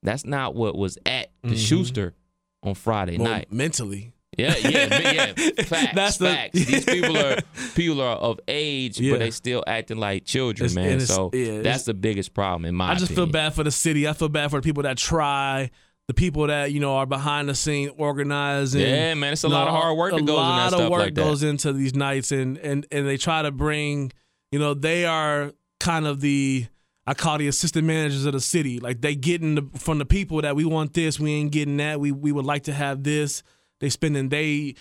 That's 0.02 0.24
not 0.24 0.54
what 0.54 0.76
was 0.76 0.96
at 1.06 1.30
the 1.42 1.50
Mhm. 1.54 1.58
Schuster 1.68 2.14
on 2.62 2.74
Friday 2.74 3.18
Well, 3.18 3.30
night. 3.30 3.52
mentally. 3.52 4.12
Yeah, 4.40 4.56
yeah, 4.68 5.12
yeah. 5.12 5.62
Facts, 5.64 5.92
That's 5.94 6.16
the- 6.16 6.26
facts. 6.30 6.52
These 6.66 6.84
people 6.84 7.16
are 7.16 7.36
people 7.74 8.00
are 8.00 8.16
of 8.16 8.40
age, 8.48 8.98
Yeah. 8.98 9.12
but 9.12 9.18
they 9.20 9.30
still 9.30 9.62
acting 9.66 9.98
like 9.98 10.24
children, 10.24 10.70
It's- 10.70 10.74
man. 10.74 11.00
So 11.00 11.30
yeah, 11.32 11.62
that's 11.62 11.84
the 11.84 11.94
biggest 11.94 12.34
problem 12.34 12.64
in 12.64 12.74
my. 12.74 12.92
I 12.92 12.94
just 12.94 13.08
feel 13.08 13.24
opinion. 13.24 13.32
bad 13.32 13.54
for 13.54 13.64
the 13.64 13.70
city. 13.70 14.06
I 14.08 14.12
feel 14.12 14.28
bad 14.28 14.50
for 14.50 14.60
the 14.60 14.64
people 14.64 14.82
that 14.84 14.96
try, 14.98 15.70
the 16.08 16.14
people 16.14 16.46
that 16.48 16.72
you 16.72 16.80
know 16.80 16.96
are 16.96 17.06
behind 17.06 17.48
the 17.48 17.54
scene 17.54 17.90
organizing. 17.96 18.80
Yeah, 18.80 19.14
man, 19.14 19.32
it's 19.32 19.44
a 19.44 19.48
You 19.48 19.54
lot 19.54 19.68
of 19.68 19.74
hard 19.74 19.96
work 19.96 20.12
that 20.12 20.20
a 20.20 20.24
goes 20.24 20.36
lot 20.36 20.72
of 20.74 20.90
work 20.90 21.00
like 21.00 21.14
goes 21.14 21.42
into 21.42 21.72
these 21.72 21.94
nights, 21.94 22.32
and 22.32 22.58
and 22.58 22.86
and 22.90 23.06
they 23.06 23.16
try 23.16 23.42
to 23.42 23.50
bring. 23.50 24.12
You 24.52 24.58
know, 24.58 24.74
they 24.74 25.04
are 25.04 25.52
kind 25.78 26.06
of 26.06 26.20
the 26.20 26.66
I 27.06 27.14
call 27.14 27.38
the 27.38 27.48
assistant 27.48 27.86
managers 27.86 28.24
of 28.24 28.32
the 28.32 28.40
city. 28.40 28.78
Like 28.80 29.00
they 29.00 29.14
getting 29.14 29.54
the, 29.56 29.68
from 29.78 29.98
the 29.98 30.04
people 30.04 30.42
that 30.42 30.54
we 30.56 30.64
want 30.64 30.92
this, 30.94 31.18
we 31.20 31.32
ain't 31.32 31.52
getting 31.52 31.76
that. 31.78 32.00
We 32.00 32.10
we 32.12 32.32
would 32.32 32.44
like 32.46 32.64
to 32.64 32.72
have 32.72 33.02
this. 33.02 33.42
They 33.80 33.88
spending 33.88 34.28
they 34.28 34.74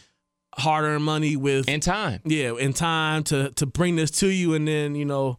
hard 0.58 0.84
earned 0.86 1.04
money 1.04 1.36
with 1.36 1.68
and 1.70 1.82
time. 1.82 2.22
yeah, 2.26 2.54
in 2.56 2.74
time 2.74 3.24
to 3.26 3.52
to 3.52 3.66
bring 3.66 3.96
this 3.96 4.12
to 4.12 4.28
you, 4.28 4.54
and 4.54 4.68
then 4.68 4.96
you 4.96 5.06
know, 5.06 5.38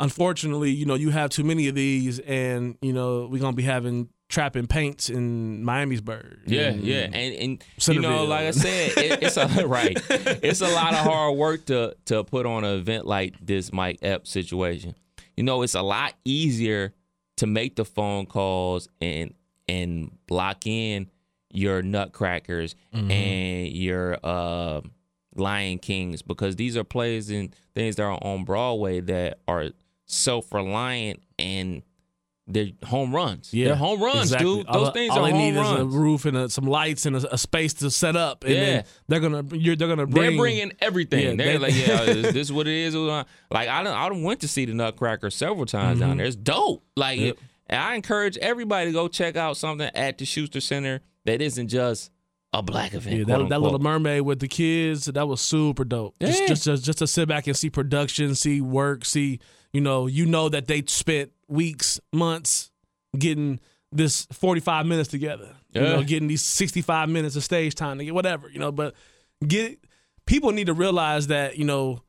unfortunately, 0.00 0.70
you 0.70 0.86
know, 0.86 0.94
you 0.94 1.10
have 1.10 1.30
too 1.30 1.44
many 1.44 1.68
of 1.68 1.74
these, 1.74 2.18
and 2.20 2.76
you 2.82 2.92
know, 2.92 3.26
we're 3.30 3.40
gonna 3.40 3.56
be 3.56 3.62
having 3.62 4.08
trapping 4.28 4.66
paints 4.66 5.10
in 5.10 5.62
Miamisburg. 5.64 6.38
Yeah, 6.46 6.68
and- 6.68 6.82
yeah, 6.82 7.08
and 7.12 7.34
and 7.34 7.64
you 7.88 8.00
know, 8.00 8.24
like 8.24 8.46
I 8.46 8.50
said, 8.52 8.92
it, 8.96 9.22
it's 9.22 9.36
a 9.36 9.46
right. 9.66 9.96
It's 10.08 10.60
a 10.60 10.68
lot 10.68 10.92
of 10.94 11.00
hard 11.00 11.36
work 11.36 11.66
to 11.66 11.94
to 12.06 12.24
put 12.24 12.46
on 12.46 12.64
an 12.64 12.78
event 12.78 13.06
like 13.06 13.34
this 13.44 13.72
Mike 13.72 13.98
Epps 14.02 14.30
situation. 14.30 14.94
You 15.36 15.44
know, 15.44 15.62
it's 15.62 15.74
a 15.74 15.82
lot 15.82 16.14
easier 16.24 16.94
to 17.38 17.46
make 17.46 17.76
the 17.76 17.84
phone 17.84 18.26
calls 18.26 18.88
and 19.00 19.34
and 19.68 20.10
lock 20.30 20.66
in 20.66 21.08
your 21.52 21.82
Nutcrackers 21.82 22.74
and 22.92 23.68
your 23.68 24.18
uh, 24.24 24.80
Lion 25.34 25.78
Kings 25.78 26.22
because 26.22 26.56
these 26.56 26.76
are 26.76 26.84
plays 26.84 27.30
and 27.30 27.54
things 27.74 27.96
that 27.96 28.02
are 28.04 28.18
on 28.22 28.44
Broadway 28.44 29.00
that 29.00 29.38
are 29.46 29.68
self 30.06 30.52
reliant 30.52 31.22
and 31.38 31.82
they're 32.48 32.70
home 32.84 33.14
runs. 33.14 33.54
Yeah, 33.54 33.68
they're 33.68 33.76
home 33.76 34.02
runs, 34.02 34.32
exactly. 34.32 34.56
dude. 34.56 34.66
Those 34.66 34.86
the- 34.88 34.92
things 34.92 35.10
all 35.12 35.20
are 35.20 35.26
they 35.26 35.30
home 35.30 35.40
need 35.40 35.56
runs. 35.56 35.78
is 35.78 35.94
a 35.94 35.98
roof 35.98 36.24
and 36.26 36.36
a, 36.36 36.48
some 36.48 36.64
lights 36.66 37.06
and 37.06 37.16
a, 37.16 37.34
a 37.34 37.38
space 37.38 37.72
to 37.74 37.90
set 37.90 38.16
up, 38.16 38.42
and 38.44 38.52
Yeah. 38.52 38.64
then 38.64 38.84
they're 39.08 39.20
gonna 39.20 39.44
you're, 39.56 39.76
they're 39.76 39.88
gonna 39.88 40.06
bring 40.06 40.30
They're 40.30 40.38
bringing 40.38 40.72
everything. 40.80 41.20
Yeah, 41.38 41.44
They're 41.44 41.58
they- 41.58 41.72
like, 41.72 41.74
yeah, 41.76 42.04
this, 42.12 42.32
this 42.32 42.36
is 42.48 42.52
what 42.52 42.66
it 42.66 42.74
is. 42.74 42.96
Like 42.96 43.26
I 43.68 43.82
don't, 43.84 43.94
I 43.94 44.08
don't 44.08 44.22
went 44.24 44.40
to 44.40 44.48
see 44.48 44.64
the 44.64 44.74
Nutcracker 44.74 45.30
several 45.30 45.66
times 45.66 46.00
down 46.00 46.16
there. 46.16 46.26
It's 46.26 46.36
dope. 46.36 46.84
Like, 46.96 47.18
Mm-hmm. 47.18 47.26
Yep. 47.26 47.38
I 47.70 47.94
encourage 47.94 48.36
everybody 48.38 48.86
to 48.86 48.92
go 48.92 49.08
check 49.08 49.34
out 49.36 49.56
something 49.56 49.88
at 49.94 50.18
the 50.18 50.26
Schuster 50.26 50.60
Center 50.60 51.00
that 51.24 51.40
isn't 51.42 51.68
just 51.68 52.10
a 52.52 52.62
black 52.62 52.92
event. 52.94 53.16
Yeah, 53.16 53.24
that, 53.38 53.48
that 53.48 53.60
little 53.62 53.78
mermaid 53.78 54.22
with 54.22 54.38
the 54.40 54.48
kids, 54.48 55.06
that 55.06 55.26
was 55.26 55.40
super 55.40 55.84
dope. 55.84 56.14
Just, 56.20 56.40
Yeah. 56.42 56.46
just, 56.48 56.64
just, 56.64 56.84
just 56.84 56.98
to 56.98 57.06
sit 57.06 57.28
back 57.28 57.46
and 57.46 57.56
see 57.56 57.70
production, 57.70 58.34
see 58.34 58.60
work, 58.60 59.04
see, 59.04 59.40
you 59.72 59.80
know, 59.80 60.06
you 60.06 60.26
know 60.26 60.48
that 60.50 60.66
they 60.66 60.82
spent 60.86 61.32
weeks, 61.48 61.98
months 62.12 62.70
getting 63.18 63.58
this 63.90 64.26
45 64.32 64.84
minutes 64.86 65.08
together. 65.08 65.54
You 65.72 65.80
Yeah. 65.82 65.96
know, 65.96 66.02
getting 66.02 66.28
these 66.28 66.42
65 66.42 67.08
minutes 67.08 67.36
of 67.36 67.44
stage 67.44 67.74
time 67.74 67.98
to 67.98 68.04
get 68.04 68.14
whatever, 68.14 68.50
you 68.50 68.58
know, 68.58 68.72
but 68.72 68.94
get 69.46 69.78
people 70.26 70.50
need 70.52 70.66
to 70.66 70.74
realize 70.74 71.28
that, 71.28 71.56
you 71.56 71.64
know, 71.64 72.02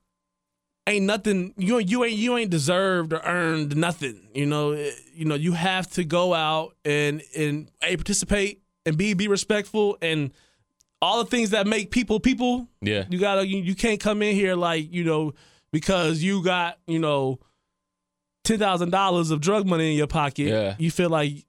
ain't 0.87 1.05
nothing 1.05 1.53
you 1.57 1.77
you 1.77 2.03
ain't 2.03 2.17
you 2.17 2.35
ain't 2.37 2.49
deserved 2.51 3.13
or 3.13 3.21
earned 3.23 3.75
nothing. 3.77 4.27
You 4.35 4.45
know, 4.45 4.71
It- 4.73 4.93
you 5.15 5.23
know, 5.23 5.35
you 5.35 5.53
have 5.53 5.89
to 5.91 6.03
go 6.03 6.33
out 6.33 6.75
and 6.83 7.21
and 7.37 7.71
a 7.81 7.95
participate 7.95 8.61
and 8.85 8.97
be 8.97 9.13
be 9.13 9.27
respectful 9.27 9.97
and 10.01 10.31
all 11.01 11.23
the 11.23 11.29
things 11.29 11.49
that 11.51 11.67
make 11.67 11.91
people 11.91 12.19
people. 12.19 12.67
Yeah. 12.81 13.05
You 13.09 13.19
gotta 13.19 13.47
you, 13.47 13.57
you 13.61 13.75
can't 13.75 13.99
come 13.99 14.21
in 14.21 14.35
here 14.35 14.55
like 14.55 14.91
you 14.91 15.03
know 15.03 15.33
because 15.71 16.21
you 16.23 16.43
got 16.43 16.77
you 16.87 16.99
know 16.99 17.39
ten 18.43 18.59
thousand 18.59 18.89
dollars 18.91 19.31
of 19.31 19.41
drug 19.41 19.67
money 19.67 19.91
in 19.91 19.97
your 19.97 20.07
pocket. 20.07 20.47
Yeah. 20.47 20.75
You 20.77 20.91
feel 20.91 21.09
like 21.09 21.45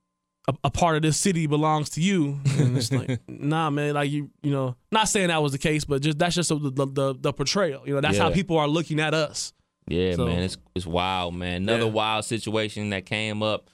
a, 0.49 0.55
a 0.65 0.71
part 0.71 0.97
of 0.97 1.03
this 1.03 1.17
city 1.17 1.47
belongs 1.47 1.91
to 1.91 2.01
you, 2.01 2.39
and 2.59 2.77
it's 2.77 2.93
like 2.93 3.21
nah, 3.29 3.71
man. 3.71 3.95
Like 3.95 4.11
you 4.11 4.31
you 4.43 4.51
know, 4.51 4.77
not 4.93 5.09
saying 5.09 5.29
that 5.29 5.43
was 5.43 5.53
the 5.53 5.59
case, 5.59 5.85
but 5.85 6.03
just 6.03 6.19
that's 6.19 6.35
just 6.35 6.49
the 6.51 6.59
the, 6.59 7.15
the, 7.19 7.33
portrayal. 7.33 7.83
You 7.87 7.95
know, 7.95 8.01
that's 8.01 8.19
how 8.19 8.31
people 8.31 8.59
are 8.59 8.69
looking 8.69 9.01
at 9.01 9.15
us. 9.15 9.53
Yeah, 9.89 10.15
So- 10.17 10.27
man, 10.27 10.43
it's 10.43 10.57
it's 10.75 10.87
wild, 10.87 11.35
man. 11.35 11.63
Another 11.63 11.85
Yeah. 11.87 11.91
wild 11.93 12.25
situation 12.25 12.91
that 12.91 13.07
came 13.07 13.43
up 13.43 13.71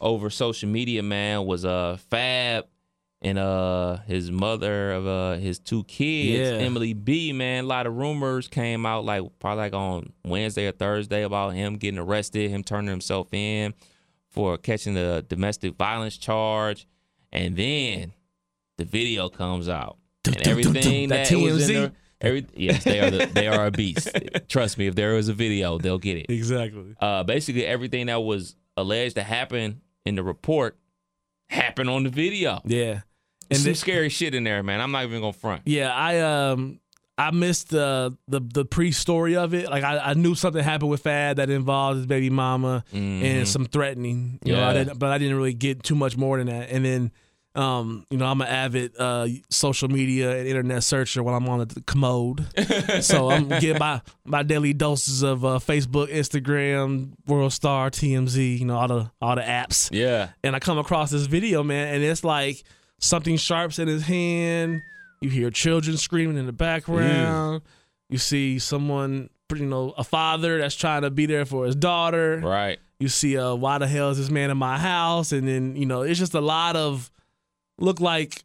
over 0.00 0.30
social 0.30 0.68
media, 0.68 1.02
man, 1.02 1.44
was 1.46 1.64
uh 1.64 1.98
Fab 2.10 2.66
and 3.22 3.38
uh 3.38 3.98
his 4.06 4.30
mother 4.30 4.92
of 4.92 5.06
uh 5.06 5.34
his 5.34 5.58
two 5.58 5.84
kids, 5.84 6.38
Yeah. 6.50 6.64
Emily 6.64 6.94
B. 6.94 7.32
Man, 7.32 7.64
a 7.64 7.66
lot 7.66 7.86
of 7.86 7.96
rumors 7.96 8.48
came 8.48 8.86
out 8.86 9.04
like 9.04 9.22
probably 9.38 9.64
like 9.64 9.74
on 9.74 10.12
Wednesday 10.24 10.66
or 10.66 10.72
Thursday 10.72 11.22
about 11.22 11.50
him 11.54 11.76
getting 11.76 11.98
arrested, 11.98 12.50
him 12.50 12.64
turning 12.64 12.90
himself 12.90 13.28
in 13.32 13.74
for 14.28 14.56
catching 14.56 14.94
the 14.94 15.24
domestic 15.28 15.76
violence 15.76 16.16
charge, 16.16 16.86
and 17.32 17.56
then 17.56 18.12
the 18.78 18.84
video 18.84 19.28
comes 19.28 19.68
out 19.68 19.98
and 20.24 20.46
everything 20.46 21.08
That 21.08 21.28
that, 21.28 21.36
was 21.36 21.68
in 21.68 21.74
there. 21.74 21.92
Every, 22.22 22.46
yes, 22.54 22.84
they 22.84 23.00
are 23.00 23.10
the, 23.10 23.26
they 23.26 23.48
are 23.48 23.64
a 23.66 23.70
beast. 23.70 24.10
Trust 24.48 24.76
me, 24.76 24.86
if 24.86 24.94
there 24.94 25.14
was 25.14 25.28
a 25.30 25.32
video, 25.32 25.78
they'll 25.78 25.96
get 25.98 26.18
it. 26.18 26.26
Exactly. 26.28 26.94
Uh, 27.00 27.24
basically, 27.24 27.64
everything 27.64 28.06
that 28.06 28.22
was 28.22 28.56
alleged 28.76 29.14
to 29.14 29.22
happen 29.22 29.80
in 30.04 30.16
the 30.16 30.22
report 30.22 30.76
happened 31.48 31.88
on 31.88 32.04
the 32.04 32.10
video. 32.10 32.60
Yeah. 32.66 33.00
And 33.50 33.58
some 33.58 33.74
scary 33.74 34.08
shit 34.08 34.34
in 34.34 34.44
there, 34.44 34.62
man. 34.62 34.80
I'm 34.80 34.92
not 34.92 35.04
even 35.04 35.20
gonna 35.20 35.32
front. 35.32 35.62
Yeah, 35.66 35.92
I 35.92 36.20
um 36.20 36.80
I 37.18 37.30
missed 37.32 37.68
the 37.68 38.16
the 38.28 38.40
the 38.40 38.64
pre 38.64 38.92
story 38.92 39.36
of 39.36 39.52
it. 39.54 39.70
Like 39.70 39.84
I, 39.84 39.98
I 39.98 40.14
knew 40.14 40.34
something 40.34 40.62
happened 40.62 40.90
with 40.90 41.02
Fab 41.02 41.36
that 41.36 41.50
involved 41.50 41.98
his 41.98 42.06
baby 42.06 42.30
mama 42.30 42.84
and 42.92 43.46
some 43.46 43.66
threatening. 43.66 44.38
You 44.44 44.54
know, 44.54 44.60
I 44.62 44.68
Mm-hmm. 44.70 44.78
Didn't, 44.78 44.98
but 44.98 45.10
I 45.10 45.18
didn't 45.18 45.36
really 45.36 45.52
get 45.52 45.82
too 45.82 45.94
much 45.94 46.16
more 46.16 46.38
than 46.38 46.46
that. 46.46 46.70
And 46.70 46.84
then 46.84 47.12
um, 47.56 48.06
you 48.10 48.16
know, 48.16 48.26
I'm 48.26 48.40
an 48.40 48.46
avid 48.46 48.92
uh, 48.96 49.26
social 49.50 49.88
media 49.88 50.38
and 50.38 50.46
internet 50.46 50.84
searcher 50.84 51.20
when 51.22 51.34
I'm 51.34 51.48
on 51.48 51.58
the 51.66 51.82
commode. 51.82 52.46
so 53.00 53.28
I'm 53.28 53.48
getting 53.48 53.78
my 53.78 54.00
my 54.24 54.44
daily 54.44 54.72
doses 54.72 55.22
of 55.24 55.44
uh, 55.44 55.58
Facebook, 55.58 56.10
Instagram, 56.10 57.12
World 57.26 57.52
Star, 57.52 57.90
TMZ, 57.90 58.60
you 58.60 58.64
know, 58.64 58.76
all 58.76 58.88
the 58.88 59.10
all 59.20 59.34
the 59.34 59.42
apps 59.42 59.90
Yeah, 59.92 60.28
and 60.44 60.54
I 60.54 60.60
come 60.60 60.78
across 60.78 61.10
this 61.10 61.26
video, 61.26 61.62
man, 61.64 61.92
and 61.92 62.04
it's 62.04 62.22
like 62.22 62.62
something 63.00 63.36
sharp's 63.36 63.78
in 63.78 63.88
his 63.88 64.02
hand. 64.02 64.82
You 65.20 65.28
hear 65.30 65.50
children 65.50 65.96
screaming 65.96 66.38
in 66.38 66.46
the 66.46 66.52
background. 66.52 67.62
You 68.08 68.18
see 68.18 68.58
someone, 68.58 69.28
you 69.54 69.66
know, 69.66 69.92
a 69.98 70.04
father 70.04 70.58
that's 70.58 70.74
trying 70.74 71.02
to 71.02 71.10
be 71.10 71.26
there 71.26 71.44
for 71.44 71.66
his 71.66 71.74
daughter. 71.76 72.40
right. 72.42 72.78
You 72.98 73.08
see, 73.08 73.36
uh, 73.38 73.54
why 73.54 73.78
the 73.78 73.86
hell 73.88 74.10
is 74.10 74.18
this 74.18 74.30
man 74.30 74.50
in 74.50 74.58
my 74.58 74.78
house? 74.78 75.32
And 75.32 75.48
then 75.48 75.74
you 75.74 75.86
know, 75.86 76.02
it's 76.02 76.18
just 76.18 76.34
a 76.34 76.40
lot 76.40 76.76
of 76.76 77.10
look 77.78 77.98
like 77.98 78.44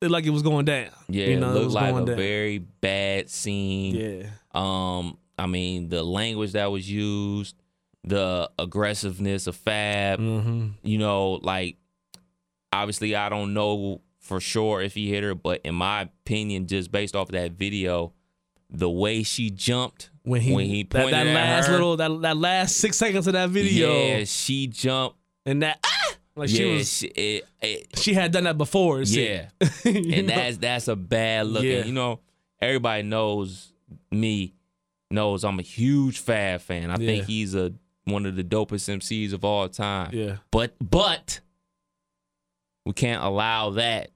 like 0.00 0.24
it 0.24 0.30
was 0.30 0.42
going 0.42 0.64
down. 0.64 0.88
Yeah, 1.08 1.26
you 1.26 1.38
know, 1.38 1.48
it 1.48 1.50
it 1.50 1.54
looked 1.54 1.64
was 1.66 1.74
like 1.74 1.94
a 1.94 2.04
down. 2.06 2.16
very 2.16 2.58
bad 2.58 3.28
scene. 3.30 3.94
yeah. 3.94 4.26
Um, 4.54 5.18
I 5.38 5.46
mean, 5.46 5.88
the 5.90 6.02
language 6.02 6.52
that 6.52 6.70
was 6.70 6.90
used, 6.90 7.56
the 8.04 8.50
aggressiveness 8.58 9.46
of 9.46 9.54
Fab. 9.56 10.18
Mm-hmm. 10.18 10.68
You 10.82 10.98
know, 10.98 11.32
like 11.42 11.76
obviously, 12.72 13.14
I 13.14 13.28
don't 13.28 13.54
know 13.54 14.00
for 14.18 14.40
sure 14.40 14.80
if 14.80 14.94
he 14.94 15.10
hit 15.10 15.22
her, 15.24 15.34
but 15.34 15.60
in 15.64 15.74
my 15.74 16.02
opinion, 16.02 16.66
just 16.66 16.90
based 16.92 17.14
off 17.16 17.28
of 17.28 17.32
that 17.32 17.52
video, 17.52 18.12
the 18.70 18.88
way 18.88 19.22
she 19.22 19.50
jumped 19.50 20.10
When 20.22 20.40
he, 20.40 20.52
when 20.54 20.66
he 20.66 20.82
that, 20.84 20.90
pointed 20.90 21.12
that 21.14 21.26
at 21.26 21.34
last 21.34 21.66
her, 21.66 21.72
little 21.72 21.96
that 21.96 22.22
that 22.22 22.36
last 22.36 22.76
six 22.76 22.96
seconds 22.96 23.26
of 23.26 23.32
that 23.34 23.50
video 23.50 23.92
yeah, 23.92 24.24
she 24.24 24.66
jumped. 24.68 25.18
and 25.44 25.62
that 25.62 25.78
ah, 25.84 26.14
like 26.36 26.48
she 26.48 26.64
was 26.76 26.90
she, 26.98 27.06
it, 27.08 27.44
it, 27.60 27.98
she 27.98 28.14
had 28.14 28.32
done 28.32 28.44
that 28.44 28.56
before. 28.56 29.02
yeah, 29.02 29.48
and 29.84 30.26
know? 30.28 30.34
that's 30.34 30.56
that's 30.58 30.88
a 30.88 30.96
bad 30.96 31.48
look. 31.48 31.64
Yeah. 31.64 31.78
And, 31.78 31.86
you 31.88 31.92
know, 31.92 32.20
everybody 32.60 33.02
knows 33.02 33.72
me, 34.10 34.54
knows 35.10 35.44
I'm 35.44 35.58
a 35.58 35.62
huge 35.62 36.20
Fab 36.20 36.60
fan. 36.62 36.90
I 36.90 36.96
Yeah. 36.98 37.06
think 37.06 37.24
he's 37.26 37.54
a 37.54 37.72
one 38.04 38.24
of 38.24 38.34
the 38.36 38.44
dopest 38.44 38.88
MCs 38.88 39.32
of 39.34 39.44
all 39.44 39.68
time. 39.68 40.10
yeah. 40.14 40.36
But 40.50 40.74
but 40.80 41.40
we 42.84 42.92
can't 42.92 43.22
allow 43.22 43.70
that 43.70 44.10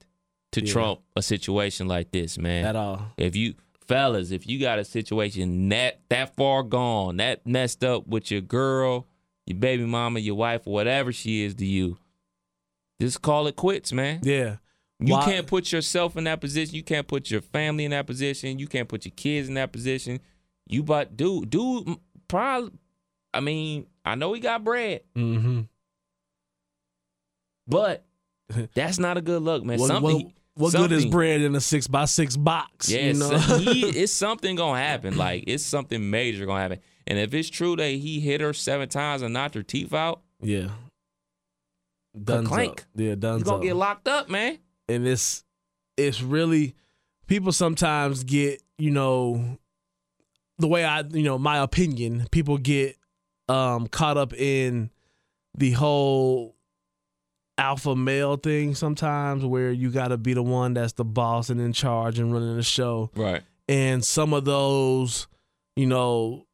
to 0.52 0.64
Yeah. 0.64 0.72
trump 0.72 1.00
a 1.14 1.22
situation 1.22 1.86
like 1.88 2.10
this, 2.12 2.38
man. 2.38 2.64
at 2.64 2.76
all. 2.76 3.12
If 3.16 3.36
you 3.36 3.54
fellas, 3.86 4.30
if 4.32 4.46
you 4.48 4.58
got 4.58 4.78
a 4.80 4.84
situation 4.84 5.68
that 5.68 6.00
that 6.08 6.34
far 6.36 6.62
gone, 6.62 7.18
that 7.18 7.46
messed 7.46 7.84
up 7.84 8.06
with 8.06 8.30
your 8.30 8.40
girl, 8.40 9.06
your 9.46 9.58
baby 9.58 9.84
mama, 9.84 10.18
your 10.18 10.34
wife, 10.34 10.66
whatever 10.66 11.12
she 11.12 11.44
is 11.44 11.54
to 11.56 11.64
you, 11.66 11.96
just 13.00 13.22
call 13.22 13.46
it 13.46 13.54
quits, 13.56 13.92
man. 13.92 14.20
Yeah. 14.24 14.56
You 14.98 15.12
Why- 15.12 15.24
can't 15.26 15.46
put 15.46 15.70
yourself 15.72 16.16
in 16.16 16.24
that 16.24 16.40
position. 16.40 16.74
You 16.74 16.82
can't 16.82 17.06
put 17.06 17.30
your 17.30 17.42
family 17.42 17.84
in 17.84 17.90
that 17.90 18.06
position. 18.06 18.58
You 18.58 18.66
can't 18.66 18.88
put 18.88 19.04
your 19.04 19.12
kids 19.14 19.46
in 19.46 19.54
that 19.54 19.70
position. 19.70 20.20
You 20.66 20.82
but 20.82 21.16
dude, 21.16 21.50
dude, 21.50 21.96
probably. 22.28 22.72
I 23.34 23.40
mean, 23.40 23.86
I 24.04 24.14
know 24.14 24.32
he 24.32 24.40
got 24.40 24.64
bread, 24.64 25.02
Mm-hmm. 25.14 25.60
but 27.68 28.04
that's 28.74 28.98
not 28.98 29.16
a 29.16 29.20
good 29.20 29.42
look, 29.42 29.64
man. 29.64 29.78
What, 29.78 29.88
something. 29.88 30.32
what, 30.54 30.72
what 30.72 30.72
good 30.72 30.92
is 30.92 31.06
bread 31.06 31.42
in 31.42 31.54
a 31.54 31.60
six 31.60 31.86
by 31.86 32.04
six 32.06 32.36
box? 32.36 32.88
Yeah, 32.88 33.08
you 33.08 33.14
know? 33.14 33.36
so 33.38 33.58
he, 33.58 33.80
it's 34.02 34.12
something 34.12 34.56
gonna 34.56 34.80
happen. 34.80 35.16
Like 35.16 35.44
it's 35.46 35.64
something 35.64 36.10
major 36.10 36.46
gonna 36.46 36.62
happen. 36.62 36.80
And 37.06 37.18
if 37.18 37.34
it's 37.34 37.48
true 37.48 37.76
that 37.76 37.88
he 37.88 38.20
hit 38.20 38.40
her 38.40 38.52
seven 38.52 38.88
times 38.88 39.22
and 39.22 39.32
knocked 39.34 39.54
her 39.54 39.62
teeth 39.62 39.94
out, 39.94 40.22
yeah. 40.40 40.70
Dunzo. 42.16 42.46
clank. 42.46 42.86
Yeah, 42.94 43.14
done. 43.14 43.38
he's 43.38 43.44
gonna 43.44 43.62
get 43.62 43.76
locked 43.76 44.08
up, 44.08 44.30
man. 44.30 44.58
and 44.88 45.06
it's 45.06 45.44
it's 45.96 46.22
really 46.22 46.74
people 47.26 47.52
sometimes 47.52 48.24
get 48.24 48.62
you 48.78 48.90
know 48.90 49.58
the 50.58 50.68
way 50.68 50.84
I 50.84 51.00
you 51.00 51.22
know 51.22 51.38
my 51.38 51.58
opinion 51.58 52.26
people 52.30 52.58
get 52.58 52.96
um 53.48 53.86
caught 53.86 54.16
up 54.16 54.32
in 54.32 54.90
the 55.56 55.72
whole 55.72 56.55
alpha 57.58 57.96
male 57.96 58.36
thing 58.36 58.74
sometimes 58.74 59.44
where 59.44 59.72
you 59.72 59.90
got 59.90 60.08
to 60.08 60.16
be 60.18 60.34
the 60.34 60.42
one 60.42 60.74
that's 60.74 60.92
the 60.94 61.04
boss 61.04 61.48
and 61.50 61.60
in 61.60 61.72
charge 61.72 62.18
and 62.18 62.32
running 62.32 62.54
the 62.56 62.62
show 62.62 63.10
Right. 63.16 63.42
and 63.68 64.04
some 64.04 64.34
of 64.34 64.44
those 64.44 65.26
you 65.74 65.86
know 65.86 66.46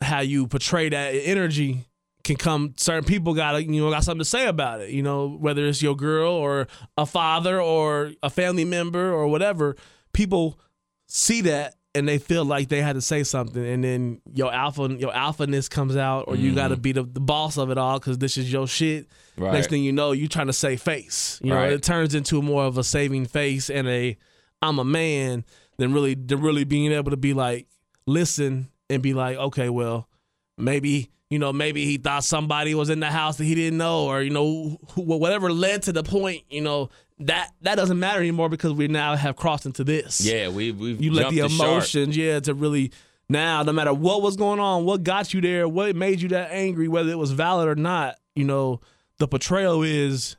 how 0.00 0.20
you 0.20 0.46
portray 0.48 0.88
that 0.88 1.10
energy 1.14 1.84
can 2.24 2.36
come 2.36 2.74
certain 2.76 3.04
people 3.04 3.34
got 3.34 3.64
you 3.64 3.80
know 3.80 3.90
got 3.90 4.02
something 4.04 4.18
to 4.18 4.24
say 4.24 4.46
about 4.46 4.80
it 4.80 4.90
you 4.90 5.02
know 5.02 5.28
whether 5.28 5.64
it's 5.64 5.80
your 5.82 5.94
girl 5.96 6.32
or 6.32 6.66
a 6.96 7.06
father 7.06 7.60
or 7.60 8.12
a 8.22 8.28
family 8.30 8.64
member 8.64 9.12
or 9.12 9.28
whatever 9.28 9.76
people 10.12 10.58
see 11.06 11.40
that 11.42 11.74
and 11.94 12.06
they 12.08 12.18
feel 12.18 12.44
like 12.44 12.68
they 12.68 12.82
had 12.82 12.94
to 12.94 13.00
say 13.00 13.22
something 13.24 13.64
and 13.64 13.82
then 13.82 14.20
your 14.32 14.52
alpha 14.52 14.88
your 14.98 15.12
alphaness 15.12 15.68
comes 15.70 15.96
out 15.96 16.24
or 16.28 16.36
you 16.36 16.54
got 16.54 16.68
to 16.68 16.74
mm-hmm. 16.74 16.82
be 16.82 16.92
the, 16.92 17.02
the 17.02 17.20
boss 17.20 17.56
of 17.56 17.70
it 17.70 17.78
all 17.78 17.98
because 17.98 18.18
this 18.18 18.36
is 18.36 18.52
your 18.52 18.66
shit 18.66 19.06
Right. 19.36 19.52
next 19.52 19.70
thing 19.70 19.84
you 19.84 19.92
know 19.92 20.12
you're 20.12 20.28
trying 20.28 20.48
to 20.48 20.52
save 20.52 20.82
face 20.82 21.40
you 21.42 21.50
know 21.50 21.56
Right. 21.56 21.72
it 21.72 21.82
turns 21.82 22.14
into 22.14 22.42
more 22.42 22.64
of 22.64 22.76
a 22.76 22.84
saving 22.84 23.26
face 23.26 23.70
and 23.70 23.88
a 23.88 24.16
i'm 24.62 24.78
a 24.78 24.84
man 24.84 25.44
than 25.78 25.92
really 25.92 26.14
than 26.14 26.40
really 26.40 26.64
being 26.64 26.92
able 26.92 27.10
to 27.10 27.16
be 27.16 27.34
like 27.34 27.66
listen 28.06 28.68
and 28.90 29.02
be 29.02 29.14
like 29.14 29.36
okay 29.38 29.68
well 29.68 30.08
maybe 30.56 31.10
you 31.30 31.38
know 31.38 31.52
maybe 31.52 31.84
he 31.84 31.96
thought 31.98 32.24
somebody 32.24 32.74
was 32.74 32.90
in 32.90 33.00
the 33.00 33.10
house 33.10 33.36
that 33.36 33.44
he 33.44 33.54
didn't 33.54 33.78
know, 33.78 34.06
or 34.06 34.22
you 34.22 34.30
know 34.30 34.78
whatever 34.96 35.52
led 35.52 35.82
to 35.84 35.92
the 35.92 36.02
point. 36.02 36.42
You 36.50 36.60
know 36.62 36.90
that 37.20 37.50
that 37.62 37.74
doesn't 37.74 37.98
matter 37.98 38.20
anymore 38.20 38.48
because 38.48 38.72
we 38.72 38.88
now 38.88 39.16
have 39.16 39.36
crossed 39.36 39.66
into 39.66 39.84
this. 39.84 40.20
Yeah, 40.20 40.48
we 40.48 40.72
we've 40.72 41.00
you 41.02 41.12
let 41.12 41.30
the 41.30 41.40
the 41.40 41.46
emotions, 41.46 42.16
yeah, 42.16 42.40
to 42.40 42.54
really 42.54 42.92
now, 43.28 43.62
no 43.62 43.72
matter 43.72 43.92
what 43.92 44.22
was 44.22 44.36
going 44.36 44.58
on, 44.60 44.84
what 44.84 45.02
got 45.02 45.34
you 45.34 45.40
there, 45.40 45.68
what 45.68 45.94
made 45.94 46.22
you 46.22 46.28
that 46.28 46.50
angry, 46.50 46.88
whether 46.88 47.10
it 47.10 47.18
was 47.18 47.30
valid 47.32 47.68
or 47.68 47.74
not, 47.74 48.14
you 48.34 48.44
know, 48.44 48.80
the 49.18 49.28
portrayal 49.28 49.82
is 49.82 50.36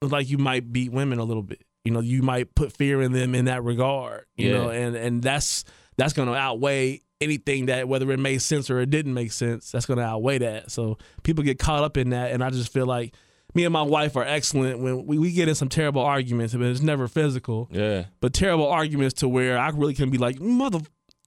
like 0.00 0.30
you 0.30 0.38
might 0.38 0.72
beat 0.72 0.90
women 0.90 1.18
a 1.18 1.24
little 1.24 1.42
bit. 1.42 1.62
You 1.84 1.92
know, 1.92 2.00
you 2.00 2.22
might 2.22 2.54
put 2.54 2.72
fear 2.72 3.02
in 3.02 3.12
them 3.12 3.34
in 3.34 3.44
that 3.46 3.62
regard. 3.62 4.24
You 4.36 4.48
Yeah. 4.48 4.54
know, 4.54 4.68
and 4.70 4.96
and 4.96 5.22
that's 5.22 5.64
that's 5.98 6.14
gonna 6.14 6.32
outweigh 6.32 7.00
anything 7.20 7.66
that 7.66 7.88
whether 7.88 8.10
it 8.10 8.18
made 8.18 8.40
sense 8.42 8.70
or 8.70 8.80
it 8.80 8.90
didn't 8.90 9.14
make 9.14 9.32
sense, 9.32 9.70
that's 9.70 9.86
gonna 9.86 10.02
outweigh 10.02 10.38
that. 10.38 10.70
So 10.70 10.98
people 11.22 11.44
get 11.44 11.58
caught 11.58 11.82
up 11.84 11.96
in 11.96 12.10
that 12.10 12.32
and 12.32 12.42
I 12.42 12.50
just 12.50 12.72
feel 12.72 12.86
like 12.86 13.14
me 13.54 13.64
and 13.64 13.72
my 13.72 13.82
wife 13.82 14.16
are 14.16 14.24
excellent 14.24 14.78
when 14.78 15.06
we, 15.06 15.18
we 15.18 15.32
get 15.32 15.48
in 15.48 15.54
some 15.54 15.68
terrible 15.68 16.02
arguments, 16.02 16.54
but 16.54 16.62
it's 16.66 16.80
never 16.80 17.08
physical. 17.08 17.68
Yeah, 17.72 18.04
but 18.20 18.32
terrible 18.32 18.68
arguments 18.68 19.14
to 19.20 19.28
where 19.28 19.58
I 19.58 19.68
really 19.70 19.94
can 19.94 20.08
be 20.10 20.18
like, 20.18 20.40
mother, 20.40 20.78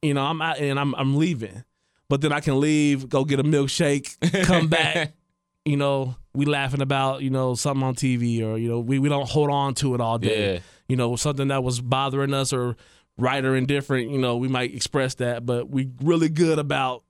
you 0.01 0.13
know, 0.13 0.21
I'm 0.23 0.41
out 0.41 0.57
and 0.59 0.79
I'm 0.79 0.95
I'm 0.95 1.15
leaving, 1.17 1.63
but 2.09 2.21
then 2.21 2.31
I 2.31 2.39
can 2.39 2.59
leave, 2.59 3.09
go 3.09 3.25
get 3.25 3.39
a 3.39 3.43
milkshake, 3.43 4.45
come 4.45 4.67
back, 4.69 5.13
you 5.65 5.77
know, 5.77 6.15
we 6.33 6.45
laughing 6.45 6.81
about 6.81 7.21
you 7.21 7.29
know 7.29 7.55
something 7.55 7.83
on 7.83 7.93
TV 7.95 8.41
or 8.43 8.57
you 8.57 8.67
know 8.69 8.79
we 8.79 8.99
we 8.99 9.09
don't 9.09 9.29
hold 9.29 9.49
on 9.51 9.73
to 9.75 9.93
it 9.93 10.01
all 10.01 10.17
day, 10.17 10.53
Yeah. 10.55 10.59
you 10.87 10.95
know, 10.95 11.15
something 11.15 11.49
that 11.49 11.63
was 11.63 11.79
bothering 11.81 12.33
us 12.33 12.51
or 12.53 12.75
right 13.17 13.43
or 13.43 13.55
indifferent, 13.55 14.09
you 14.09 14.17
know, 14.17 14.37
we 14.37 14.47
might 14.47 14.73
express 14.73 15.15
that, 15.15 15.45
but 15.45 15.69
we 15.69 15.89
really 16.01 16.29
good 16.29 16.59
about 16.59 17.03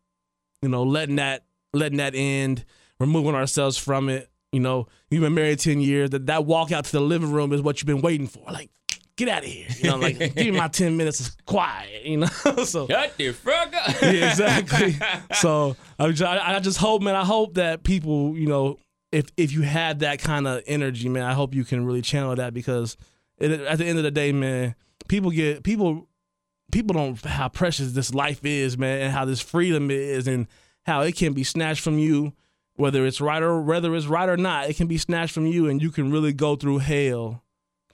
you 0.62 0.70
know 0.70 0.84
letting 0.84 1.18
that 1.18 1.44
letting 1.74 1.98
that 1.98 2.14
end, 2.16 2.66
removing 3.00 3.36
ourselves 3.36 3.78
from 3.78 4.10
it. 4.10 4.30
You 4.52 4.60
know, 4.60 4.88
you've 5.10 5.22
been 5.22 5.34
married 5.34 5.60
ten 5.60 5.82
years. 5.82 6.12
That 6.12 6.28
that 6.28 6.46
walk 6.46 6.72
out 6.72 6.86
to 6.86 6.92
the 6.92 7.02
living 7.02 7.32
room 7.32 7.54
is 7.54 7.62
what 7.62 7.82
you've 7.82 7.88
been 7.88 8.02
waiting 8.02 8.28
for. 8.28 8.44
Like, 8.52 8.70
get 9.16 9.28
out 9.28 9.44
of 9.44 9.50
here. 9.50 9.68
You 9.80 9.90
know, 9.90 9.98
like 9.98 10.18
give 10.20 10.36
me 10.36 10.52
my 10.52 10.68
ten 10.68 10.96
minutes 10.96 11.28
of 11.28 11.46
quiet. 11.46 12.06
You 12.06 12.18
know, 12.18 12.28
so 12.64 12.88
shut 12.88 13.18
the 13.18 13.32
fuck 13.32 13.74
up. 13.76 13.96
yeah, 14.02 14.30
exactly. 14.30 14.96
so 15.34 15.76
I, 16.00 16.06
I 16.56 16.60
just 16.60 16.78
hope, 16.78 17.02
man. 17.02 17.16
I 17.16 17.26
hope 17.26 17.56
that 17.56 17.84
people, 17.84 18.38
you 18.38 18.48
know, 18.48 18.78
if 19.12 19.26
if 19.38 19.52
you 19.52 19.62
have 19.62 20.00
that 20.00 20.20
kind 20.20 20.48
of 20.48 20.64
energy, 20.68 21.10
man, 21.10 21.24
I 21.24 21.34
hope 21.34 21.54
you 21.54 21.64
can 21.64 21.86
really 21.86 22.02
channel 22.02 22.36
that 22.36 22.54
because 22.54 22.96
it, 23.38 23.52
at 23.52 23.78
the 23.80 23.86
end 23.86 23.98
of 23.98 24.04
the 24.04 24.12
day, 24.12 24.32
man, 24.32 24.76
people 25.08 25.32
get 25.32 25.64
people 25.64 26.08
people 26.72 26.94
don't 26.94 27.24
how 27.26 27.50
precious 27.50 27.92
this 27.92 28.14
life 28.14 28.44
is, 28.46 28.78
man, 28.78 29.02
and 29.02 29.12
how 29.12 29.26
this 29.26 29.42
freedom 29.42 29.92
is, 29.92 30.28
and 30.28 30.48
how 30.84 31.02
it 31.02 31.16
can 31.16 31.34
be 31.34 31.44
snatched 31.44 31.82
from 31.82 31.98
you, 31.98 32.34
whether 32.76 33.06
it's 33.06 33.22
right 33.22 33.42
or 33.44 33.62
whether 33.62 33.96
it's 33.96 34.08
right 34.08 34.30
or 34.30 34.38
not. 34.38 34.70
It 34.70 34.76
can 34.76 34.88
be 34.88 34.98
snatched 34.98 35.34
from 35.34 35.46
you, 35.46 35.70
and 35.70 35.82
you 35.82 35.92
can 35.92 36.12
really 36.12 36.34
go 36.34 36.56
through 36.56 36.80
hell 36.80 37.44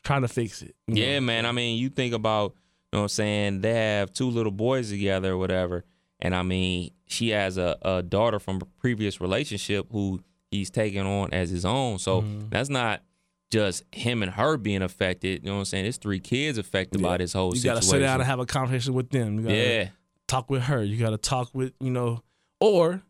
trying 0.03 0.21
to 0.21 0.27
fix 0.27 0.61
it. 0.61 0.75
Yeah, 0.87 1.15
know? 1.19 1.25
man. 1.25 1.45
I 1.45 1.51
mean, 1.51 1.77
you 1.77 1.89
think 1.89 2.13
about, 2.13 2.53
you 2.91 2.97
know 2.97 2.99
what 2.99 3.03
I'm 3.03 3.09
saying? 3.09 3.61
They 3.61 3.73
have 3.73 4.13
two 4.13 4.29
little 4.29 4.51
boys 4.51 4.89
together 4.89 5.33
or 5.33 5.37
whatever. 5.37 5.83
And 6.21 6.33
I 6.33 6.41
mean, 6.43 6.91
she 7.05 7.29
has 7.29 7.57
a, 7.57 7.77
a 7.81 8.01
daughter 8.01 8.39
from 8.39 8.57
a 8.61 8.65
previous 8.79 9.19
relationship 9.21 9.87
who 9.91 10.21
he's 10.51 10.69
taking 10.69 11.05
on 11.05 11.33
as 11.33 11.49
his 11.49 11.65
own. 11.65 11.99
So 11.99 12.21
Mm-hmm. 12.21 12.49
that's 12.49 12.69
not 12.69 13.01
just 13.49 13.83
him 13.91 14.21
and 14.21 14.31
her 14.31 14.57
being 14.57 14.81
affected. 14.81 15.43
You 15.43 15.49
know 15.49 15.55
what 15.55 15.59
I'm 15.59 15.65
saying? 15.65 15.85
It's 15.85 15.97
three 15.97 16.19
kids 16.19 16.57
affected 16.57 17.01
by 17.01 17.17
this 17.17 17.33
whole 17.33 17.53
You 17.53 17.61
situation. 17.61 17.75
gotta 17.75 17.85
sit 17.85 17.99
down 17.99 18.19
and 18.21 18.27
have 18.27 18.39
a 18.39 18.45
conversation 18.45 18.93
with 18.93 19.09
them. 19.09 19.39
You 19.39 19.43
gotta, 19.43 19.55
yeah. 19.55 19.89
talk 20.27 20.49
with 20.49 20.63
her. 20.63 20.83
You 20.83 20.97
got 20.97 21.11
to 21.11 21.17
talk 21.17 21.49
with 21.53 21.73
you 21.79 21.91
know, 21.91 22.21
or 22.59 23.01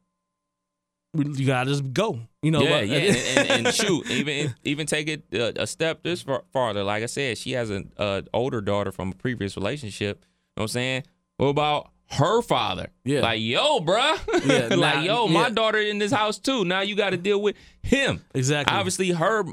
you 1.14 1.46
got 1.46 1.66
to 1.66 1.72
just 1.72 1.92
go. 1.94 2.20
You 2.42 2.52
know, 2.52 2.62
yeah, 2.62 2.82
yeah, 2.82 2.98
and, 2.98 3.18
and, 3.50 3.68
and 3.68 3.76
shoot, 3.76 4.10
even 4.10 4.56
even 4.64 4.88
take 4.88 5.10
it 5.10 5.24
uh, 5.34 5.62
a 5.62 5.68
step 5.68 6.04
this 6.04 6.22
far, 6.22 6.44
farther. 6.54 6.84
Like 6.84 7.04
I 7.04 7.08
said, 7.08 7.38
she 7.38 7.52
has 7.54 7.70
an 7.70 7.92
uh, 7.98 8.22
older 8.34 8.62
daughter 8.62 8.92
from 8.92 9.12
a 9.12 9.16
previous 9.16 9.58
relationship. 9.58 10.20
You 10.20 10.62
know 10.62 10.62
what 10.62 10.64
I'm 10.64 10.68
saying? 10.70 11.04
What 11.38 11.48
about 11.48 11.92
her 12.12 12.42
father? 12.42 12.90
Yeah. 13.04 13.22
like 13.22 13.42
yo, 13.42 13.80
bruh. 13.80 14.18
Yeah, 14.46 14.68
like 14.76 14.96
nah, 14.96 15.02
yo, 15.02 15.28
my 15.28 15.44
yeah. 15.44 15.50
daughter 15.50 15.80
in 15.80 16.00
this 16.00 16.12
house 16.12 16.38
too. 16.40 16.66
Now 16.66 16.82
you 16.82 16.96
got 16.96 17.12
to 17.12 17.18
deal 17.18 17.42
with 17.42 17.56
him. 17.82 18.24
exactly. 18.34 18.76
Obviously, 18.76 19.12
her 19.12 19.44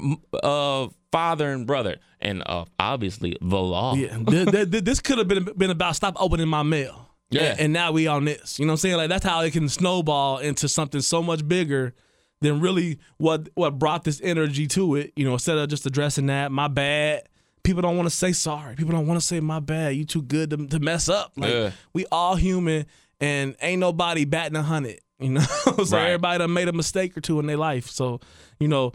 uh, 0.43 0.87
father 1.11 1.51
and 1.51 1.65
brother, 1.67 1.97
and 2.19 2.43
uh, 2.45 2.65
obviously 2.79 3.37
the 3.41 3.57
law. 3.57 3.95
Yeah, 3.95 4.17
Th- 4.27 4.49
th- 4.49 4.71
th- 4.71 4.83
this 4.83 4.99
could 4.99 5.17
have 5.17 5.27
been 5.27 5.45
been 5.57 5.69
about 5.71 5.95
stop 5.95 6.15
opening 6.19 6.47
my 6.47 6.63
mail. 6.63 7.03
Yeah. 7.29 7.41
and, 7.51 7.59
and 7.59 7.73
now 7.73 7.91
we 7.91 8.07
on 8.07 8.23
this. 8.25 8.57
You 8.57 8.65
know 8.65 8.71
what 8.71 8.73
I'm 8.75 8.77
saying? 8.77 8.97
Like 8.97 9.09
that's 9.09 9.25
how 9.25 9.41
it 9.41 9.51
can 9.51 9.67
snowball 9.69 10.37
into 10.37 10.69
something 10.69 11.01
so 11.01 11.21
much 11.21 11.45
bigger 11.47 11.93
than 12.41 12.59
really 12.61 12.99
what 13.17 13.49
what 13.55 13.77
brought 13.79 14.03
this 14.03 14.21
energy 14.23 14.67
to 14.67 14.95
it. 14.95 15.11
You 15.15 15.25
know, 15.25 15.33
instead 15.33 15.57
of 15.57 15.69
just 15.69 15.85
addressing 15.85 16.27
that, 16.27 16.51
my 16.51 16.67
bad. 16.67 17.23
People 17.67 17.81
don't 17.81 17.97
want 17.97 18.09
to 18.09 18.15
say 18.15 18.31
sorry. 18.31 18.75
People 18.75 18.93
don't 18.93 19.05
want 19.07 19.19
to 19.19 19.25
say 19.25 19.41
my 19.41 19.59
bad. 19.59 19.93
You 19.95 20.05
too 20.05 20.21
good 20.21 20.49
to, 20.51 20.67
to 20.67 20.79
mess 20.79 21.09
up. 21.09 21.33
Like 21.35 21.51
Yeah. 21.51 21.71
we 21.91 22.05
all 22.11 22.35
human, 22.37 22.85
and 23.19 23.55
ain't 23.61 23.81
nobody 23.81 24.23
batting 24.23 24.55
a 24.55 24.63
hundred. 24.63 25.01
You 25.19 25.31
know, 25.31 25.41
so 25.85 25.97
Right. 25.97 26.05
everybody 26.05 26.37
done 26.39 26.53
made 26.53 26.69
a 26.69 26.73
mistake 26.73 27.17
or 27.17 27.21
two 27.21 27.39
in 27.41 27.45
their 27.45 27.57
life. 27.57 27.89
So 27.89 28.21
you 28.59 28.69
know, 28.69 28.93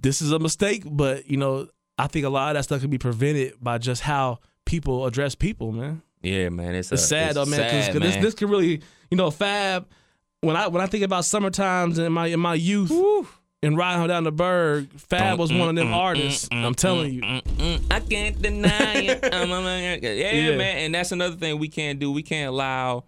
this 0.00 0.22
is 0.22 0.32
a 0.32 0.38
mistake, 0.38 0.84
but 0.86 1.28
you 1.30 1.36
know, 1.36 1.68
I 1.98 2.06
think 2.06 2.24
a 2.24 2.30
lot 2.30 2.48
of 2.48 2.54
that 2.58 2.62
stuff 2.64 2.80
can 2.80 2.88
be 2.88 2.96
prevented 2.98 3.54
by 3.60 3.76
just 3.78 4.00
how 4.02 4.38
people 4.64 5.04
address 5.04 5.34
people, 5.34 5.70
man. 5.72 6.00
Yeah, 6.22 6.48
man. 6.48 6.74
It's, 6.74 6.90
It's 6.90 7.02
uh, 7.02 7.06
sad 7.06 7.26
it's 7.26 7.34
though, 7.34 7.44
man, 7.44 7.58
sad, 7.60 7.94
this 7.94 8.14
man. 8.14 8.22
this 8.22 8.34
could 8.34 8.48
really, 8.50 8.80
you 9.10 9.16
know, 9.18 9.30
Fab. 9.30 9.86
When 10.40 10.56
I 10.56 10.68
when 10.68 10.80
I 10.80 10.86
think 10.86 11.04
about 11.04 11.24
summer 11.26 11.50
times 11.50 11.98
in 11.98 12.10
my 12.12 12.28
in 12.28 12.40
my 12.40 12.54
youth 12.54 12.90
and 13.62 13.76
riding 13.76 14.02
her 14.02 14.08
down 14.08 14.24
the 14.24 14.32
Berg, 14.32 14.90
Fab 14.92 15.38
was 15.38 15.52
one 15.52 15.68
of 15.68 15.74
them 15.76 15.92
artists. 15.92 16.48
I'm 16.52 16.74
telling 16.74 17.12
you, 17.14 17.22
I 17.90 18.00
can't 18.00 18.40
deny 18.40 18.94
it. 18.94 19.20
Yeah, 20.02 20.32
Yeah. 20.32 20.56
man, 20.56 20.78
and 20.78 20.94
that's 20.94 21.12
another 21.12 21.36
thing 21.36 21.58
we 21.58 21.68
can't 21.68 21.98
do. 21.98 22.10
We 22.12 22.22
can't 22.22 22.48
allow 22.48 23.04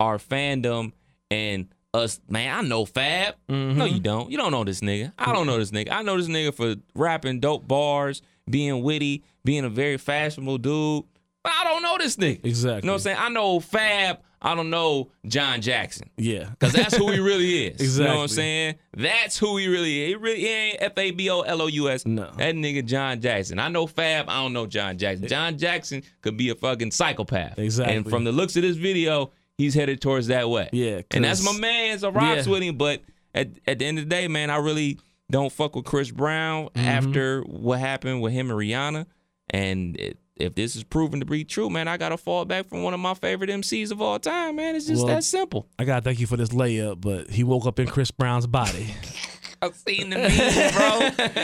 our 0.00 0.18
fandom 0.18 0.92
and 1.30 1.68
us. 1.92 2.20
Man, 2.28 2.56
I 2.56 2.62
know 2.66 2.84
Fab. 2.84 3.34
Mm-hmm. 3.48 3.78
No, 3.78 3.84
you 3.84 4.00
don't. 4.00 4.30
You 4.30 4.36
don't 4.36 4.50
know 4.52 4.64
this 4.64 4.80
nigga. 4.80 5.12
I 5.18 5.32
don't 5.32 5.46
know 5.46 5.58
this 5.58 5.70
nigga. 5.70 5.92
I 5.92 6.02
know 6.02 6.16
this 6.16 6.28
nigga 6.28 6.54
for 6.54 6.74
rapping 6.94 7.40
dope 7.40 7.68
bars, 7.68 8.22
being 8.48 8.82
witty, 8.82 9.22
being 9.44 9.64
a 9.64 9.68
very 9.70 9.96
fashionable 9.98 10.58
dude. 10.58 11.04
But 11.42 11.52
I 11.52 11.64
don't 11.64 11.82
know 11.82 11.96
this 11.98 12.16
nigga. 12.16 12.44
Exactly. 12.44 12.82
You 12.82 12.86
know 12.86 12.92
what 12.94 12.96
I'm 12.96 13.00
saying? 13.00 13.18
I 13.20 13.28
know 13.28 13.60
Fab. 13.60 14.18
I 14.44 14.54
don't 14.54 14.68
know 14.70 15.10
John 15.26 15.60
Jackson. 15.62 16.10
yeah, 16.18 16.50
Cause 16.60 16.72
that's 16.74 16.94
who 16.96 17.10
he 17.10 17.18
really 17.18 17.66
is. 17.68 17.98
You 17.98 18.04
know 18.04 18.16
what 18.16 18.22
I'm 18.22 18.28
saying? 18.28 18.74
That's 18.96 19.38
who 19.38 19.56
he 19.56 19.66
really 19.68 20.02
is. 20.02 20.08
He 20.10 20.14
really 20.16 20.40
he 20.40 20.48
ain't 20.48 20.76
F 20.82 20.92
A 20.98 21.10
B 21.12 21.30
O 21.30 21.40
L 21.40 21.62
O 21.62 21.66
U 21.66 21.88
S. 21.88 22.04
No. 22.04 22.30
That 22.36 22.54
nigga 22.54 22.84
John 22.84 23.20
Jackson. 23.20 23.58
I 23.58 23.68
know 23.68 23.86
Fab. 23.86 24.28
I 24.28 24.42
don't 24.42 24.52
know 24.52 24.66
John 24.66 24.98
Jackson. 24.98 25.26
John 25.26 25.56
Jackson 25.58 26.02
could 26.20 26.36
be 26.36 26.50
a 26.50 26.54
fucking 26.54 26.90
psychopath. 26.90 27.58
Exactly. 27.58 27.96
And 27.96 28.08
from 28.08 28.24
the 28.24 28.32
looks 28.32 28.54
of 28.56 28.62
this 28.62 28.76
video, 28.76 29.32
he's 29.56 29.74
headed 29.74 30.00
towards 30.02 30.26
that 30.26 30.48
way. 30.50 30.68
Yeah, 30.72 31.00
And 31.10 31.24
that's 31.24 31.42
my 31.42 31.58
man. 31.58 31.98
So 31.98 32.10
rocks 32.10 32.46
Yeah. 32.46 32.52
with 32.52 32.62
him. 32.62 32.76
But 32.76 33.00
at 33.34 33.48
at 33.66 33.78
the 33.78 33.86
end 33.86 33.98
of 33.98 34.04
the 34.04 34.10
day, 34.10 34.28
man, 34.28 34.50
I 34.50 34.56
really 34.56 34.98
don't 35.30 35.50
fuck 35.50 35.74
with 35.74 35.86
Chris 35.86 36.10
Brown 36.10 36.66
Mm-hmm. 36.74 36.78
after 36.86 37.40
what 37.42 37.78
happened 37.80 38.20
with 38.20 38.34
him 38.34 38.50
and 38.50 38.58
Rihanna. 38.60 39.06
And 39.50 39.96
it, 39.98 40.18
if 40.36 40.54
this 40.54 40.74
is 40.76 40.82
proven 40.84 41.20
to 41.20 41.26
be 41.26 41.44
true, 41.44 41.70
man, 41.70 41.86
I 41.88 41.96
gotta 41.96 42.16
fall 42.16 42.44
back 42.44 42.66
from 42.68 42.82
one 42.82 42.92
of 42.94 43.00
my 43.00 43.14
favorite 43.14 43.50
MCs 43.50 43.90
of 43.92 44.00
all 44.02 44.18
time, 44.18 44.56
man. 44.56 44.74
It's 44.74 44.86
just 44.86 45.04
Well, 45.04 45.14
that 45.14 45.24
simple. 45.24 45.68
I 45.78 45.84
gotta 45.84 46.02
thank 46.02 46.18
you 46.20 46.26
for 46.26 46.36
this 46.36 46.48
layup, 46.50 47.00
but 47.00 47.30
he 47.30 47.44
woke 47.44 47.66
up 47.66 47.78
in 47.78 47.86
Chris 47.86 48.10
Brown's 48.10 48.46
body. 48.46 48.94
I've 49.62 49.76
seen 49.76 50.10
the 50.10 50.16
memes, 50.18 50.74
bro. 50.74 50.98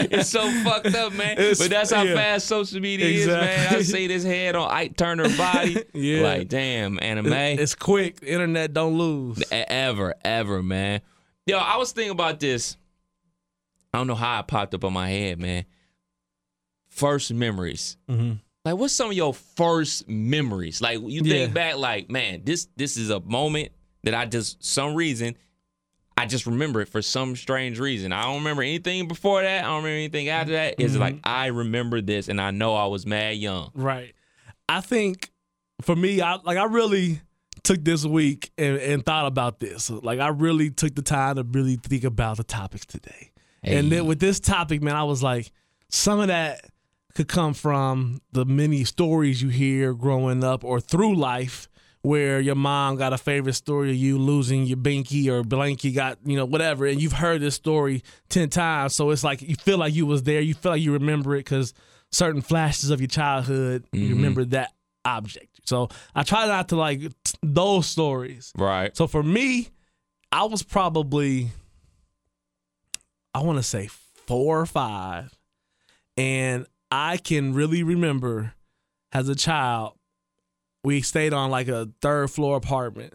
it's 0.18 0.28
so 0.28 0.51
fucked 0.62 0.95
up, 0.95 1.14
man. 1.14 1.38
It's- 1.38 1.59
but 1.59 1.70
that's 1.70 1.91
how 1.91 2.03
yeah. 2.03 2.14
fast 2.16 2.49
social 2.49 2.78
media 2.80 3.07
is, 3.07 3.26
man. 3.26 3.38
I 3.38 3.53
Exactly. 3.53 3.84
see 3.84 4.07
this 4.09 4.24
head 4.24 4.57
on 4.57 4.70
Ike 4.70 4.97
Turner 4.97 5.28
body. 5.38 5.82
Yeah. 5.95 6.22
Like, 6.22 6.49
damn, 6.49 6.99
anime. 7.01 7.32
It's 7.32 7.74
quick. 7.74 8.18
Internet 8.22 8.74
don't 8.74 8.99
lose. 8.99 9.38
E- 9.41 9.45
ever, 9.68 10.14
ever, 10.22 10.62
man. 10.62 11.01
Yo, 11.47 11.57
I 11.57 11.76
was 11.78 11.93
thinking 11.93 12.11
about 12.11 12.41
this. 12.41 12.76
I 13.95 13.99
don't 13.99 14.07
know 14.07 14.14
how 14.14 14.41
it 14.41 14.47
popped 14.49 14.74
up 14.74 14.84
on 14.84 14.93
my 14.93 15.09
head, 15.09 15.38
man. 15.41 15.64
First 16.88 17.32
memories. 17.32 17.97
Mhm. 18.09 18.41
Like, 18.64 18.76
what's 18.76 18.92
some 18.94 19.11
of 19.11 19.16
your 19.16 19.32
first 19.32 20.08
memories? 20.08 20.80
Like, 20.82 20.98
you 21.00 21.22
Yeah. 21.24 21.32
think 21.46 21.54
back, 21.54 21.76
like, 21.76 22.11
man, 22.11 22.42
this 22.44 22.68
this 22.76 22.96
is 22.96 23.11
a 23.11 23.20
moment 23.20 23.70
that 24.04 24.14
I 24.14 24.26
just 24.26 24.62
some 24.64 24.94
reason 24.94 25.36
I 26.16 26.26
just 26.26 26.44
remember 26.46 26.82
it 26.82 26.88
for 26.90 27.00
some 27.00 27.34
strange 27.34 27.78
reason. 27.78 28.12
I 28.12 28.24
don't 28.24 28.36
remember 28.38 28.62
anything 28.62 29.08
before 29.08 29.40
that. 29.42 29.61
I 29.64 29.68
don't 29.68 29.76
remember 29.82 29.88
anything 29.96 30.28
after 30.28 30.52
that. 30.52 30.74
It's 30.78 30.92
Mm-hmm. 30.92 31.00
like 31.00 31.16
I 31.24 31.46
remember 31.46 32.02
this, 32.02 32.28
and 32.28 32.38
I 32.38 32.50
know 32.50 32.74
I 32.74 32.86
was 32.86 33.06
mad 33.06 33.36
young. 33.38 33.70
Right. 33.74 34.12
I 34.68 34.82
think 34.82 35.30
for 35.80 35.96
me, 35.96 36.20
I 36.20 36.34
like 36.44 36.58
I 36.58 36.64
really 36.64 37.20
took 37.62 37.82
this 37.82 38.04
week 38.04 38.50
and, 38.58 38.76
and 38.76 39.04
thought 39.06 39.26
about 39.26 39.61
this. 39.61 39.88
Like 39.88 40.20
I 40.20 40.28
really 40.28 40.70
took 40.70 40.94
the 40.94 41.02
time 41.02 41.36
to 41.36 41.42
really 41.42 41.76
think 41.76 42.04
about 42.04 42.36
the 42.36 42.44
topics 42.44 42.84
today. 42.84 43.30
And 43.62 43.90
then 43.92 44.06
with 44.06 44.20
this 44.20 44.40
topic, 44.40 44.82
man, 44.82 44.96
I 44.96 45.04
was 45.04 45.22
like, 45.22 45.50
some 45.90 46.18
of 46.20 46.28
that 46.28 46.64
could 47.20 47.28
come 47.28 47.52
from 47.52 48.18
the 48.32 48.46
many 48.46 48.82
stories 48.82 49.42
you 49.42 49.50
hear 49.50 49.92
growing 49.92 50.42
up 50.42 50.64
or 50.64 50.80
through 50.80 51.14
life 51.14 51.68
where 52.00 52.40
your 52.40 52.54
mom 52.54 52.96
got 52.96 53.12
a 53.12 53.18
favorite 53.18 53.52
story 53.52 53.90
of 53.90 53.96
you 53.96 54.16
losing 54.16 54.64
your 54.64 54.78
binky 54.78 55.26
or 55.26 55.42
blanky 55.42 55.94
got 55.94 56.16
you 56.24 56.34
know 56.34 56.46
whatever, 56.46 56.86
and 56.86 57.02
you've 57.02 57.12
heard 57.12 57.42
this 57.42 57.54
story 57.54 58.02
ten 58.30 58.48
times, 58.48 58.94
so 58.94 59.10
it's 59.10 59.22
like 59.22 59.42
you 59.42 59.54
feel 59.56 59.76
like 59.76 59.92
you 59.92 60.06
was 60.06 60.22
there, 60.22 60.40
you 60.40 60.54
feel 60.54 60.72
like 60.72 60.80
you 60.80 60.94
remember 60.94 61.34
it 61.34 61.40
because 61.40 61.74
certain 62.10 62.40
flashes 62.40 62.88
of 62.88 63.02
your 63.02 63.08
childhood, 63.08 63.84
you 63.92 64.00
mm-hmm. 64.00 64.14
remember 64.14 64.44
that 64.46 64.72
object. 65.04 65.60
So 65.64 65.90
I 66.14 66.22
try 66.22 66.46
not 66.46 66.70
to 66.70 66.76
like 66.76 67.00
t- 67.00 67.34
those 67.42 67.86
stories. 67.86 68.50
Right. 68.56 68.96
So 68.96 69.06
for 69.06 69.22
me, 69.22 69.68
I 70.32 70.44
was 70.44 70.62
probably, 70.62 71.50
I 73.34 73.42
want 73.42 73.58
to 73.58 73.62
say 73.62 73.90
four 74.26 74.58
or 74.58 74.66
five. 74.66 75.36
And 76.16 76.66
I 76.91 77.16
can 77.16 77.55
really 77.55 77.82
remember 77.82 78.55
as 79.12 79.28
a 79.28 79.34
child, 79.34 79.95
we 80.84 81.03
stayed 81.03 81.32
on 81.32 81.51
like 81.51 81.68
a 81.68 81.88
third 82.01 82.30
floor 82.30 82.57
apartment. 82.57 83.14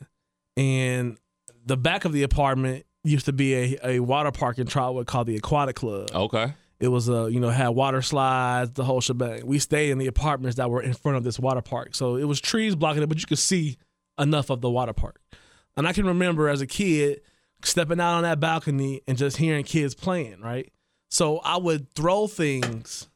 And 0.57 1.17
the 1.65 1.77
back 1.77 2.05
of 2.05 2.13
the 2.13 2.23
apartment 2.23 2.85
used 3.03 3.25
to 3.25 3.33
be 3.33 3.53
a, 3.53 3.79
a 3.83 3.99
water 3.99 4.31
park 4.31 4.57
in 4.57 4.67
Trotwood 4.67 5.07
called 5.07 5.27
the 5.27 5.35
Aquatic 5.35 5.75
Club. 5.75 6.09
Okay. 6.13 6.53
It 6.79 6.89
was 6.89 7.07
a 7.07 7.29
you 7.31 7.39
know 7.39 7.49
had 7.49 7.69
water 7.69 8.01
slides, 8.01 8.71
the 8.71 8.83
whole 8.83 8.99
shebang. 8.99 9.45
We 9.45 9.59
stayed 9.59 9.91
in 9.91 9.97
the 9.97 10.07
apartments 10.07 10.57
that 10.57 10.69
were 10.69 10.81
in 10.81 10.93
front 10.93 11.17
of 11.17 11.23
this 11.23 11.39
water 11.39 11.61
park, 11.61 11.95
so 11.95 12.17
it 12.17 12.25
was 12.25 12.41
trees 12.41 12.75
blocking 12.75 13.01
it, 13.01 13.07
but 13.07 13.19
you 13.19 13.25
could 13.25 13.39
see 13.39 13.77
enough 14.19 14.49
of 14.49 14.59
the 14.59 14.69
water 14.69 14.91
park. 14.91 15.21
And 15.77 15.87
I 15.87 15.93
can 15.93 16.05
remember 16.05 16.49
as 16.49 16.59
a 16.59 16.67
kid 16.67 17.21
stepping 17.63 18.01
out 18.01 18.17
on 18.17 18.23
that 18.23 18.41
balcony 18.41 19.01
and 19.07 19.17
just 19.17 19.37
hearing 19.37 19.63
kids 19.63 19.95
playing. 19.95 20.41
Right, 20.41 20.71
so 21.09 21.39
I 21.39 21.57
would 21.57 21.93
throw 21.93 22.27
things 22.27 23.07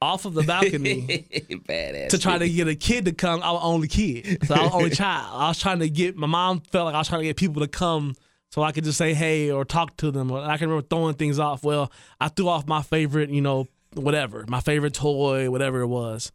off 0.00 0.24
of 0.24 0.34
the 0.34 0.42
balcony 0.42 1.26
to 2.08 2.18
try 2.18 2.38
to 2.38 2.48
get 2.48 2.68
a 2.68 2.74
kid 2.74 3.06
to 3.06 3.12
come. 3.12 3.42
I 3.42 3.50
was 3.50 3.62
only 3.64 3.88
kid, 3.88 4.46
so 4.46 4.54
I 4.54 4.62
was 4.62 4.72
only 4.72 4.90
child. 4.94 5.28
I 5.32 5.48
was 5.48 5.58
trying 5.58 5.80
to 5.80 5.88
get 5.88 6.16
my 6.16 6.26
mom 6.26 6.60
felt 6.60 6.86
like 6.86 6.94
I 6.94 6.98
was 6.98 7.08
trying 7.08 7.22
to 7.22 7.26
get 7.26 7.36
people 7.36 7.62
to 7.62 7.68
come 7.68 8.14
so 8.50 8.62
I 8.62 8.72
could 8.72 8.84
just 8.84 8.98
say 8.98 9.12
hey 9.14 9.50
or 9.50 9.64
talk 9.64 9.96
to 9.98 10.10
them. 10.10 10.32
I 10.32 10.56
can 10.56 10.68
remember 10.68 10.86
throwing 10.88 11.14
things 11.14 11.38
off. 11.38 11.64
Well, 11.64 11.92
I 12.20 12.28
threw 12.28 12.48
off 12.48 12.66
my 12.66 12.82
favorite, 12.82 13.30
you 13.30 13.40
know, 13.40 13.66
whatever, 13.94 14.44
my 14.48 14.60
favorite 14.60 14.94
toy, 14.94 15.50
whatever 15.50 15.80
it 15.80 15.86
was. 15.88 16.32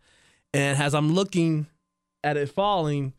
And 0.53 0.81
as 0.81 0.93
I'm 0.93 1.13
looking 1.13 1.67
at 2.23 2.37
it 2.37 2.49
falling, 2.49 3.13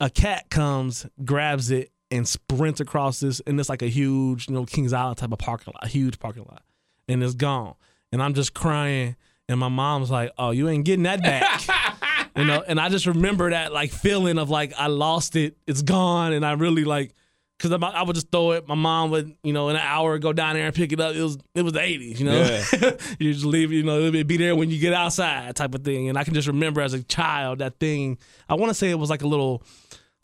a 0.00 0.10
cat 0.10 0.50
comes, 0.50 1.06
grabs 1.24 1.70
it, 1.70 1.90
and 2.10 2.28
sprints 2.28 2.80
across 2.80 3.20
this, 3.20 3.40
and 3.46 3.58
it's 3.58 3.68
like 3.68 3.82
a 3.82 3.88
huge, 3.88 4.48
you 4.48 4.54
know, 4.54 4.64
Kings 4.64 4.92
Island 4.92 5.16
type 5.16 5.32
of 5.32 5.38
parking 5.38 5.72
lot, 5.74 5.84
a 5.84 5.88
huge 5.88 6.18
parking 6.18 6.44
lot, 6.44 6.62
and 7.08 7.22
it's 7.22 7.34
gone. 7.34 7.74
And 8.12 8.22
I'm 8.22 8.34
just 8.34 8.54
crying, 8.54 9.16
and 9.48 9.60
my 9.60 9.68
mom's 9.68 10.10
like, 10.10 10.32
"Oh, 10.38 10.50
you 10.50 10.68
ain't 10.68 10.84
getting 10.84 11.04
that 11.04 11.22
back." 11.22 11.62
you 12.36 12.44
know 12.44 12.64
and 12.66 12.80
i 12.80 12.88
just 12.88 13.06
remember 13.06 13.50
that 13.50 13.72
like 13.72 13.92
feeling 13.92 14.38
of 14.38 14.50
like 14.50 14.72
i 14.78 14.86
lost 14.88 15.36
it. 15.36 15.56
It's 15.66 15.82
gone. 15.82 16.32
And 16.32 16.44
i 16.44 16.52
really 16.52 16.84
like 16.84 17.14
because 17.56 17.70
I 17.80 18.02
would 18.02 18.14
just 18.14 18.32
throw 18.32 18.50
it. 18.50 18.66
My 18.66 18.74
mom 18.74 19.10
would 19.12 19.36
you 19.44 19.52
know 19.52 19.68
in 19.68 19.76
an 19.76 19.82
hour 19.82 20.18
go 20.18 20.32
down 20.32 20.54
there 20.54 20.66
and 20.66 20.74
pick 20.74 20.92
it 20.92 21.00
up. 21.00 21.14
It 21.14 21.22
was 21.22 21.38
it 21.54 21.62
was 21.62 21.72
the 21.72 21.80
80s 21.80 22.18
you 22.18 22.24
know? 22.26 22.96
You 23.18 23.32
just 23.32 23.44
leave 23.44 23.72
you 23.72 23.82
know 23.82 24.00
it'll 24.00 24.24
be 24.24 24.36
there 24.36 24.56
when 24.56 24.70
you 24.70 24.78
get 24.78 24.92
outside 24.92 25.54
type 25.56 25.74
of 25.74 25.84
thing. 25.84 26.08
And 26.08 26.18
i 26.18 26.24
can 26.24 26.34
just 26.34 26.48
remember 26.48 26.80
as 26.80 26.94
a 26.94 27.02
child 27.02 27.60
that 27.60 27.78
thing. 27.78 28.18
I 28.48 28.54
want 28.54 28.70
to 28.70 28.74
say 28.74 28.90
it 28.90 28.98
was 28.98 29.10
like 29.10 29.22
a 29.22 29.28
little 29.28 29.62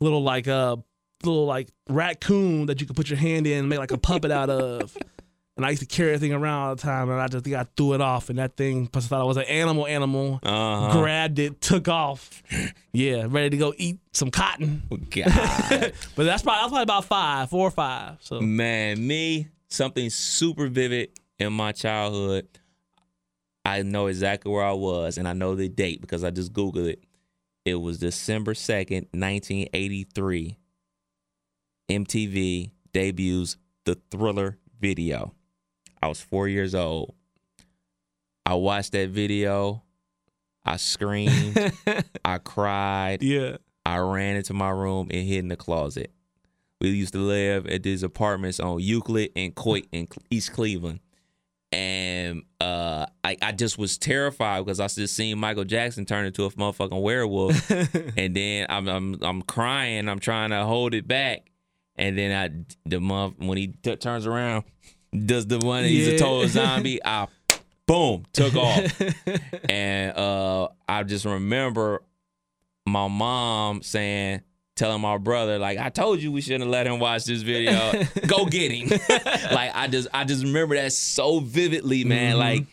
little 0.00 0.22
like 0.22 0.48
uh 0.48 0.76
little 1.22 1.46
like 1.46 1.68
raccoon 1.88 2.66
that 2.66 2.80
you 2.80 2.86
could 2.86 2.96
put 2.96 3.10
your 3.10 3.18
hand 3.18 3.46
in 3.46 3.58
and 3.58 3.68
make 3.68 3.78
like 3.78 3.92
a 3.92 3.98
puppet 3.98 4.30
out 4.30 4.50
of 4.50 4.96
and 5.60 5.66
I 5.66 5.70
used 5.70 5.80
to 5.82 5.86
carry 5.86 6.12
that 6.12 6.18
thing 6.20 6.32
around 6.32 6.68
all 6.68 6.74
the 6.74 6.82
time, 6.82 7.10
and 7.10 7.20
I 7.20 7.28
just 7.28 7.44
think 7.44 7.54
I 7.54 7.64
threw 7.76 7.92
it 7.92 8.00
off, 8.00 8.30
and 8.30 8.38
that 8.38 8.56
thing, 8.56 8.86
plus 8.86 9.04
I 9.04 9.08
thought 9.08 9.22
it 9.22 9.26
was 9.26 9.36
an 9.36 9.44
animal, 9.44 9.86
animal, 9.86 10.40
Uh-huh. 10.42 10.92
grabbed 11.00 11.38
it, 11.38 11.60
took 11.60 11.86
off. 11.88 12.42
Yeah, 12.92 13.26
ready 13.28 13.50
to 13.50 13.56
go 13.56 13.74
eat 13.76 13.98
some 14.12 14.30
cotton. 14.30 14.82
God. 14.90 15.92
But 16.16 16.24
that's 16.24 16.42
probably, 16.42 16.60
I 16.60 16.62
was 16.64 16.70
probably 16.70 16.82
about 16.82 17.04
five, 17.04 17.50
four 17.50 17.68
or 17.68 17.70
five. 17.70 18.16
So 18.20 18.40
Man, 18.40 19.06
me, 19.06 19.48
something 19.68 20.08
super 20.10 20.66
vivid 20.68 21.10
in 21.38 21.52
my 21.52 21.72
childhood. 21.72 22.48
I 23.64 23.82
know 23.82 24.06
exactly 24.06 24.50
where 24.50 24.64
I 24.64 24.72
was, 24.72 25.18
and 25.18 25.28
I 25.28 25.34
know 25.34 25.54
the 25.54 25.68
date 25.68 26.00
because 26.00 26.24
I 26.24 26.30
just 26.30 26.52
Googled 26.52 26.88
it. 26.88 27.04
It 27.66 27.74
was 27.74 27.98
December 27.98 28.54
2nd, 28.54 29.08
1983. 29.12 30.56
MTV 31.90 32.70
debuts 32.92 33.56
the 33.84 33.98
Thriller 34.10 34.58
video. 34.80 35.34
I 36.02 36.08
was 36.08 36.20
four 36.20 36.48
years 36.48 36.74
old. 36.74 37.14
I 38.46 38.54
watched 38.54 38.92
that 38.92 39.10
video. 39.10 39.82
I 40.64 40.76
screamed. 40.76 41.72
I 42.24 42.38
cried. 42.38 43.22
yeah, 43.22 43.56
I 43.84 43.98
ran 43.98 44.36
into 44.36 44.54
my 44.54 44.70
room 44.70 45.08
and 45.10 45.26
hid 45.26 45.40
in 45.40 45.48
the 45.48 45.56
closet. 45.56 46.12
We 46.80 46.90
used 46.90 47.12
to 47.12 47.18
live 47.18 47.66
at 47.66 47.82
these 47.82 48.02
apartments 48.02 48.58
on 48.58 48.80
Euclid 48.80 49.32
and 49.36 49.54
Coit 49.54 49.86
in 49.92 50.08
East 50.30 50.52
Cleveland. 50.52 51.00
And 51.72 52.42
uh, 52.60 53.06
I, 53.22 53.36
I 53.40 53.52
just 53.52 53.78
was 53.78 53.96
terrified 53.96 54.64
because 54.64 54.80
I 54.80 54.88
just 54.88 55.14
seen 55.14 55.38
Michael 55.38 55.64
Jackson 55.64 56.04
turn 56.04 56.24
into 56.24 56.44
a 56.44 56.50
motherfucking 56.50 57.00
werewolf. 57.00 57.70
and 58.16 58.34
then 58.34 58.66
I'm, 58.68 58.88
I'm 58.88 59.18
I'm 59.22 59.42
crying. 59.42 60.08
I'm 60.08 60.18
trying 60.18 60.50
to 60.50 60.64
hold 60.64 60.94
it 60.94 61.06
back. 61.06 61.50
And 61.96 62.18
then 62.18 62.32
I 62.32 62.74
the 62.88 63.00
month 63.00 63.38
when 63.38 63.58
he 63.58 63.68
t- 63.68 63.94
turns 63.96 64.26
around, 64.26 64.64
does 65.12 65.46
the 65.46 65.58
one 65.58 65.84
he's 65.84 66.08
a 66.08 66.18
total 66.18 66.48
zombie. 66.48 67.04
I 67.04 67.26
boom 67.86 68.24
took 68.32 68.54
off. 68.54 69.02
and 69.68 70.16
uh, 70.16 70.68
I 70.88 71.02
just 71.02 71.24
remember 71.24 72.02
my 72.86 73.08
mom 73.08 73.82
saying, 73.82 74.42
telling 74.76 75.00
my 75.00 75.18
brother, 75.18 75.58
like, 75.58 75.78
I 75.78 75.88
told 75.90 76.20
you 76.20 76.32
we 76.32 76.40
shouldn't 76.40 76.62
have 76.62 76.70
let 76.70 76.86
him 76.86 77.00
watch 77.00 77.24
this 77.24 77.42
video. 77.42 77.92
Go 78.26 78.46
get 78.50 78.70
him. 78.72 78.88
like 79.52 79.72
I 79.74 79.88
just 79.88 80.08
I 80.14 80.24
just 80.24 80.44
remember 80.44 80.76
that 80.76 80.92
so 80.92 81.40
vividly, 81.40 82.04
man. 82.04 82.32
Mm-hmm. 82.32 82.38
Like, 82.38 82.66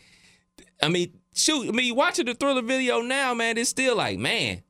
I 0.81 0.89
mean, 0.89 1.13
shoot, 1.33 1.67
I 1.67 1.71
mean, 1.71 1.95
watching 1.95 2.25
the 2.25 2.35
thriller 2.35 2.61
video 2.61 3.01
now, 3.01 3.33
man, 3.33 3.57
it's 3.57 3.69
still 3.71 3.95
like, 3.95 4.19
man, 4.19 4.61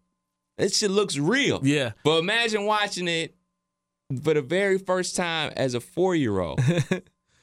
this 0.57 0.78
shit 0.78 0.89
looks 0.89 1.18
real. 1.18 1.59
yeah, 1.63 1.91
But 2.03 2.20
imagine 2.20 2.63
watching 2.63 3.07
it 3.07 3.36
for 4.24 4.34
the 4.34 4.41
very 4.41 4.78
first 4.78 5.15
time 5.18 5.51
as 5.57 5.74
a 5.74 5.82
four 5.82 6.15
year 6.15 6.39
old. 6.39 6.61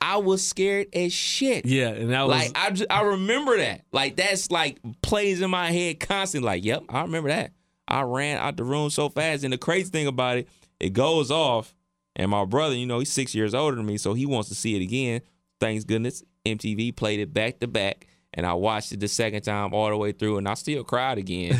I 0.04 0.18
was 0.18 0.46
scared 0.46 0.88
as 0.94 1.12
shit. 1.12 1.64
yeah. 1.66 1.88
And 1.88 2.10
that 2.10 2.26
was 2.26 2.36
Like 2.36 2.52
I, 2.54 2.70
just, 2.70 2.90
I 2.90 3.02
remember 3.02 3.56
that. 3.56 3.82
Like 3.92 4.16
that's 4.16 4.50
like 4.50 4.78
plays 5.02 5.40
in 5.40 5.50
my 5.50 5.70
head 5.70 6.00
constantly. 6.00 6.46
Like, 6.46 6.64
yep, 6.64 6.82
I 6.88 7.02
remember 7.02 7.30
that. 7.30 7.52
I 7.88 8.02
ran 8.02 8.38
out 8.38 8.56
the 8.56 8.64
room 8.64 8.90
so 8.90 9.08
fast, 9.08 9.44
and 9.44 9.52
the 9.52 9.58
crazy 9.58 9.90
thing 9.90 10.06
about 10.06 10.38
it, 10.38 10.48
it 10.80 10.94
goes 10.94 11.30
off, 11.30 11.74
and 12.16 12.30
my 12.30 12.44
brother, 12.44 12.74
you 12.74 12.86
know, 12.86 12.98
he's 12.98 13.12
six 13.12 13.34
years 13.34 13.54
older 13.54 13.76
than 13.76 13.84
me, 13.86 13.98
so 13.98 14.14
he 14.14 14.24
wants 14.26 14.48
to 14.48 14.54
see 14.54 14.74
it 14.74 14.82
again. 14.82 15.20
Thanks 15.60 15.84
goodness, 15.84 16.22
MTV 16.46 16.96
played 16.96 17.20
it 17.20 17.32
back 17.34 17.60
to 17.60 17.66
back, 17.66 18.06
and 18.32 18.46
I 18.46 18.54
watched 18.54 18.92
it 18.92 19.00
the 19.00 19.08
second 19.08 19.42
time 19.42 19.74
all 19.74 19.90
the 19.90 19.96
way 19.98 20.12
through, 20.12 20.38
and 20.38 20.48
I 20.48 20.54
still 20.54 20.82
cried 20.82 21.18
again. 21.18 21.58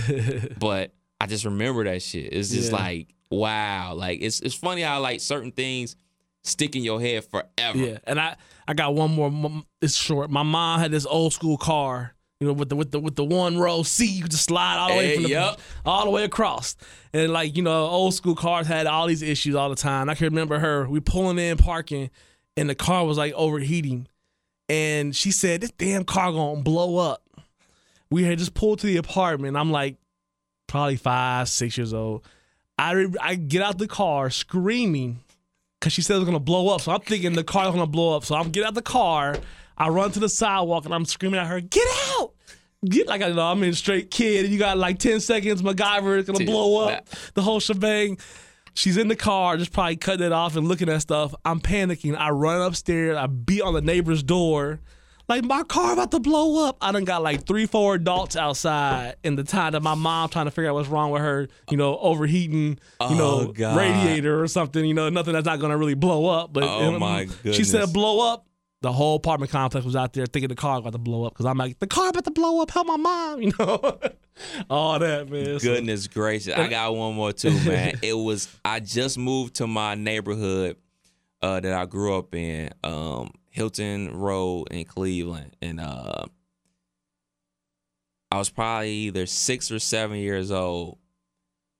but 0.59 0.95
I 1.21 1.27
just 1.27 1.45
remember 1.45 1.85
that 1.85 2.01
shit. 2.03 2.33
It's 2.33 2.49
just 2.51 2.73
Yeah. 2.73 2.79
like 2.79 3.15
wow. 3.31 3.95
Like 3.95 4.21
it's 4.23 4.41
it's 4.41 4.55
funny 4.55 4.81
how 4.83 5.01
like 5.01 5.21
certain 5.21 5.53
things 5.53 5.95
stick 6.45 6.77
in 6.77 6.85
your 6.85 7.01
head 7.01 7.25
forever. 7.25 7.79
Yeah, 7.79 7.99
and 8.05 8.21
I 8.21 8.37
I 8.69 8.75
got 8.75 8.95
one 8.95 9.11
more. 9.13 9.63
It's 9.83 9.95
short. 9.97 10.31
My 10.31 10.43
mom 10.43 10.81
had 10.81 10.91
this 10.91 11.07
old 11.07 11.33
school 11.33 11.57
car, 11.57 12.15
you 12.41 12.47
know, 12.47 12.53
with 12.53 12.69
the 12.69 12.77
with 12.77 12.91
the 12.93 13.01
with 13.01 13.17
the 13.17 13.25
one 13.25 13.59
row 13.59 13.83
seat. 13.83 14.11
You 14.11 14.23
could 14.23 14.31
just 14.31 14.45
slide 14.45 14.77
all 14.79 14.89
the 14.91 14.97
way 14.97 15.07
Hey, 15.09 15.15
from 15.15 15.23
the, 15.25 15.29
yup. 15.31 15.61
all 15.85 16.05
the 16.05 16.11
way 16.11 16.25
across. 16.25 16.77
And 17.13 17.33
like 17.33 17.57
you 17.57 17.63
know, 17.63 17.87
old 17.87 18.15
school 18.15 18.35
cars 18.37 18.67
had 18.67 18.87
all 18.87 19.07
these 19.07 19.23
issues 19.23 19.55
all 19.55 19.69
the 19.71 19.77
time. 19.77 20.09
I 20.09 20.15
can 20.15 20.27
remember 20.27 20.59
her. 20.59 20.89
We 20.89 21.01
pulling 21.01 21.39
in 21.39 21.57
parking, 21.57 22.11
and 22.57 22.69
the 22.71 22.75
car 22.75 23.05
was 23.05 23.19
like 23.19 23.33
overheating, 23.35 24.07
and 24.69 25.15
she 25.15 25.31
said, 25.33 25.61
"This 25.63 25.73
damn 25.73 26.05
car 26.05 26.33
gonna 26.33 26.63
blow 26.63 26.97
up." 26.99 27.23
We 28.11 28.23
had 28.25 28.39
just 28.39 28.55
pulled 28.55 28.79
to 28.81 28.87
the 28.87 28.97
apartment. 28.99 29.57
I'm 29.57 29.73
like, 29.73 29.97
probably 30.69 30.97
five, 30.97 31.49
six 31.49 31.77
years 31.77 31.93
old. 31.93 32.25
I 32.79 32.93
re- 32.93 33.15
I 33.21 33.35
get 33.35 33.63
out 33.63 33.79
the 33.79 33.89
car 33.89 34.31
screaming 34.31 35.21
because 35.85 35.93
she 35.93 36.01
said 36.01 36.17
it 36.17 36.21
was 36.21 36.25
gonna 36.25 36.41
blow 36.41 36.69
up. 36.71 36.81
So 36.81 36.93
I'm 36.93 37.03
thinking 37.03 37.35
the 37.35 37.45
car 37.45 37.67
is 37.67 37.73
gonna 37.73 37.87
blow 37.87 38.17
up. 38.17 38.25
So 38.25 38.35
I'm 38.35 38.49
get 38.51 38.65
out 38.65 38.73
the 38.73 38.81
car. 38.81 39.37
I 39.77 39.89
run 39.89 40.11
to 40.13 40.19
the 40.19 40.31
sidewalk 40.31 40.87
and 40.87 40.95
I'm 40.95 41.05
screaming 41.05 41.39
at 41.39 41.47
her, 41.47 41.61
"Get 41.61 41.87
out!" 42.13 42.33
Get 42.89 43.07
like 43.07 43.21
I 43.21 43.29
know 43.29 43.43
I'm 43.43 43.63
in 43.63 43.69
a 43.69 43.75
straight 43.75 44.11
kid. 44.11 44.47
And 44.47 44.53
you 44.53 44.59
got 44.59 44.79
like 44.79 44.99
ten 44.99 45.21
seconds. 45.21 45.61
MacGyver 45.61 46.19
is 46.19 46.27
gonna 46.27 46.39
Dude, 46.39 46.47
blow 46.47 46.89
up. 46.89 47.07
The 47.35 47.43
whole 47.43 47.61
shebang. 47.61 48.17
She's 48.73 48.97
in 48.97 49.09
the 49.09 49.15
car, 49.15 49.59
just 49.59 49.73
probably 49.73 49.97
cutting 49.97 50.25
it 50.25 50.33
off 50.33 50.57
and 50.57 50.67
looking 50.67 50.89
at 50.89 51.03
stuff. 51.03 51.35
I'm 51.45 51.61
panicking. 51.61 52.17
I 52.17 52.31
run 52.31 52.63
upstairs. 52.63 53.19
I 53.19 53.27
beat 53.27 53.61
on 53.61 53.75
the 53.75 53.83
neighbor's 53.83 54.23
door. 54.23 54.81
Like 55.29 55.43
my 55.45 55.63
car 55.63 55.95
about 55.95 56.11
to 56.11 56.21
blow 56.21 56.67
up. 56.69 56.77
I 56.83 56.93
done 56.93 57.05
got 57.05 57.23
like 57.23 57.47
three, 57.47 57.65
four 57.67 57.95
adults 57.95 58.37
outside 58.37 59.15
in 59.25 59.37
the 59.37 59.43
time 59.45 59.73
that 59.73 59.81
my 59.83 59.95
mom 59.95 60.29
trying 60.29 60.45
to 60.45 60.51
figure 60.51 60.69
out 60.71 60.75
what's 60.75 60.89
wrong 60.89 61.11
with 61.11 61.23
her, 61.23 61.49
you 61.71 61.77
know, 61.79 61.97
overheating, 61.99 62.79
you 63.09 63.17
know, 63.17 63.41
Oh, 63.41 63.53
God. 63.53 63.77
radiator 63.77 64.43
or 64.43 64.47
something, 64.49 64.85
you 64.85 64.93
know, 64.93 65.09
nothing 65.09 65.33
that's 65.33 65.47
not 65.47 65.61
gonna 65.61 65.79
really 65.79 65.95
blow 65.95 66.27
up. 66.27 66.53
But 66.53 66.65
Oh, 66.65 66.95
um, 66.95 67.01
my 67.01 67.27
she 67.53 67.65
said 67.65 67.93
blow 67.93 68.33
up. 68.33 68.47
the 68.83 68.93
whole 68.93 69.17
apartment 69.17 69.51
complex 69.51 69.87
was 69.87 69.97
out 69.97 70.13
there 70.13 70.27
thinking 70.27 70.49
the 70.51 70.55
car 70.55 70.77
about 70.79 70.93
to 70.93 70.99
blow 70.99 71.25
up 71.25 71.33
because 71.33 71.47
I'm 71.47 71.57
like, 71.57 71.79
the 71.79 71.87
car 71.87 72.11
about 72.11 72.25
to 72.25 72.31
blow 72.31 72.61
up. 72.61 72.71
Help 72.71 72.87
my 72.87 72.97
mom, 72.99 73.41
you 73.43 73.53
know, 73.59 73.99
all 74.69 74.99
that 74.99 75.31
man. 75.31 75.57
Goodness 75.57 76.07
gracious. 76.07 76.55
I 76.55 76.69
got 76.69 76.95
one 76.95 77.15
more 77.15 77.33
too, 77.33 77.59
man. 77.65 77.95
it 78.03 78.13
was 78.13 78.47
I 78.63 78.81
just 78.81 79.17
moved 79.17 79.55
to 79.55 79.67
my 79.67 79.95
neighborhood 79.95 80.77
uh, 81.41 81.61
that 81.61 81.73
I 81.73 81.87
grew 81.87 82.15
up 82.19 82.35
in, 82.35 82.71
um, 82.83 83.31
Hilton 83.55 84.13
Road 84.13 84.67
in 84.73 84.85
Cleveland. 84.85 85.57
And 85.63 85.79
uh, 85.79 86.25
I 88.33 88.37
was 88.37 88.51
probably 88.51 88.91
either 88.91 89.27
six 89.27 89.71
or 89.71 89.79
seven 89.79 90.19
years 90.19 90.51
old, 90.51 90.99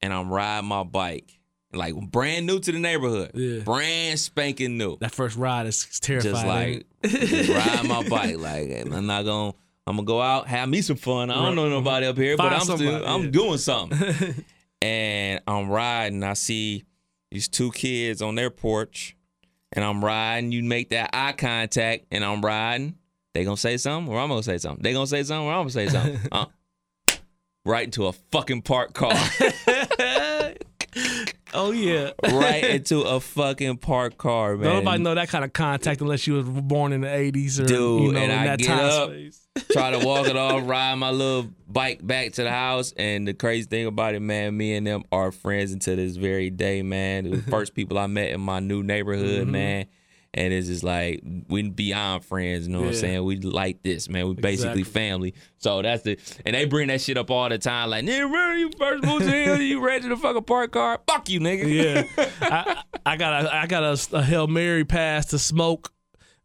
and 0.01 0.13
I'm 0.13 0.33
riding 0.33 0.69
my 0.69 0.85
bike. 0.85 1.41
Like 1.73 1.97
brand 2.13 2.47
new 2.47 2.61
to 2.61 2.71
the 2.71 2.79
neighborhood. 2.79 3.33
Yeah. 3.35 3.65
Brand 3.65 4.21
spanking 4.21 4.79
new. 4.79 4.97
that 4.99 5.11
first 5.11 5.37
ride 5.37 5.67
is 5.67 5.85
terrifying. 5.99 6.85
Just 7.03 7.15
like 7.15 7.31
just 7.31 7.49
ride 7.51 7.89
my 7.89 8.09
bike. 8.09 8.39
Like 8.39 8.71
I'm 8.93 9.07
not 9.07 9.25
gonna 9.25 9.55
I'm 9.85 9.97
gonna 9.97 10.07
go 10.07 10.23
out, 10.23 10.47
have 10.47 10.69
me 10.69 10.81
some 10.81 10.97
fun. 10.97 11.33
I 11.33 11.35
don't 11.35 11.57
know 11.57 11.69
nobody 11.69 12.07
up 12.07 12.17
here, 12.17 12.37
but 12.37 12.53
I'm 12.53 12.61
still 12.61 13.05
I'm 13.05 13.25
yeah. 13.25 13.31
doing 13.31 13.59
something. 13.59 14.45
and 14.81 15.41
I'm 15.49 15.69
riding. 15.69 16.23
I 16.23 16.35
see 16.35 16.85
these 17.33 17.49
two 17.49 17.73
kids 17.73 18.23
on 18.23 18.37
their 18.37 18.51
porch, 18.51 19.17
and 19.75 19.85
I'm 19.85 20.05
riding. 20.05 20.53
You 20.53 20.63
make 20.63 20.91
that 20.91 21.11
eye 21.13 21.33
contact, 21.33 22.07
and 22.11 22.25
I'm 22.25 22.41
riding. 22.41 22.97
They 23.35 23.45
gonna 23.45 23.57
say 23.57 23.77
something, 23.77 24.13
or 24.13 24.19
I'm 24.19 24.29
gonna 24.29 24.43
say 24.43 24.59
something. 24.59 24.83
They 24.83 24.93
gonna 24.93 25.07
say 25.07 25.23
something, 25.25 25.47
or 25.47 25.53
I'm 25.53 25.61
gonna 25.61 25.71
say 25.71 25.89
something. 25.89 26.21
uh, 26.33 26.47
right 27.67 27.85
into 27.85 28.07
a 28.07 28.13
fucking 28.13 28.63
parked 28.63 28.95
car. 28.95 29.13
oh 31.55 31.71
yeah. 31.73 32.11
right 32.23 32.65
into 32.77 33.01
a 33.03 33.21
fucking 33.21 33.79
parked 33.79 34.19
car, 34.19 34.57
man. 34.57 34.69
Nobody 34.85 35.03
know 35.03 35.15
that 35.15 35.29
kind 35.29 35.45
of 35.45 35.53
contact 35.53 36.01
unless 36.01 36.27
you 36.27 36.35
was 36.35 36.45
born 36.47 36.93
in 36.93 37.01
the 37.03 37.09
'80s 37.09 37.61
or 37.61 37.67
Dude, 37.67 38.03
you 38.03 38.13
know, 38.13 38.19
and 38.21 38.33
I 38.33 38.57
get 38.57 38.67
time 38.67 38.79
up, 38.85 39.09
space. 39.11 39.41
try 39.73 39.91
to 39.91 39.99
walk 40.07 40.27
it 40.27 40.37
off, 40.37 40.63
ride 40.67 40.95
my 40.97 41.11
little 41.11 41.49
bike 41.69 42.07
back 42.07 42.33
to 42.33 42.43
the 42.43 42.51
house. 42.51 42.93
And 42.97 43.27
the 43.27 43.35
crazy 43.35 43.67
thing 43.67 43.87
about 43.87 44.15
it, 44.15 44.21
man, 44.21 44.57
me 44.57 44.75
and 44.75 44.87
them 44.87 45.05
are 45.13 45.33
friends 45.33 45.73
until 45.73 45.97
this 45.97 46.17
very 46.17 46.51
day, 46.51 46.83
man. 46.83 47.31
The 47.31 47.39
first 47.51 47.75
people 47.75 47.99
I 47.99 48.07
met 48.07 48.31
in 48.31 48.41
my 48.41 48.61
new 48.61 48.83
neighborhood, 48.83 49.43
Mm-hmm. 49.43 49.51
man. 49.51 49.87
And 50.37 50.53
it's 50.53 50.67
just 50.67 50.83
like 50.83 51.21
we're 51.49 51.71
beyond 51.71 52.25
friends, 52.25 52.67
you 52.67 52.73
know 52.73 52.81
what 52.81 52.89
I'm 52.89 52.95
saying? 52.95 53.25
We 53.25 53.37
like 53.37 53.83
this, 53.85 54.09
man. 54.09 54.27
We 54.29 54.35
basically 54.35 54.81
Exactly. 54.81 54.85
family. 54.85 55.35
So 55.59 55.81
that's 55.81 56.03
the 56.03 56.19
and 56.45 56.57
they 56.57 56.65
bring 56.65 56.89
that 56.89 57.01
shit 57.01 57.17
up 57.17 57.31
all 57.31 57.49
the 57.49 57.57
time. 57.59 57.91
Like, 57.91 58.05
nigga, 58.05 58.25
remember 58.25 58.57
you 58.57 58.71
first 58.77 59.05
moved 59.05 59.27
here, 59.27 59.57
you 59.61 59.81
rented 59.81 60.11
a 60.11 60.17
fucking 60.17 60.43
park 60.43 60.73
car? 60.73 61.01
Fuck 61.07 61.29
you, 61.31 61.39
nigga. 61.39 62.09
Yeah, 62.17 62.29
I, 62.43 62.83
I 63.07 63.17
got 63.17 63.45
a, 63.45 63.55
I 63.55 63.67
got 63.67 63.85
a, 63.85 64.17
a 64.17 64.23
hail 64.23 64.49
mary 64.49 64.85
pass 64.85 65.27
to 65.27 65.39
smoke 65.39 65.93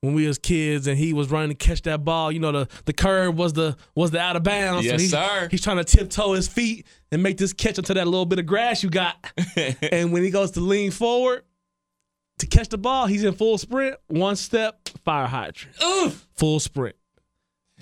when 0.02 0.14
we 0.14 0.28
was 0.28 0.38
kids, 0.38 0.88
and 0.88 0.98
he 0.98 1.12
was 1.12 1.30
running 1.30 1.50
to 1.50 1.56
catch 1.56 1.82
that 1.82 2.06
ball. 2.06 2.32
You 2.32 2.40
know, 2.40 2.52
the 2.52 2.68
the 2.86 2.94
curve 2.94 3.38
was 3.38 3.54
the 3.54 3.76
was 3.96 4.12
the 4.12 4.20
out 4.20 4.36
of 4.36 4.44
bounds. 4.44 4.86
Yes, 4.86 5.02
he, 5.02 5.08
sir. 5.08 5.48
He's 5.50 5.62
trying 5.62 5.78
to 5.78 5.84
tiptoe 5.84 6.34
his 6.34 6.48
feet 6.48 6.86
and 7.12 7.24
make 7.24 7.38
this 7.38 7.54
catch 7.54 7.78
onto 7.80 7.96
that 7.96 8.06
little 8.06 8.26
bit 8.28 8.38
of 8.40 8.46
grass 8.46 8.84
you 8.84 8.90
got. 8.90 9.16
and 9.82 10.14
when 10.14 10.24
he 10.24 10.30
goes 10.30 10.52
to 10.52 10.60
lean 10.60 10.92
forward 10.92 11.44
to 12.40 12.48
catch 12.48 12.70
the 12.70 12.78
ball, 12.78 13.06
he's 13.06 13.24
in 13.24 13.34
full 13.34 13.58
sprint. 13.58 13.96
One 14.08 14.36
step, 14.36 14.90
fire 15.06 15.28
hydrant. 15.28 15.76
Full 16.36 16.60
sprint. 16.60 16.96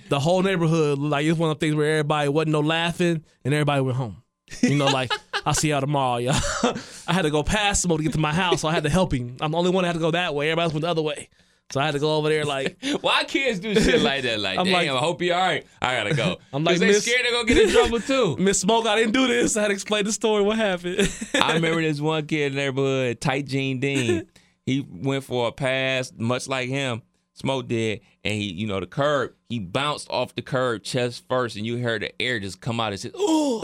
The 0.10 0.20
whole 0.20 0.42
neighborhood 0.42 1.00
like 1.00 1.26
it's 1.26 1.38
one 1.38 1.50
of 1.50 1.60
the 1.60 1.66
things 1.66 1.76
where 1.76 1.92
everybody 1.92 2.30
wasn't 2.30 2.52
no 2.54 2.60
laughing 2.62 3.24
and 3.44 3.54
everybody 3.54 3.82
went 3.82 3.98
home. 3.98 4.24
You 4.62 4.76
know, 4.76 4.86
like 4.86 5.12
I'll 5.46 5.54
see 5.54 5.70
y'all 5.70 5.82
tomorrow, 5.82 6.18
y'all. 6.18 6.36
I 7.08 7.14
had 7.14 7.24
to 7.24 7.30
go 7.30 7.44
past 7.44 7.84
him 7.86 7.96
to 7.96 8.02
get 8.02 8.14
to 8.14 8.20
my 8.20 8.34
house, 8.34 8.62
so 8.62 8.68
I 8.68 8.74
had 8.74 8.84
to 8.84 8.90
help 8.90 9.14
him. 9.14 9.36
I'm 9.42 9.52
the 9.52 9.58
only 9.58 9.70
one 9.72 9.84
that 9.84 9.88
had 9.88 9.94
to 9.94 10.00
go 10.00 10.12
that 10.12 10.34
way. 10.36 10.48
Everybody 10.50 10.64
else 10.66 10.74
went 10.74 10.84
the 10.84 10.90
other 10.90 11.02
way. 11.02 11.30
So 11.70 11.82
I 11.82 11.86
had 11.86 11.92
to 11.96 12.00
go 12.00 12.16
over 12.16 12.30
there 12.30 12.46
like 12.46 12.78
Why 13.02 13.26
kids 13.26 13.60
do 13.60 13.76
shit 13.76 14.02
like 14.02 14.24
that? 14.24 14.40
Like, 14.40 14.58
I'm 14.58 14.64
damn, 14.66 14.74
like- 14.74 14.90
I 14.90 14.98
hope 14.98 15.22
you're 15.22 15.36
all 15.36 15.42
right. 15.42 15.68
I 15.82 15.96
gotta 15.96 16.16
go. 16.16 16.38
I'm 16.54 16.64
like, 16.64 16.78
they 16.78 16.88
Miss- 16.88 17.04
scared 17.04 17.26
they're 17.26 17.34
gonna 17.34 17.46
get 17.48 17.58
in 17.58 17.70
trouble 17.70 18.00
too. 18.00 18.38
Miss 18.38 18.62
Smoke, 18.62 18.86
I 18.88 18.96
didn't 18.96 19.12
do 19.14 19.28
this. 19.28 19.58
I 19.58 19.64
had 19.64 19.68
to 19.68 19.74
explain 19.74 20.06
the 20.06 20.14
story, 20.14 20.44
what 20.44 20.56
happened. 20.58 21.12
I 21.36 21.54
remember 21.56 21.82
this 21.82 22.00
one 22.00 22.26
kid 22.26 22.54
in 22.54 22.56
the 22.56 22.62
neighborhood, 22.62 23.20
Tight 23.20 23.46
Jean 23.48 23.82
Dean. 23.82 24.28
He 24.68 24.86
went 24.88 25.24
for 25.24 25.48
a 25.48 25.52
pass, 25.52 26.12
much 26.16 26.48
like 26.48 26.70
him, 26.70 27.02
Smoke 27.34 27.68
did, 27.68 28.02
and 28.24 28.34
he, 28.36 28.52
you 28.52 28.68
know, 28.68 28.80
the 28.80 28.86
curb, 28.88 29.32
he 29.48 29.60
bounced 29.60 30.08
off 30.12 30.36
the 30.36 30.42
curb 30.42 30.84
chest 30.84 31.24
first, 31.30 31.56
and 31.56 31.66
you 31.66 31.78
heard 31.78 32.02
the 32.04 32.22
air 32.22 32.40
just 32.40 32.62
come 32.62 32.80
out 32.80 32.92
and 32.92 33.00
said, 33.00 33.12
"Oh!" 33.16 33.62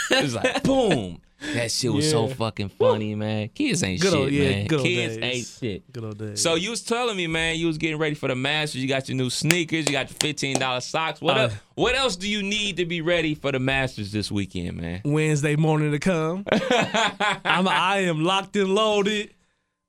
it 0.10 0.22
was 0.22 0.34
like 0.34 0.62
boom. 0.64 1.20
That 1.54 1.70
shit 1.70 1.90
was 1.90 2.10
so 2.10 2.28
fucking 2.28 2.68
funny, 2.68 3.14
man. 3.14 3.48
Kids 3.48 3.82
ain't 3.82 4.00
Good 4.02 4.10
shit, 4.10 4.18
old- 4.20 4.30
yeah, 4.30 4.50
man. 4.50 4.66
good 4.66 4.80
old 4.80 4.86
Kids 4.86 5.16
days. 5.16 5.24
ain't 5.24 5.46
shit. 5.74 5.90
Good 5.92 6.04
old 6.04 6.18
days. 6.18 6.42
So 6.42 6.54
you 6.54 6.68
was 6.68 6.82
telling 6.82 7.16
me, 7.16 7.26
man, 7.28 7.56
you 7.56 7.66
was 7.66 7.78
getting 7.78 7.96
ready 7.96 8.14
for 8.14 8.28
the 8.28 8.34
Masters. 8.34 8.82
You 8.82 8.88
got 8.88 9.08
your 9.08 9.16
new 9.16 9.30
sneakers. 9.30 9.86
You 9.86 9.92
got 9.92 10.10
your 10.10 10.18
fifteen 10.20 10.58
dollars 10.58 10.84
socks. 10.84 11.20
What 11.22 11.38
Uh, 11.38 11.40
else? 11.42 11.54
What 11.76 11.94
else 11.94 12.16
do 12.16 12.28
you 12.28 12.42
need 12.42 12.76
to 12.76 12.84
be 12.84 13.00
ready 13.00 13.34
for 13.34 13.52
the 13.52 13.58
Masters 13.58 14.12
this 14.12 14.30
weekend, 14.30 14.76
man? 14.78 15.00
Wednesday 15.04 15.56
morning 15.56 15.92
to 15.92 15.98
come. 15.98 16.44
I'm 16.52 17.66
I 17.68 18.00
am 18.08 18.22
locked 18.24 18.56
and 18.56 18.74
loaded. 18.74 19.32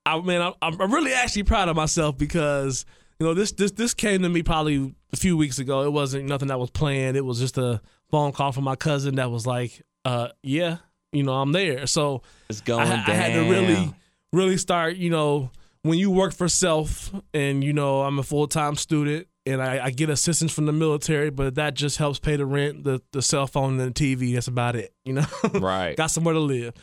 I 0.06 0.20
mean, 0.20 0.42
I'm, 0.42 0.54
I'm 0.62 0.92
really 0.94 1.14
actually 1.14 1.44
proud 1.44 1.70
of 1.70 1.76
myself 1.76 2.18
because 2.18 2.86
you 3.20 3.26
know 3.26 3.34
this 3.34 3.52
this 3.52 3.72
this 3.72 3.94
came 3.94 4.22
to 4.24 4.30
me 4.30 4.42
probably 4.44 4.96
a 5.14 5.18
few 5.18 5.38
weeks 5.38 5.60
ago. 5.60 5.84
It 5.84 5.92
wasn't 5.94 6.26
nothing 6.26 6.48
that 6.48 6.60
was 6.60 6.72
planned. 6.72 7.18
It 7.18 7.26
was 7.26 7.40
just 7.40 7.58
a 7.58 7.82
phone 8.10 8.32
call 8.32 8.52
from 8.52 8.64
my 8.64 8.76
cousin 8.76 9.16
that 9.16 9.30
was 9.30 9.46
like, 9.46 9.82
uh, 10.06 10.30
"Yeah, 10.42 10.78
you 11.12 11.24
know, 11.24 11.34
I'm 11.34 11.52
there." 11.52 11.86
So 11.88 12.24
It's 12.50 12.62
going 12.62 12.88
I, 12.88 12.90
down. 12.96 13.10
I 13.10 13.14
had 13.14 13.34
to 13.34 13.42
really, 13.50 13.94
really 14.34 14.58
start. 14.58 14.96
You 14.96 15.12
know, 15.12 15.52
when 15.84 16.00
you 16.00 16.10
work 16.10 16.34
for 16.34 16.48
self, 16.48 17.12
and 17.34 17.64
you 17.64 17.74
know, 17.74 18.02
I'm 18.02 18.18
a 18.18 18.24
full 18.24 18.48
time 18.48 18.76
student, 18.76 19.28
and 19.46 19.62
I, 19.62 19.86
I 19.86 19.90
get 19.92 20.10
assistance 20.10 20.52
from 20.52 20.66
the 20.66 20.74
military, 20.74 21.30
but 21.30 21.56
that 21.56 21.76
just 21.76 21.98
helps 22.00 22.18
pay 22.18 22.38
the 22.38 22.46
rent, 22.48 22.84
the 22.86 23.02
the 23.12 23.22
cell 23.22 23.46
phone, 23.46 23.80
and 23.80 23.94
the 23.94 24.16
TV. 24.16 24.34
That's 24.34 24.48
about 24.48 24.76
it. 24.76 24.94
You 25.06 25.14
know, 25.14 25.26
Right. 25.54 25.96
got 25.96 26.08
somewhere 26.10 26.34
to 26.34 26.40
live. 26.40 26.74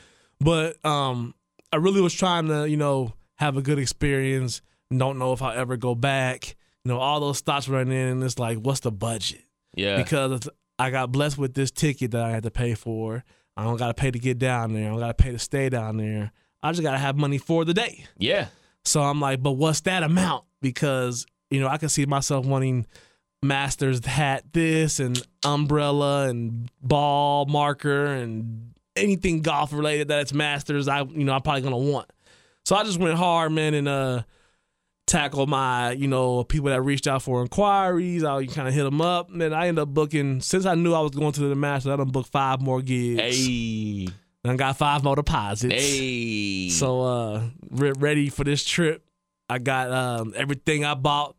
But 0.40 0.76
um, 0.86 1.34
I 1.72 1.76
really 1.76 2.00
was 2.00 2.14
trying 2.14 2.48
to, 2.48 2.68
you 2.68 2.76
know, 2.76 3.12
have 3.36 3.56
a 3.56 3.62
good 3.62 3.78
experience. 3.78 4.62
Don't 4.96 5.18
know 5.18 5.32
if 5.32 5.42
I'll 5.42 5.56
ever 5.56 5.76
go 5.76 5.94
back. 5.94 6.56
You 6.84 6.92
know, 6.92 6.98
all 6.98 7.20
those 7.20 7.40
thoughts 7.40 7.68
running 7.68 7.92
in, 7.92 8.08
and 8.08 8.24
it's 8.24 8.38
like, 8.38 8.58
what's 8.58 8.80
the 8.80 8.90
budget? 8.92 9.44
Yeah. 9.74 10.02
because 10.02 10.48
I 10.78 10.90
got 10.90 11.12
blessed 11.12 11.38
with 11.38 11.54
this 11.54 11.70
ticket 11.70 12.12
that 12.12 12.22
I 12.22 12.30
had 12.30 12.44
to 12.44 12.50
pay 12.50 12.74
for. 12.74 13.22
I 13.56 13.64
don't 13.64 13.76
got 13.76 13.88
to 13.88 13.94
pay 13.94 14.10
to 14.10 14.18
get 14.18 14.38
down 14.38 14.72
there. 14.72 14.86
I 14.86 14.90
don't 14.90 15.00
got 15.00 15.18
to 15.18 15.22
pay 15.22 15.32
to 15.32 15.38
stay 15.38 15.68
down 15.68 15.96
there. 15.98 16.32
I 16.62 16.72
just 16.72 16.82
got 16.82 16.92
to 16.92 16.98
have 16.98 17.16
money 17.16 17.38
for 17.38 17.64
the 17.64 17.74
day. 17.74 18.04
yeah. 18.16 18.46
So 18.84 19.02
I'm 19.02 19.20
like, 19.20 19.42
but 19.42 19.52
what's 19.52 19.80
that 19.82 20.02
amount? 20.02 20.44
Because 20.62 21.26
you 21.50 21.60
know, 21.60 21.68
I 21.68 21.76
can 21.76 21.90
see 21.90 22.06
myself 22.06 22.46
wanting 22.46 22.86
Masters 23.42 24.04
hat, 24.04 24.44
this 24.52 24.98
and 24.98 25.20
umbrella 25.44 26.28
and 26.28 26.70
ball 26.80 27.44
marker 27.46 28.06
and 28.06 28.72
anything 28.98 29.42
golf 29.42 29.72
related 29.72 30.08
that 30.08 30.20
it's 30.20 30.32
Masters. 30.32 30.88
I 30.88 31.02
you 31.02 31.24
know 31.24 31.32
I'm 31.32 31.42
probably 31.42 31.62
gonna 31.62 31.78
want. 31.78 32.10
So 32.64 32.76
I 32.76 32.84
just 32.84 32.98
went 32.98 33.16
hard, 33.16 33.52
man, 33.52 33.74
and 33.74 33.88
uh 33.88 34.22
tackled 35.06 35.48
my 35.48 35.92
you 35.92 36.06
know 36.06 36.44
people 36.44 36.68
that 36.68 36.82
reached 36.82 37.06
out 37.06 37.22
for 37.22 37.40
inquiries. 37.42 38.24
I 38.24 38.44
kind 38.46 38.68
of 38.68 38.74
hit 38.74 38.84
them 38.84 39.00
up, 39.00 39.30
and 39.30 39.40
then 39.40 39.52
I 39.54 39.68
ended 39.68 39.82
up 39.82 39.88
booking. 39.88 40.40
Since 40.40 40.66
I 40.66 40.74
knew 40.74 40.92
I 40.94 41.00
was 41.00 41.12
going 41.12 41.32
to 41.32 41.40
the 41.48 41.54
Masters, 41.54 41.92
I 41.92 41.96
done 41.96 42.10
booked 42.10 42.30
five 42.30 42.60
more 42.60 42.82
gigs. 42.82 43.20
Hey. 43.20 44.08
and 44.44 44.52
I 44.52 44.56
got 44.56 44.76
five 44.76 45.02
more 45.02 45.16
deposits. 45.16 45.74
Hey. 45.74 46.68
So 46.68 47.00
uh 47.02 47.42
re- 47.70 47.92
ready 47.98 48.28
for 48.28 48.44
this 48.44 48.64
trip. 48.64 49.02
I 49.48 49.58
got 49.58 49.90
um 49.90 50.34
everything 50.36 50.84
I 50.84 50.94
bought. 50.94 51.36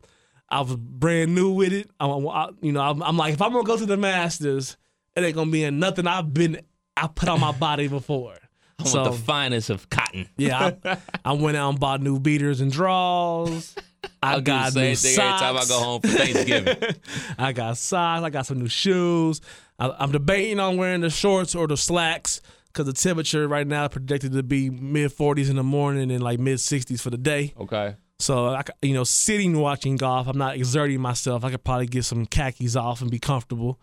I 0.48 0.62
was 0.62 0.74
brand 0.74 1.32
new 1.32 1.52
with 1.52 1.72
it. 1.72 1.88
I, 2.00 2.08
I- 2.08 2.50
you 2.60 2.72
know, 2.72 2.80
I'm, 2.80 3.00
I'm 3.04 3.16
like, 3.16 3.34
if 3.34 3.40
I'm 3.42 3.52
gonna 3.52 3.62
go 3.62 3.76
to 3.76 3.86
the 3.86 3.96
Masters, 3.96 4.76
it 5.14 5.22
ain't 5.22 5.36
gonna 5.36 5.48
be 5.50 5.62
in 5.62 5.78
nothing 5.78 6.08
I've 6.08 6.34
been 6.34 6.60
I 7.00 7.06
put 7.08 7.28
on 7.28 7.40
my 7.40 7.52
body 7.52 7.88
before. 7.88 8.36
I 8.78 8.82
want 8.82 9.12
the 9.12 9.18
finest 9.18 9.70
of 9.70 9.88
cotton. 9.90 10.28
yeah, 10.36 10.72
I, 10.84 10.98
I 11.24 11.32
went 11.32 11.56
out 11.56 11.70
and 11.70 11.80
bought 11.80 12.00
new 12.00 12.18
beaters 12.18 12.60
and 12.60 12.72
draws. 12.72 13.74
I 14.22 14.32
I'll 14.32 14.36
do 14.38 14.44
the 14.44 14.50
got 14.50 14.72
same 14.72 14.84
new 14.90 14.96
thing 14.96 15.18
every 15.18 15.38
time 15.38 15.56
I 15.56 15.64
go 15.66 15.78
home 15.80 16.00
for 16.00 16.08
Thanksgiving. 16.08 16.76
I 17.38 17.52
got 17.52 17.76
socks. 17.76 18.24
I 18.24 18.30
got 18.30 18.46
some 18.46 18.58
new 18.58 18.68
shoes. 18.68 19.40
I, 19.78 19.94
I'm 19.98 20.12
debating 20.12 20.60
on 20.60 20.76
wearing 20.76 21.02
the 21.02 21.10
shorts 21.10 21.54
or 21.54 21.66
the 21.66 21.76
slacks 21.76 22.40
because 22.66 22.86
the 22.86 22.92
temperature 22.92 23.46
right 23.48 23.66
now 23.66 23.84
is 23.84 23.90
predicted 23.90 24.32
to 24.32 24.42
be 24.42 24.70
mid 24.70 25.10
40s 25.12 25.50
in 25.50 25.56
the 25.56 25.62
morning 25.62 26.10
and 26.10 26.22
like 26.22 26.38
mid 26.38 26.58
60s 26.58 27.00
for 27.00 27.10
the 27.10 27.18
day. 27.18 27.54
okay. 27.58 27.96
So, 28.18 28.48
I, 28.48 28.62
you 28.82 28.92
know, 28.92 29.04
sitting 29.04 29.58
watching 29.58 29.96
golf, 29.96 30.26
I'm 30.28 30.36
not 30.36 30.54
exerting 30.54 31.00
myself. 31.00 31.42
I 31.42 31.50
could 31.50 31.64
probably 31.64 31.86
get 31.86 32.04
some 32.04 32.26
khakis 32.26 32.76
off 32.76 33.00
and 33.00 33.10
be 33.10 33.18
comfortable. 33.18 33.80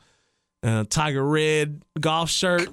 Uh, 0.64 0.84
Tiger 0.90 1.24
red 1.26 1.84
golf 2.00 2.30
shirt 2.30 2.70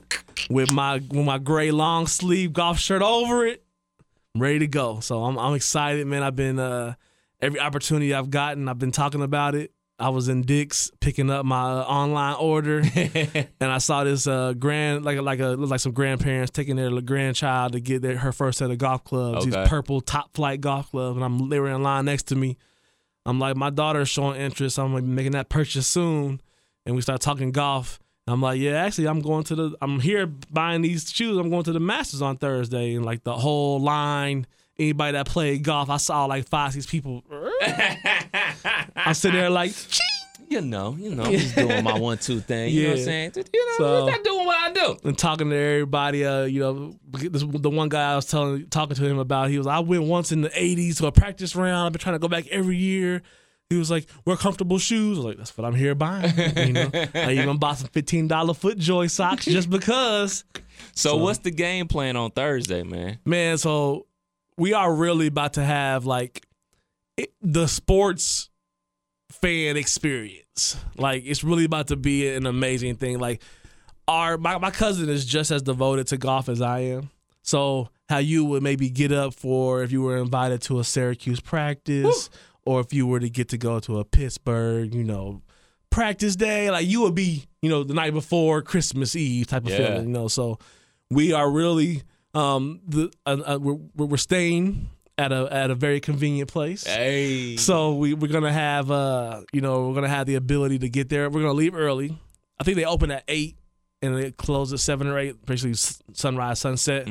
with 0.49 0.72
my 0.72 0.95
with 0.95 1.26
my 1.26 1.39
gray 1.39 1.70
long 1.70 2.07
sleeve 2.07 2.53
golf 2.53 2.78
shirt 2.78 3.03
over 3.03 3.47
it. 3.47 3.62
I'm 4.35 4.41
ready 4.41 4.61
to 4.61 4.66
go. 4.66 5.01
So 5.01 5.22
I'm 5.24 5.39
I'm 5.39 5.55
excited, 5.55 6.07
man. 6.07 6.22
I've 6.22 6.37
been 6.37 6.59
uh, 6.59 6.95
every 7.41 7.61
opportunity 7.61 8.14
I've 8.14 8.30
gotten, 8.30 8.68
I've 8.68 8.78
been 8.78 8.93
talking 8.93 9.22
about 9.22 9.55
it. 9.55 9.72
I 9.97 10.09
was 10.09 10.28
in 10.28 10.43
Dick's 10.43 10.91
picking 11.01 11.30
up 11.30 11.47
my 11.47 11.62
uh, 11.62 11.85
online 11.85 12.35
order, 12.35 12.82
and 12.95 13.47
I 13.61 13.78
saw 13.78 14.03
this 14.03 14.26
uh, 14.26 14.53
grand 14.55 15.05
like 15.05 15.20
like 15.20 15.39
a 15.39 15.51
like 15.51 15.78
some 15.78 15.93
grandparents 15.93 16.51
taking 16.51 16.76
their 16.76 17.01
grandchild 17.01 17.72
to 17.72 17.80
get 17.80 18.03
their, 18.03 18.16
her 18.16 18.32
first 18.32 18.59
set 18.59 18.72
of 18.72 18.78
golf 18.78 19.05
clubs. 19.05 19.47
Okay. 19.47 19.57
These 19.57 19.68
purple 19.68 20.01
top 20.01 20.35
flight 20.35 20.61
golf 20.61 20.91
clubs, 20.91 21.16
and 21.16 21.24
I'm 21.24 21.49
they 21.49 21.61
were 21.61 21.68
in 21.68 21.82
line 21.82 22.07
next 22.07 22.24
to 22.28 22.35
me. 22.35 22.57
I'm 23.24 23.39
like, 23.39 23.57
my 23.57 23.70
daughter's 23.70 24.09
showing 24.09 24.41
interest. 24.41 24.78
I'm 24.78 24.93
like 24.93 25.05
making 25.05 25.32
that 25.32 25.49
purchase 25.49 25.87
soon, 25.87 26.41
and 26.87 26.95
we 26.95 27.03
start 27.03 27.20
talking 27.20 27.51
golf. 27.53 27.99
I'm 28.26 28.41
like, 28.41 28.59
yeah, 28.59 28.82
actually, 28.85 29.07
I'm 29.09 29.20
going 29.20 29.45
to 29.45 29.55
the. 29.55 29.76
I'm 29.82 30.01
here 30.01 30.26
buying 30.26 30.80
these 30.82 31.11
shoes. 31.11 31.37
I'm 31.37 31.51
going 31.51 31.64
to 31.64 31.72
the 31.72 31.80
Masters 31.80 32.22
on 32.22 32.39
Thursday, 32.39 32.95
and 32.95 33.05
like 33.05 33.22
the 33.24 33.35
whole 33.35 33.80
line. 33.80 34.47
Anybody 34.76 35.12
that 35.12 35.26
played 35.26 35.62
golf, 35.62 35.89
I 35.89 35.99
saw 35.99 36.24
like 36.24 36.49
five, 36.49 36.72
six 36.72 36.85
people. 36.85 37.22
I'm 38.97 39.14
sitting 39.14 39.39
there 39.39 39.51
like, 39.51 39.72
You 40.49 40.61
know, 40.61 40.97
you 40.99 41.14
know, 41.14 41.24
I'm 41.24 41.32
just 41.32 41.55
doing 41.55 41.85
my 41.85 41.99
one 41.99 42.18
two 42.18 42.41
thing. 42.41 42.72
You 42.74 42.82
know 42.85 42.89
what 42.91 42.99
I'm 42.99 43.05
saying? 43.05 43.32
You 43.37 43.66
know, 43.66 43.74
So- 43.78 44.09
I'm 44.11 44.22
doing 44.22 44.47
what 44.47 44.57
I 44.57 44.72
do. 44.72 44.97
and 45.09 45.16
talking 45.18 45.49
to 45.51 45.57
everybody. 45.57 46.24
Uh, 46.24 46.45
you 46.45 46.61
know, 46.61 46.97
this, 47.12 47.45
the 47.47 47.70
one 47.70 47.89
guy 47.89 48.12
I 48.12 48.16
was 48.16 48.26
telling, 48.26 48.66
talking 48.66 48.97
to 48.97 49.05
him 49.05 49.18
about, 49.18 49.49
he 49.51 49.59
was, 49.59 49.66
I 49.66 49.78
went 49.80 50.05
once 50.05 50.32
in 50.32 50.43
the 50.43 50.51
'80s 50.51 50.97
to 50.99 51.07
a 51.07 51.12
practice 51.12 51.55
round. 51.57 51.87
I've 51.87 51.93
been 51.93 52.01
trying 52.01 52.14
to 52.16 52.18
go 52.18 52.28
back 52.28 52.47
every 52.49 52.76
year. 52.76 53.22
He 53.71 53.77
was 53.77 53.91
like, 53.91 54.07
"Wear 54.25 54.37
comfortable 54.37 54.79
shoes." 54.79 55.17
I 55.17 55.21
was 55.21 55.27
like, 55.27 55.37
"That's 55.39 55.57
what 55.57 55.65
I'm 55.65 55.75
here 55.75 55.95
buying." 55.95 56.33
You 56.57 56.73
know, 56.73 56.91
I 57.15 57.33
even 57.33 57.59
bought 57.59 57.79
some 57.79 57.89
fifteen 57.89 58.29
dollar 58.29 58.55
FootJoy 58.55 59.11
socks 59.11 59.47
just 59.47 59.71
because. 59.71 60.45
So, 60.95 61.17
what's 61.17 61.39
the 61.39 61.51
game 61.51 61.89
plan 61.89 62.17
on 62.17 62.31
Thursday, 62.31 62.83
man? 62.83 63.19
Man, 63.25 63.59
so 63.59 64.07
we 64.57 64.75
are 64.75 64.95
really 64.95 65.27
about 65.29 65.55
to 65.55 65.65
have 65.65 66.05
like 66.05 66.47
it, 67.17 67.33
the 67.43 67.67
sports 67.67 68.51
fan 69.31 69.77
experience. 69.77 70.77
Like 70.97 71.25
it's 71.27 71.45
really 71.45 71.65
about 71.65 71.89
to 71.89 71.97
be 71.97 72.29
an 72.29 72.47
amazing 72.47 72.97
thing. 72.97 73.19
Like 73.19 73.43
our 74.07 74.39
my, 74.39 74.59
my 74.59 74.71
cousin 74.71 75.09
is 75.09 75.25
just 75.25 75.51
as 75.51 75.62
devoted 75.62 76.09
to 76.09 76.17
golf 76.17 76.49
as 76.49 76.61
I 76.61 76.81
am. 76.81 77.11
So 77.43 77.91
how 78.09 78.19
you 78.19 78.45
would 78.45 78.62
maybe 78.62 78.91
get 78.91 79.12
up 79.12 79.35
for 79.35 79.83
if 79.83 79.93
you 79.93 80.03
were 80.03 80.17
invited 80.17 80.62
to 80.62 80.79
a 80.79 80.85
Syracuse 80.85 81.41
practice 81.41 82.31
or 82.67 82.81
if 82.81 82.93
you 82.93 83.07
were 83.07 83.21
to 83.21 83.29
get 83.31 83.49
to 83.51 83.59
go 83.59 83.81
to 83.81 83.99
a 83.99 84.05
Pittsburgh, 84.05 84.95
you 84.95 85.05
know, 85.05 85.43
practice 85.91 86.37
day, 86.37 86.71
like 86.71 86.87
you 86.87 87.03
would 87.03 87.15
be, 87.15 87.45
you 87.62 87.69
know, 87.71 87.85
the 87.85 87.95
night 87.95 88.12
before 88.12 88.62
Christmas 88.62 89.15
Eve 89.17 89.47
type 89.47 89.65
of 89.65 89.71
Yeah. 89.71 89.77
feeling, 89.77 90.07
you 90.09 90.12
know. 90.12 90.29
So 90.29 90.59
we 91.11 91.33
are 91.33 91.51
really 91.51 92.03
um 92.35 92.81
the 92.89 93.12
uh, 93.27 93.37
uh, 93.47 93.59
we're, 93.61 93.79
we're 94.07 94.17
staying 94.17 94.89
at 95.17 95.31
a 95.31 95.47
at 95.53 95.71
a 95.71 95.75
very 95.77 96.01
convenient 96.01 96.51
place. 96.51 96.85
Hey. 96.85 97.57
So 97.57 97.95
we 97.95 98.15
we're 98.15 98.33
gonna 98.33 98.53
have 98.53 98.91
uh 98.91 99.43
you 99.53 99.61
know 99.61 99.89
we're 99.89 99.95
gonna 99.95 100.09
have 100.09 100.27
the 100.27 100.35
ability 100.35 100.81
to 100.81 100.89
get 100.89 101.09
there. 101.09 101.31
We're 101.31 101.43
gonna 101.43 101.53
leave 101.53 101.75
early. 101.77 102.19
I 102.59 102.65
think 102.65 102.77
they 102.77 102.85
open 102.85 103.11
at 103.12 103.23
eight 103.29 103.57
and 104.03 104.17
they 104.17 104.31
close 104.33 104.73
at 104.73 104.81
seven 104.81 105.07
or 105.07 105.19
eight, 105.19 105.45
basically 105.47 105.75
sunrise 106.12 106.59
sunset. 106.61 107.09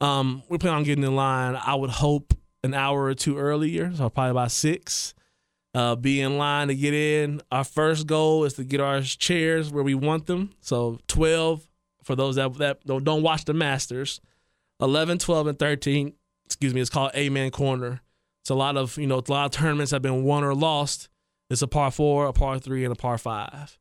Um, 0.00 0.42
we 0.48 0.58
plan 0.58 0.74
on 0.74 0.82
getting 0.84 1.04
in 1.04 1.14
line. 1.14 1.54
I 1.56 1.74
would 1.74 1.90
hope 1.90 2.34
an 2.64 2.74
hour 2.74 3.04
or 3.04 3.14
two 3.14 3.38
earlier, 3.38 3.92
so 3.94 4.08
probably 4.08 4.30
about 4.30 4.52
six. 4.52 5.14
Uh, 5.74 5.96
be 5.96 6.20
in 6.20 6.36
line 6.36 6.68
to 6.68 6.74
get 6.74 6.92
in. 6.92 7.40
Our 7.50 7.64
first 7.64 8.06
goal 8.06 8.44
is 8.44 8.54
to 8.54 8.64
get 8.64 8.80
our 8.80 9.00
chairs 9.00 9.72
where 9.72 9.82
we 9.82 9.94
want 9.94 10.26
them. 10.26 10.50
So 10.60 10.98
twelve 11.06 11.66
for 12.04 12.14
those 12.14 12.36
that 12.36 12.54
that 12.54 12.84
don't 12.84 13.22
watch 13.22 13.44
the 13.44 13.54
Masters. 13.54 14.20
11, 14.80 15.18
12, 15.18 15.46
and 15.46 15.58
13, 15.58 16.12
excuse 16.44 16.74
me, 16.74 16.80
it's 16.80 16.90
called 16.90 17.12
Amen 17.14 17.52
Corner. 17.52 18.02
It's 18.42 18.50
a 18.50 18.54
lot 18.54 18.76
of, 18.76 18.98
you 18.98 19.06
know, 19.06 19.22
a 19.26 19.30
lot 19.30 19.44
of 19.46 19.50
tournaments 19.52 19.92
have 19.92 20.02
been 20.02 20.24
won 20.24 20.42
or 20.42 20.54
lost. 20.54 21.08
It's 21.48 21.62
a 21.62 21.68
par 21.68 21.92
four, 21.92 22.26
a 22.26 22.32
par 22.32 22.58
three, 22.58 22.82
and 22.84 22.92
a 22.92 22.96
par 22.96 23.16
five. 23.16 23.78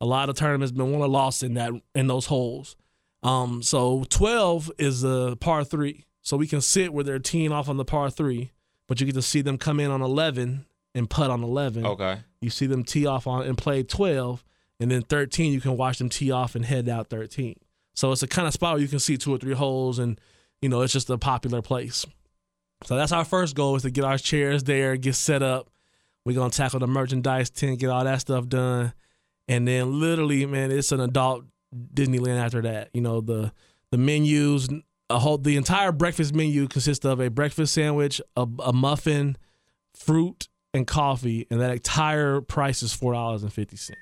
A 0.00 0.06
lot 0.06 0.28
of 0.28 0.36
tournaments 0.36 0.70
been 0.70 0.92
won 0.92 1.00
or 1.00 1.08
lost 1.08 1.42
in 1.42 1.54
that 1.54 1.72
in 1.94 2.06
those 2.06 2.26
holes. 2.26 2.76
Um, 3.24 3.62
so 3.62 4.04
12 4.10 4.70
is 4.78 5.02
a 5.02 5.36
par 5.40 5.64
three. 5.64 6.04
So 6.24 6.38
we 6.38 6.46
can 6.46 6.62
sit 6.62 6.92
where 6.92 7.04
they're 7.04 7.18
teeing 7.18 7.52
off 7.52 7.68
on 7.68 7.76
the 7.76 7.84
par 7.84 8.10
three, 8.10 8.50
but 8.88 8.98
you 8.98 9.06
get 9.06 9.14
to 9.14 9.22
see 9.22 9.42
them 9.42 9.58
come 9.58 9.78
in 9.78 9.90
on 9.90 10.00
11 10.00 10.64
and 10.94 11.10
putt 11.10 11.30
on 11.30 11.44
11. 11.44 11.84
Okay. 11.84 12.18
You 12.40 12.48
see 12.48 12.66
them 12.66 12.82
tee 12.82 13.06
off 13.06 13.26
on 13.26 13.42
and 13.46 13.58
play 13.58 13.82
12, 13.82 14.42
and 14.80 14.90
then 14.90 15.02
13 15.02 15.52
you 15.52 15.60
can 15.60 15.76
watch 15.76 15.98
them 15.98 16.08
tee 16.08 16.30
off 16.30 16.54
and 16.54 16.64
head 16.64 16.88
out 16.88 17.10
13. 17.10 17.60
So 17.92 18.10
it's 18.10 18.22
a 18.22 18.26
kind 18.26 18.48
of 18.48 18.54
spot 18.54 18.74
where 18.74 18.82
you 18.82 18.88
can 18.88 18.98
see 18.98 19.18
two 19.18 19.34
or 19.34 19.38
three 19.38 19.54
holes, 19.54 19.98
and 19.98 20.18
you 20.62 20.68
know 20.70 20.80
it's 20.80 20.94
just 20.94 21.10
a 21.10 21.18
popular 21.18 21.60
place. 21.62 22.06
So 22.84 22.96
that's 22.96 23.12
our 23.12 23.24
first 23.24 23.54
goal 23.54 23.76
is 23.76 23.82
to 23.82 23.90
get 23.90 24.04
our 24.04 24.18
chairs 24.18 24.64
there, 24.64 24.96
get 24.96 25.14
set 25.14 25.42
up. 25.42 25.70
We're 26.24 26.34
gonna 26.34 26.50
tackle 26.50 26.80
the 26.80 26.86
merchandise 26.86 27.50
tent, 27.50 27.80
get 27.80 27.90
all 27.90 28.02
that 28.04 28.22
stuff 28.22 28.48
done, 28.48 28.94
and 29.46 29.68
then 29.68 30.00
literally, 30.00 30.46
man, 30.46 30.72
it's 30.72 30.90
an 30.90 31.00
adult 31.00 31.44
Disneyland 31.94 32.38
after 32.38 32.62
that. 32.62 32.88
You 32.94 33.02
know 33.02 33.20
the 33.20 33.52
the 33.90 33.98
menus, 33.98 34.68
a 35.14 35.18
whole 35.18 35.38
the 35.38 35.56
entire 35.56 35.92
breakfast 35.92 36.34
menu 36.34 36.66
consists 36.66 37.04
of 37.04 37.20
a 37.20 37.30
breakfast 37.30 37.72
sandwich, 37.74 38.20
a, 38.36 38.46
a 38.64 38.72
muffin, 38.72 39.36
fruit, 39.94 40.48
and 40.74 40.86
coffee, 40.86 41.46
and 41.50 41.60
that 41.60 41.70
entire 41.70 42.40
price 42.40 42.82
is 42.82 42.92
four 42.92 43.12
dollars 43.12 43.42
and 43.42 43.52
fifty 43.52 43.76
cents. 43.76 43.98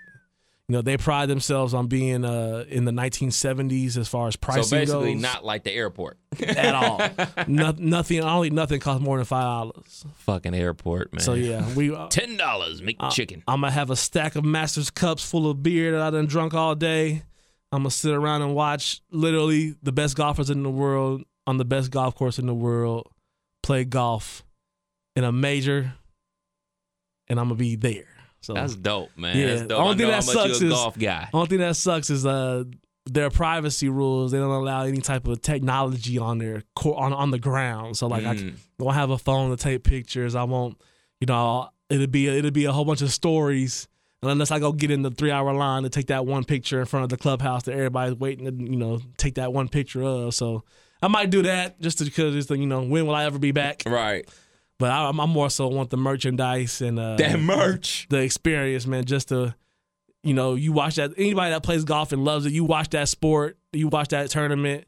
You 0.69 0.79
know 0.79 0.83
they 0.83 0.97
pride 0.97 1.29
themselves 1.29 1.75
on 1.75 1.89
being 1.89 2.25
uh, 2.25 2.65
in 2.67 2.87
the 2.87 2.93
1970s 2.93 3.99
as 3.99 4.09
far 4.09 4.29
as 4.29 4.37
pricing 4.37 4.63
so 4.63 4.77
basically, 4.77 5.13
goes. 5.13 5.23
not 5.23 5.45
like 5.45 5.65
the 5.65 5.73
airport. 5.73 6.19
at 6.41 6.75
all. 6.75 6.99
no, 7.47 7.75
nothing. 7.77 8.21
Only 8.21 8.49
nothing 8.49 8.81
costs 8.81 9.03
more 9.03 9.19
than 9.19 9.27
five 9.27 9.43
dollars. 9.43 10.07
Fucking 10.19 10.55
airport, 10.55 11.13
man. 11.13 11.21
So 11.21 11.35
yeah, 11.35 11.75
we. 11.75 11.95
Uh, 11.95 12.07
ten 12.09 12.39
dollars 12.39 12.81
make 12.81 12.97
chicken. 13.11 13.43
I'm 13.47 13.61
gonna 13.61 13.73
have 13.73 13.91
a 13.91 13.97
stack 13.97 14.35
of 14.35 14.45
Masters 14.47 14.89
cups 14.91 15.29
full 15.29 15.51
of 15.51 15.63
beer 15.63 15.93
that 15.93 16.01
I 16.01 16.11
done 16.11 16.27
drunk 16.27 16.55
all 16.55 16.75
day. 16.75 17.25
I'm 17.73 17.81
gonna 17.81 17.91
sit 17.91 18.13
around 18.13 18.43
and 18.43 18.55
watch 18.55 19.01
literally 19.11 19.75
the 19.83 19.93
best 19.93 20.17
golfers 20.17 20.51
in 20.51 20.63
the 20.63 20.71
world 20.71 21.23
on 21.47 21.57
the 21.57 21.65
best 21.65 21.91
golf 21.91 22.15
course 22.15 22.39
in 22.39 22.47
the 22.47 22.55
world 22.55 23.09
play 23.63 23.85
golf 23.85 24.45
in 25.17 25.25
a 25.25 25.33
major, 25.33 25.95
and 27.29 27.41
I'm 27.41 27.47
gonna 27.47 27.57
be 27.57 27.77
there. 27.77 28.05
So 28.43 28.55
That's 28.55 28.75
dope, 28.75 29.11
man. 29.17 29.37
Yeah, 29.37 29.47
That's 29.47 29.63
dope. 29.69 29.81
only 29.81 29.95
I 29.95 29.97
thing 29.99 30.07
that 30.09 30.25
sucks 30.25 30.61
a 30.61 30.67
is- 30.67 30.73
golf 30.73 30.99
guy. 30.99 31.29
Only 31.33 31.47
thing 31.49 31.59
that 31.59 31.77
sucks 31.77 32.11
is 32.11 32.27
uh 32.27 32.65
their 33.07 33.31
privacy 33.31 33.89
rules. 33.89 34.31
They 34.33 34.39
don't 34.39 34.51
allow 34.51 34.83
any 34.85 35.01
type 35.01 35.27
of 35.27 35.41
technology 35.43 36.19
on 36.19 36.39
their 36.39 36.63
co- 36.77 36.95
on 36.95 37.13
on 37.13 37.31
the 37.31 37.39
ground. 37.39 37.97
So 37.97 38.07
like 38.07 38.25
I 38.25 38.35
Mm. 38.37 38.55
don't 38.79 38.95
have 38.95 39.11
a 39.11 39.19
phone 39.19 39.51
to 39.51 39.57
take 39.57 39.83
pictures. 39.85 40.35
I 40.35 40.45
won't. 40.45 40.81
You 41.21 41.27
know, 41.27 41.69
it'll 41.89 42.07
be 42.07 42.27
it'll 42.29 42.51
be 42.51 42.65
a 42.65 42.73
whole 42.73 42.85
bunch 42.85 43.03
of 43.03 43.13
stories. 43.13 43.89
And 44.23 44.31
unless 44.31 44.51
I 44.53 44.61
go 44.61 44.73
get 44.73 44.91
in 44.91 45.03
the 45.03 45.11
three 45.11 45.31
hour 45.33 45.53
line 45.53 45.83
to 45.83 45.89
take 45.91 46.07
that 46.07 46.25
one 46.25 46.45
picture 46.45 46.79
in 46.81 46.87
front 46.87 47.05
of 47.05 47.11
the 47.11 47.17
clubhouse 47.17 47.65
that 47.65 47.73
everybody's 47.73 48.15
waiting 48.15 48.47
to 48.47 48.53
you 48.73 48.77
know 48.77 49.01
take 49.17 49.35
that 49.35 49.53
one 49.53 49.69
picture 49.69 50.03
of. 50.03 50.35
So 50.35 50.63
I 51.03 51.09
might 51.09 51.31
do 51.31 51.43
that 51.43 51.81
just 51.81 51.99
because 51.99 52.37
it's 52.37 52.47
the 52.47 52.57
you 52.57 52.67
know 52.67 52.83
when 52.83 53.07
will 53.07 53.15
I 53.17 53.25
ever 53.25 53.39
be 53.39 53.51
back? 53.53 53.83
Right. 53.85 54.29
But 54.79 54.91
I, 54.91 55.09
I'm 55.09 55.31
more 55.31 55.51
so 55.51 55.69
want 55.69 55.91
the 55.91 55.97
merchandise 55.97 56.81
and 56.81 56.99
uh, 56.99 57.17
That 57.17 57.39
merch. 57.41 58.07
the 58.11 58.19
experience, 58.23 58.85
man. 58.87 59.05
Just 59.05 59.29
to, 59.29 59.55
you 60.25 60.35
know, 60.35 60.55
you 60.55 60.73
watch 60.73 60.97
that. 60.97 61.13
Anybody 61.17 61.51
that 61.51 61.63
plays 61.63 61.85
golf 61.85 62.13
and 62.13 62.25
loves 62.25 62.47
it, 62.47 62.53
you 62.53 62.65
watch 62.65 62.91
that 62.91 63.09
sport, 63.09 63.59
you 63.73 63.89
watch 63.89 64.09
that 64.09 64.31
tournament. 64.31 64.85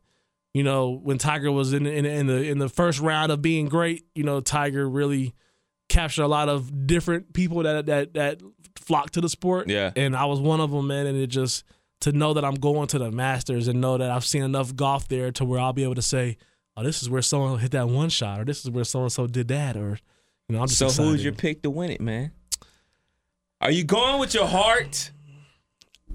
You 0.52 0.62
know, 0.62 0.92
when 1.02 1.18
Tiger 1.18 1.50
was 1.50 1.72
in 1.72 1.86
in, 1.86 2.06
in 2.06 2.26
the 2.26 2.42
in 2.42 2.58
the 2.58 2.68
first 2.68 3.00
round 3.00 3.30
of 3.32 3.42
being 3.42 3.68
great, 3.68 4.04
you 4.14 4.22
know, 4.24 4.40
Tiger 4.40 4.88
really 4.88 5.34
captured 5.88 6.22
a 6.22 6.28
lot 6.28 6.48
of 6.48 6.86
different 6.86 7.32
people 7.32 7.62
that 7.64 7.86
that 7.86 8.14
that 8.14 8.40
flock 8.86 9.10
to 9.10 9.20
the 9.20 9.28
sport. 9.28 9.68
Yeah. 9.68 9.90
and 9.96 10.14
I 10.16 10.24
was 10.26 10.40
one 10.40 10.60
of 10.60 10.70
them, 10.70 10.86
man. 10.86 11.06
And 11.06 11.18
it 11.18 11.28
just 11.28 11.64
to 12.00 12.12
know 12.12 12.34
that 12.34 12.44
I'm 12.44 12.54
going 12.56 12.86
to 12.88 12.98
the 12.98 13.10
Masters 13.10 13.68
and 13.68 13.80
know 13.80 13.96
that 13.98 14.10
I've 14.10 14.24
seen 14.24 14.42
enough 14.42 14.74
golf 14.76 15.08
there 15.08 15.30
to 15.32 15.44
where 15.44 15.58
I'll 15.60 15.72
be 15.72 15.84
able 15.84 15.94
to 15.94 16.02
say, 16.02 16.36
oh, 16.76 16.82
this 16.82 17.02
is 17.02 17.08
where 17.08 17.22
someone 17.22 17.58
hit 17.58 17.70
that 17.72 17.88
one 17.88 18.08
shot, 18.10 18.40
or 18.40 18.44
this 18.44 18.64
is 18.64 18.70
where 18.70 18.84
so 18.84 19.02
and 19.02 19.12
so 19.12 19.26
did 19.26 19.48
that, 19.48 19.76
or 19.76 19.98
you 20.48 20.54
know, 20.56 20.60
I'm 20.62 20.66
just 20.68 20.78
So 20.78 20.86
excited. 20.86 21.08
who's 21.08 21.24
your 21.24 21.32
pick 21.32 21.62
to 21.62 21.70
win 21.70 21.90
it, 21.90 22.00
man? 22.00 22.32
Are 23.60 23.70
you 23.70 23.84
going 23.84 24.18
with 24.20 24.34
your 24.34 24.46
heart? 24.46 25.10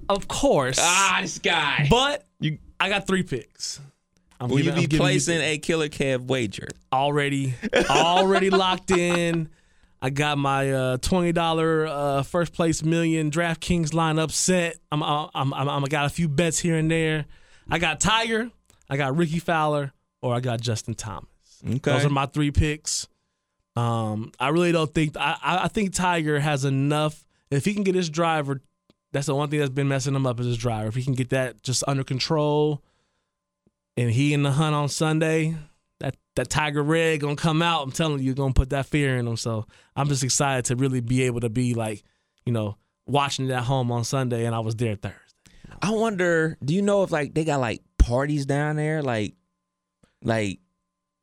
Of 0.07 0.28
course. 0.28 0.78
Ah, 0.82 1.20
this 1.22 1.39
guy. 1.39 1.88
But 1.89 2.26
You- 2.39 2.59
I 2.80 2.89
got 2.89 3.07
three 3.07 3.24
picks. 3.24 3.80
I'm 4.39 4.49
Will 4.49 4.59
you 4.59 4.72
be 4.72 4.82
giving 4.88 4.99
placing 4.99 5.41
a 5.41 5.57
killer 5.57 5.89
Kev 5.89 6.28
wager? 6.28 6.67
already 6.93 7.55
already 7.89 8.49
locked 8.49 8.91
in? 8.91 9.49
I 10.02 10.10
got 10.10 10.38
my 10.38 10.72
uh, 10.72 10.97
twenty 10.97 11.32
dollar 11.32 11.86
uh, 11.86 12.24
first 12.24 12.54
place 12.54 12.84
million 12.84 13.32
DraftKings 13.32 13.89
lineup 13.89 14.32
set. 14.32 14.78
I'm 14.91 15.04
I'm, 15.04 15.30
I'm 15.34 15.54
I'm 15.54 15.84
I 15.84 15.88
got 15.88 16.06
a 16.06 16.10
few 16.10 16.30
bets 16.30 16.60
here 16.60 16.76
and 16.76 16.89
there. 16.89 17.26
I 17.70 17.80
got 17.80 18.00
Tiger, 18.00 18.50
I 18.89 18.97
got 18.97 19.16
Rickie 19.16 19.39
Fowler, 19.39 19.91
or 20.22 20.34
I 20.34 20.39
got 20.39 20.62
Justin 20.62 20.93
Thomas. 20.93 21.28
Okay. 21.64 21.78
Those 21.80 22.06
are 22.06 22.10
my 22.10 22.26
three 22.26 22.52
picks. 22.52 23.08
Um, 23.76 24.32
I 24.39 24.50
really 24.50 24.72
don't 24.72 24.93
think 24.93 25.18
I, 25.18 25.38
I 25.41 25.64
I 25.66 25.68
think 25.68 25.93
Tiger 25.93 26.39
has 26.39 26.66
enough. 26.66 27.26
If 27.52 27.66
he 27.66 27.74
can 27.74 27.84
get 27.84 27.95
his 27.95 28.10
driver, 28.10 28.62
that's 29.12 29.28
the 29.28 29.36
one 29.36 29.50
thing 29.50 29.60
that's 29.60 29.72
been 29.72 29.88
messing 29.88 30.16
him 30.16 30.26
up 30.26 30.39
is 30.39 30.45
his 30.45 30.58
driver. 30.58 30.88
If 30.88 30.95
he 30.95 31.04
can 31.04 31.14
get 31.14 31.30
that 31.30 31.62
just 31.62 31.84
under 31.88 32.04
control, 32.04 32.82
and 33.97 34.12
he 34.12 34.34
in 34.34 34.43
the 34.43 34.52
hunt 34.52 34.76
on 34.76 34.88
Sunday, 34.88 35.56
that 36.00 36.16
that 36.36 36.50
Tiger 36.50 36.82
Red 36.84 37.20
gonna 37.22 37.36
come 37.36 37.62
out. 37.62 37.84
I'm 37.84 37.91
telling 37.91 38.20
you, 38.20 38.26
you're 38.26 38.36
gonna 38.36 38.54
put 38.54 38.70
that 38.72 38.86
fear 38.86 39.18
in 39.18 39.26
them. 39.26 39.38
So 39.38 39.66
I'm 39.95 40.08
just 40.08 40.24
excited 40.24 40.66
to 40.66 40.76
really 40.76 41.02
be 41.02 41.24
able 41.24 41.41
to 41.41 41.50
be 41.50 41.74
like, 41.74 42.04
you 42.45 42.54
know, 42.54 42.78
watching 43.06 43.45
it 43.50 43.52
at 43.52 43.64
home 43.64 43.91
on 43.91 44.04
Sunday, 44.04 44.45
and 44.45 44.56
I 44.56 44.60
was 44.60 44.76
there 44.76 44.95
Thursday. 44.95 45.16
I 45.82 45.91
wonder. 45.91 46.58
Do 46.64 46.74
you 46.74 46.82
know 46.82 47.04
if 47.04 47.12
like 47.12 47.34
they 47.34 47.43
got 47.45 47.60
like 47.60 47.82
parties 47.97 48.45
down 48.45 48.76
there? 48.78 49.02
Like, 49.02 49.36
like 50.24 50.60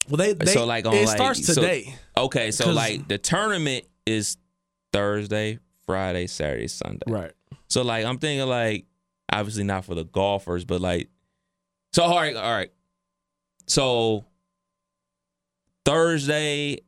Well, 0.09 0.19
they, 0.19 0.33
they 0.35 0.47
So, 0.53 0.65
like, 0.67 0.87
on, 0.87 0.95
it 0.95 1.07
like- 1.07 1.17
starts 1.17 1.45
so- 1.47 1.55
today. 1.55 1.95
okay, 2.17 2.51
so 2.51 2.71
like 2.73 3.09
the 3.09 3.19
tournament 3.19 3.85
is 4.07 4.37
Thursday, 4.93 5.59
Friday, 5.85 6.27
Saturday, 6.27 6.69
Sunday. 6.69 7.05
Right. 7.09 7.33
So 7.69 7.83
like 7.83 8.05
I'm 8.05 8.19
thinking 8.19 8.47
like 8.49 8.85
obviously 9.33 9.65
not 9.65 9.85
for 9.85 9.95
the 9.95 10.05
golfers, 10.05 10.65
but 10.65 10.81
like 10.81 11.09
so 11.93 12.05
all 12.05 12.17
right, 12.17 12.37
all 12.37 12.53
right. 12.53 12.71
So 13.67 14.25
Thursday 15.87 16.79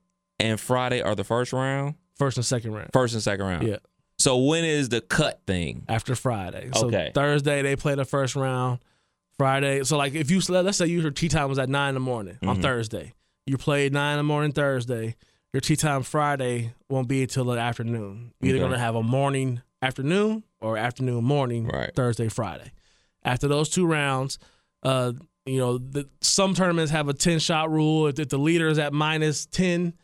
and 0.40 0.58
Friday 0.60 1.00
are 1.02 1.14
the 1.14 1.24
first 1.24 1.52
round, 1.52 1.94
First 2.16 2.36
and 2.36 2.44
second 2.44 2.72
round. 2.72 2.90
first 2.92 3.14
and 3.14 3.22
second 3.22 3.46
round. 3.46 3.66
Yeah. 3.66 3.76
So 4.18 4.38
when 4.38 4.64
is 4.64 4.88
the 4.88 5.00
cut 5.00 5.40
thing? 5.46 5.84
After 5.88 6.14
Friday. 6.16 6.70
So 6.74 6.88
Okay. 6.88 7.12
Thursday 7.14 7.62
they 7.62 7.76
play 7.76 7.94
the 7.94 8.04
first 8.04 8.34
round. 8.36 8.80
Friday. 9.38 9.84
So 9.84 9.96
like 9.96 10.14
if 10.16 10.30
you 10.32 10.40
let's 10.48 10.76
say 10.78 10.86
your 10.86 11.10
tee 11.12 11.28
time 11.28 11.48
was 11.48 11.60
at 11.60 11.68
nine 11.68 11.90
in 11.90 11.94
the 11.94 12.00
morning 12.00 12.38
on 12.42 12.58
Mhm. 12.58 12.62
Thursday. 12.62 13.14
You 13.46 13.56
played 13.56 13.92
nine 13.92 14.14
in 14.14 14.18
the 14.18 14.24
morning 14.24 14.50
Thursday. 14.50 15.14
Your 15.52 15.60
tee 15.60 15.76
time 15.76 16.02
Friday 16.02 16.74
won't 16.90 17.06
be 17.08 17.22
until 17.22 17.44
the 17.44 17.52
afternoon. 17.58 18.32
You're 18.40 18.56
either 18.56 18.64
Okay. 18.64 18.70
gonna 18.72 18.80
have 18.80 18.96
a 18.96 19.02
morning 19.02 19.62
afternoon 19.80 20.42
or 20.60 20.76
afternoon 20.76 21.22
morning 21.22 21.68
Right. 21.68 21.92
Thursday 21.94 22.28
Friday. 22.28 22.72
After 23.22 23.46
those 23.46 23.68
two 23.68 23.86
rounds, 23.86 24.40
uh, 24.82 25.12
you 25.48 25.58
know, 25.58 25.78
the, 25.78 26.08
some 26.20 26.54
tournaments 26.54 26.92
have 26.92 27.08
a 27.08 27.14
ten 27.14 27.38
shot 27.38 27.70
rule. 27.70 28.06
If, 28.06 28.18
if 28.18 28.28
the 28.28 28.38
leader 28.38 28.68
is 28.68 28.78
at 28.78 28.92
minus 28.92 29.46
ten, 29.46 29.94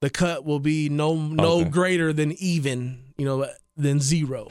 the 0.00 0.10
cut 0.10 0.44
will 0.44 0.60
be 0.60 0.88
no 0.88 1.14
no 1.16 1.60
Okay. 1.60 1.68
greater 1.70 2.12
than 2.12 2.32
even, 2.32 2.98
you 3.16 3.24
know, 3.24 3.46
than 3.76 4.00
zero. 4.00 4.48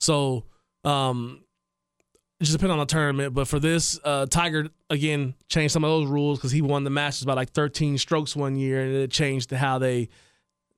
So, 0.00 0.44
um, 0.84 1.42
just 2.40 2.52
depends 2.52 2.70
on 2.72 2.78
the 2.78 2.86
tournament. 2.86 3.34
But 3.34 3.48
for 3.48 3.58
this, 3.58 3.98
uh, 4.04 4.26
Tiger 4.26 4.68
again 4.90 5.34
changed 5.48 5.72
some 5.72 5.82
of 5.84 5.90
those 5.90 6.06
rules 6.08 6.38
because 6.38 6.52
he 6.52 6.62
won 6.62 6.84
the 6.84 6.90
Masters 6.90 7.24
by 7.24 7.34
like 7.34 7.50
13 7.50 7.98
strokes 7.98 8.36
one 8.36 8.56
year, 8.56 8.80
and 8.82 8.94
it 8.94 9.10
changed 9.10 9.48
to 9.50 9.58
how 9.58 9.78
they 9.78 10.08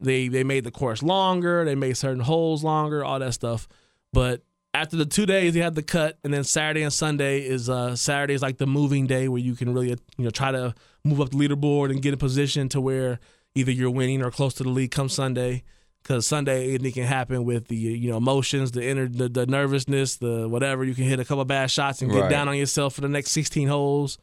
they 0.01 0.29
they 0.29 0.45
made 0.45 0.65
the 0.65 0.71
course 0.71 1.03
longer, 1.03 1.65
they 1.65 1.75
made 1.75 1.97
certain 1.97 2.21
holes 2.23 2.65
longer, 2.65 3.05
all 3.05 3.19
that 3.19 3.35
stuff. 3.35 3.69
But 4.13 4.43
after 4.73 4.97
the 4.97 5.05
two 5.07 5.27
days, 5.27 5.57
you 5.57 5.63
had 5.63 5.75
the 5.75 5.83
cut, 5.83 6.19
and 6.25 6.33
then 6.33 6.45
Saturday 6.45 6.83
and 6.83 6.93
Sunday 6.93 7.41
is 7.41 7.69
uh 7.69 7.97
Saturday 7.97 8.35
is 8.35 8.43
like 8.43 8.59
the 8.59 8.67
moving 8.67 9.07
day 9.07 9.29
where 9.29 9.41
you 9.41 9.55
can 9.55 9.73
really 9.75 9.89
you 10.17 10.25
know 10.25 10.31
try 10.31 10.53
to 10.53 10.75
move 11.05 11.21
up 11.21 11.31
the 11.31 11.37
leaderboard 11.37 11.91
and 11.91 12.03
get 12.03 12.13
in 12.13 12.19
position 12.19 12.69
to 12.71 12.81
where 12.81 13.19
either 13.55 13.73
you're 13.73 13.91
winning 13.91 14.23
or 14.23 14.31
close 14.31 14.55
to 14.55 14.63
the 14.63 14.69
lead 14.69 14.91
come 14.91 15.09
Sunday. 15.09 15.63
Because 16.03 16.27
Sunday 16.27 16.69
anything 16.71 16.93
can 16.93 17.05
happen 17.05 17.45
with 17.45 17.69
the 17.69 17.77
you 17.77 18.11
know 18.11 18.17
emotions, 18.17 18.71
the 18.73 18.83
inner 18.87 19.07
the, 19.07 19.29
the 19.29 19.47
nervousness, 19.47 20.17
the 20.17 20.49
whatever. 20.49 20.83
You 20.85 20.95
can 20.95 21.05
hit 21.05 21.21
a 21.21 21.25
couple 21.27 21.45
bad 21.45 21.71
shots 21.71 22.01
and 22.01 22.11
get 22.11 22.23
Right. 22.23 22.31
down 22.31 22.49
on 22.49 22.57
yourself 22.57 22.95
for 22.95 23.03
the 23.03 23.09
next 23.09 23.33
16 23.33 23.69
holes. 23.69 24.19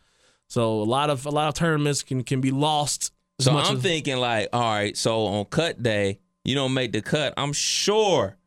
So 0.48 0.82
a 0.82 0.84
lot 0.86 1.10
of 1.12 1.26
a 1.28 1.30
lot 1.30 1.50
of 1.50 1.54
tournaments 1.54 2.02
can 2.02 2.24
can 2.24 2.42
be 2.42 2.50
lost. 2.52 3.12
So 3.40 3.52
I'm 3.56 3.76
as- 3.76 3.84
thinking 3.84 4.18
like, 4.18 4.50
all 4.54 4.62
right, 4.62 4.98
so 4.98 5.26
on 5.26 5.46
cut 5.46 5.84
day, 5.84 6.20
you 6.44 6.56
don't 6.56 6.74
make 6.74 6.94
the 6.94 7.02
cut. 7.04 7.36
I'm 7.38 7.54
sure 7.54 8.38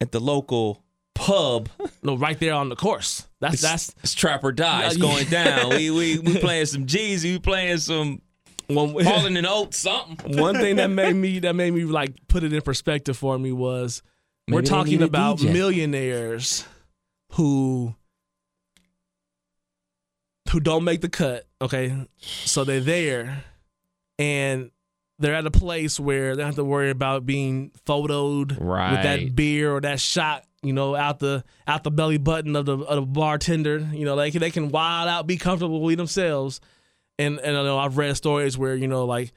at 0.00 0.12
the 0.12 0.20
local 0.20 0.82
pub, 1.14 1.68
no 2.02 2.16
right 2.16 2.38
there 2.38 2.54
on 2.54 2.68
the 2.68 2.76
course. 2.76 3.26
That's 3.40 3.54
it's, 3.54 3.62
that's 3.62 3.94
it's 4.02 4.14
trap 4.14 4.44
or 4.44 4.52
die. 4.52 4.86
It's 4.86 4.96
going 4.96 5.26
down. 5.26 5.70
we 5.70 5.90
we 5.90 6.18
we 6.24 6.38
playing 6.38 6.66
some 6.66 6.86
Jeezy, 6.86 7.32
we 7.32 7.38
playing 7.38 7.78
some 7.78 8.22
one 8.68 8.92
Falling 9.02 9.36
in 9.36 9.46
Oats, 9.46 9.78
something. 9.78 10.36
one 10.38 10.56
thing 10.56 10.76
that 10.76 10.88
made 10.88 11.14
me 11.14 11.38
that 11.40 11.54
made 11.54 11.72
me 11.72 11.84
like 11.84 12.14
put 12.28 12.44
it 12.44 12.52
in 12.52 12.60
perspective 12.62 13.16
for 13.16 13.38
me 13.38 13.50
was 13.52 14.02
we're 14.48 14.62
talking 14.62 15.02
about 15.02 15.38
DJ. 15.38 15.52
millionaires 15.52 16.66
who 17.32 17.94
who 20.50 20.60
don't 20.60 20.84
make 20.84 21.00
the 21.00 21.08
cut 21.08 21.46
okay 21.60 21.94
so 22.18 22.64
they're 22.64 22.80
there 22.80 23.44
and 24.18 24.70
they're 25.18 25.34
at 25.34 25.46
a 25.46 25.50
place 25.50 25.98
where 25.98 26.36
they 26.36 26.42
don't 26.42 26.48
have 26.48 26.56
to 26.56 26.64
worry 26.64 26.90
about 26.90 27.26
being 27.26 27.70
photoed 27.86 28.50
with 28.50 29.02
that 29.02 29.34
beer 29.34 29.74
or 29.74 29.80
that 29.80 30.00
shot 30.00 30.44
you 30.62 30.72
know 30.72 30.94
out 30.94 31.18
the 31.18 31.44
out 31.66 31.84
the 31.84 31.90
belly 31.90 32.18
button 32.18 32.56
of 32.56 32.66
the, 32.66 32.78
of 32.78 32.96
the 32.96 33.02
bartender. 33.02 33.78
You 33.92 34.04
know 34.04 34.16
they 34.16 34.30
can 34.30 34.40
they 34.40 34.50
can 34.50 34.70
wild 34.70 35.08
out 35.08 35.26
be 35.26 35.36
comfortable 35.36 35.80
with 35.80 35.98
themselves. 35.98 36.60
And 37.18 37.38
and 37.40 37.56
I 37.56 37.62
know 37.62 37.78
I've 37.78 37.96
read 37.96 38.16
stories 38.16 38.56
where 38.56 38.74
you 38.74 38.86
know 38.86 39.04
like 39.04 39.32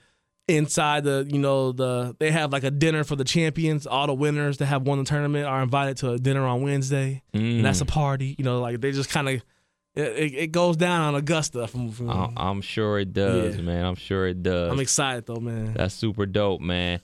inside 0.48 1.04
the 1.04 1.28
you 1.30 1.40
know 1.40 1.72
the 1.72 2.16
they 2.20 2.32
have 2.32 2.52
like 2.52 2.64
a 2.64 2.72
dinner 2.72 3.04
for 3.04 3.16
the 3.16 3.24
champions. 3.24 3.88
All 3.88 4.08
the 4.08 4.14
winners 4.14 4.58
that 4.58 4.68
have 4.68 4.84
won 4.84 5.00
the 5.00 5.06
tournament 5.06 5.46
are 5.46 5.62
invited 5.62 5.98
to 5.98 6.12
a 6.12 6.20
dinner 6.20 6.46
on 6.46 6.62
Wednesday. 6.62 7.24
And 7.34 7.66
that's 7.66 7.82
a 7.82 7.86
mm. 7.86 7.90
party 7.90 8.36
you 8.38 8.46
know 8.46 8.60
like 8.60 8.82
they 8.82 8.92
just 8.92 9.10
kind 9.10 9.30
of 9.30 9.42
it, 9.96 10.34
it, 10.34 10.52
goes 10.52 10.78
down 10.78 11.02
on 11.02 11.16
Augusta 11.16 11.68
from, 11.68 11.92
from- 11.92 12.34
I'm 12.38 12.62
sure 12.62 13.00
it 13.00 13.14
does, 13.14 13.58
Yeah. 13.58 13.62
man. 13.62 13.86
I'm 13.86 13.96
sure 13.96 14.28
it 14.28 14.42
does. 14.42 14.72
I'm 14.72 14.80
excited 14.80 15.26
though 15.26 15.36
man 15.42 15.74
That's 15.74 15.94
super 15.94 16.26
dope, 16.26 16.62
man. 16.62 17.02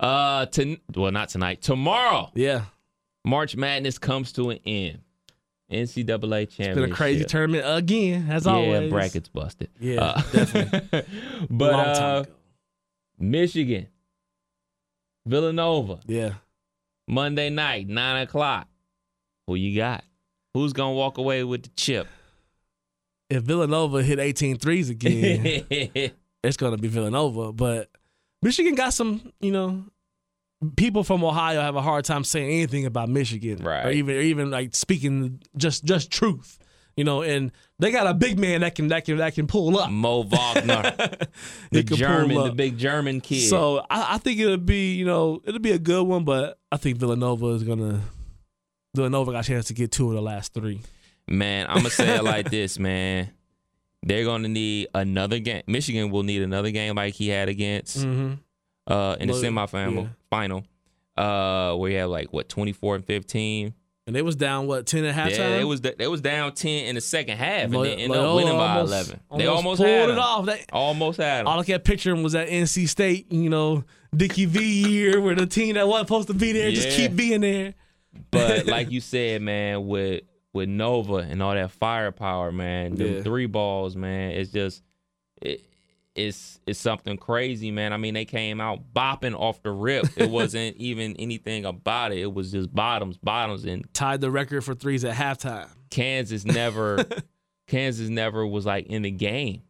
Uh, 0.00 0.46
to, 0.46 0.76
well, 0.96 1.12
not 1.12 1.28
tonight. 1.28 1.62
Tomorrow, 1.62 2.30
yeah 2.34 2.64
March 3.24 3.56
Madness 3.56 3.98
comes 3.98 4.32
to 4.32 4.50
an 4.50 4.58
end. 4.66 4.98
NCAA 5.72 6.06
championship. 6.50 6.58
it's 6.58 6.74
been 6.74 6.92
a 6.92 6.94
crazy 6.94 7.24
tournament 7.24 7.64
again 7.66 8.30
as 8.30 8.46
always. 8.46 8.68
yeah, 8.68 8.74
always 8.76 8.90
brackets 8.92 9.28
busted. 9.30 9.70
Yeah, 9.80 10.00
Uh, 10.02 10.22
definitely 10.32 11.02
but 11.50 11.74
uh. 11.74 12.24
Michigan, 13.18 13.86
Villanova, 15.26 16.00
yeah 16.06 16.34
Monday 17.08 17.50
night, 17.50 17.88
nine 17.88 18.22
o'clock. 18.22 18.66
Who 19.46 19.54
you 19.56 19.76
got? 19.76 20.04
Who's 20.54 20.72
gonna 20.72 20.94
walk 20.94 21.18
away 21.18 21.44
with 21.44 21.62
the 21.64 21.68
chip? 21.76 22.06
If 23.30 23.42
Villanova 23.42 24.02
hit 24.02 24.18
18 24.18 24.58
threes 24.58 24.90
again 24.90 25.64
it's 26.44 26.56
going 26.56 26.76
to 26.76 26.80
be 26.80 26.88
Villanova. 26.88 27.52
But 27.52 27.90
Michigan 28.42 28.74
got 28.74 28.92
some, 28.92 29.32
you 29.40 29.50
know, 29.50 29.84
people 30.76 31.04
from 31.04 31.24
Ohio 31.24 31.60
have 31.60 31.76
a 31.76 31.82
hard 31.82 32.04
time 32.04 32.24
saying 32.24 32.50
anything 32.50 32.86
about 32.86 33.08
Michigan, 33.08 33.62
Right. 33.62 33.86
Or 33.86 33.90
even, 33.90 34.16
or 34.16 34.20
even 34.20 34.50
like 34.50 34.74
speaking 34.74 35.40
just 35.56 35.84
just 35.84 36.10
truth, 36.10 36.58
you 36.96 37.04
know. 37.04 37.22
And 37.22 37.50
they 37.78 37.90
got 37.90 38.06
a 38.06 38.14
big 38.14 38.38
man 38.38 38.60
that 38.60 38.74
can 38.74 38.88
that 38.88 39.04
can 39.04 39.16
that 39.18 39.34
can 39.34 39.46
pull 39.46 39.78
up. 39.78 39.90
Mo 39.90 40.22
Wagner, 40.22 40.94
the 41.72 41.82
German, 41.82 42.44
the 42.44 42.52
big 42.52 42.78
German 42.78 43.20
kid. 43.20 43.48
So 43.48 43.78
I, 43.90 44.14
I 44.14 44.18
think 44.18 44.38
it'll 44.38 44.56
be, 44.58 44.94
you 44.94 45.04
know, 45.04 45.40
it'll 45.44 45.60
be 45.60 45.72
a 45.72 45.78
good 45.78 46.04
one. 46.04 46.24
But 46.24 46.58
I 46.70 46.76
think 46.76 46.98
Villanova 46.98 47.48
is 47.48 47.62
gonna. 47.62 48.02
Villanova 48.94 49.32
got 49.32 49.44
a 49.44 49.48
chance 49.48 49.66
to 49.66 49.74
get 49.74 49.90
two 49.90 50.08
of 50.08 50.14
the 50.14 50.22
last 50.22 50.54
three. 50.54 50.80
Man, 51.28 51.66
I'm 51.68 51.76
gonna 51.78 51.90
say 51.90 52.16
it 52.16 52.24
like 52.24 52.50
this, 52.50 52.78
man. 52.78 53.30
They're 54.02 54.24
gonna 54.24 54.48
need 54.48 54.88
another 54.94 55.38
game. 55.38 55.62
Michigan 55.66 56.10
will 56.10 56.22
need 56.22 56.42
another 56.42 56.70
game 56.70 56.94
like 56.96 57.14
he 57.14 57.28
had 57.28 57.48
against 57.48 57.98
Mm-hmm. 57.98 58.34
uh 58.92 59.16
in 59.18 59.28
the 59.28 59.34
semifinal 59.34 59.94
yeah. 60.02 60.08
final. 60.30 60.64
Uh 61.16 61.74
where 61.76 61.90
you 61.90 61.98
have 61.98 62.10
like 62.10 62.32
what 62.32 62.48
24 62.48 62.96
and 62.96 63.06
15. 63.06 63.74
And 64.06 64.14
they 64.14 64.20
was 64.20 64.36
down 64.36 64.66
what 64.66 64.84
ten 64.86 65.02
at 65.06 65.14
halftime. 65.14 65.38
Yeah, 65.38 65.60
it 65.60 65.64
was 65.64 65.80
they 65.80 66.06
was 66.06 66.20
down 66.20 66.52
10 66.52 66.84
in 66.86 66.94
the 66.96 67.00
second 67.00 67.38
half 67.38 67.64
and 67.64 67.72
they 67.72 67.92
ended 67.92 68.10
Loyola 68.10 68.28
up 68.28 68.36
winning 68.36 68.58
by 68.58 68.74
almost- 68.76 68.92
11. 68.92 69.20
They 69.38 69.46
almost 69.46 69.64
almost 69.64 69.78
pulled 69.80 69.88
had 69.88 70.08
it 70.10 70.18
off. 70.18 70.44
They, 70.46 70.64
Almost 70.70 71.18
had 71.18 71.38
them. 71.40 71.46
all. 71.48 71.60
I 71.60 71.64
kept 71.64 71.86
picturing 71.86 72.22
was 72.22 72.34
that 72.34 72.48
NC 72.48 72.86
State, 72.88 73.32
you 73.32 73.48
know, 73.48 73.84
Dickie 74.14 74.44
V 74.44 74.90
year 74.90 75.22
where 75.22 75.34
the 75.34 75.46
team 75.46 75.76
that 75.76 75.88
wasn't 75.88 76.08
supposed 76.08 76.28
to 76.28 76.34
be 76.34 76.52
there 76.52 76.70
just 76.70 76.90
keep 76.90 77.16
being 77.16 77.40
there. 77.40 77.72
But 78.30 78.66
like 78.66 78.90
you 78.90 79.00
said, 79.00 79.40
man, 79.40 79.86
with 79.86 80.24
with 80.54 80.68
Nova 80.70 81.16
and 81.16 81.42
all 81.42 81.52
that 81.52 81.70
firepower, 81.72 82.50
man, 82.52 82.94
the 82.94 83.04
Yeah. 83.06 83.22
three 83.22 83.46
balls, 83.46 83.94
man, 83.96 84.30
it's 84.30 84.50
just 84.52 84.82
it, 85.42 85.60
it's 86.14 86.60
it's 86.66 86.78
something 86.78 87.16
crazy, 87.18 87.70
man. 87.72 87.92
I 87.92 87.96
mean, 87.96 88.14
they 88.14 88.24
came 88.24 88.60
out 88.60 88.94
bopping 88.94 89.34
off 89.38 89.62
the 89.62 89.72
rip. 89.72 90.06
It 90.16 90.30
wasn't 90.30 90.76
even 90.76 91.16
anything 91.16 91.64
about 91.66 92.12
it. 92.12 92.18
It 92.20 92.32
was 92.32 92.52
just 92.52 92.72
bottoms, 92.72 93.18
bottoms, 93.18 93.64
and 93.64 93.84
Tied 93.92 94.20
the 94.20 94.30
record 94.30 94.62
for 94.64 94.74
threes 94.74 95.04
at 95.04 95.14
halftime. 95.16 95.68
Kansas 95.90 96.44
never, 96.46 97.04
Kansas 97.66 98.08
never 98.08 98.46
was 98.46 98.64
like 98.64 98.86
in 98.86 99.02
the 99.02 99.10
game, 99.10 99.62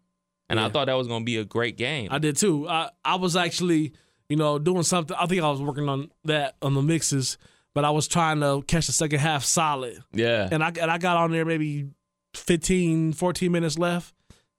and 0.51 0.61
I 0.61 0.68
thought 0.68 0.87
that 0.87 0.95
was 0.95 1.09
gonna 1.09 1.24
be 1.24 1.39
a 1.39 1.45
great 1.45 1.76
game. 1.78 2.09
I 2.11 2.18
did 2.18 2.37
too. 2.37 2.68
I, 2.68 2.91
I 3.05 3.14
was 3.16 3.37
actually, 3.37 3.93
you 4.28 4.37
know, 4.37 4.59
doing 4.59 4.82
something. 4.82 5.16
I 5.18 5.24
think 5.26 5.43
I 5.43 5.51
was 5.51 5.62
working 5.62 5.89
on 5.89 6.11
that 6.24 6.57
on 6.61 6.74
the 6.74 6.82
mixes, 6.82 7.39
but 7.75 7.85
I 7.85 7.91
was 7.91 8.09
trying 8.09 8.41
to 8.41 8.62
catch 8.66 8.87
the 8.87 8.93
second 8.93 9.18
half 9.20 9.45
solid. 9.45 10.03
yeah, 10.12 10.49
And 10.51 10.62
I 10.64 10.68
and 10.81 10.91
I 10.91 10.99
got 10.99 11.16
on 11.16 11.31
there 11.33 11.45
maybe 11.45 11.89
15, 12.35 13.12
14 13.12 13.53
minutes 13.53 13.79
left. 13.79 14.14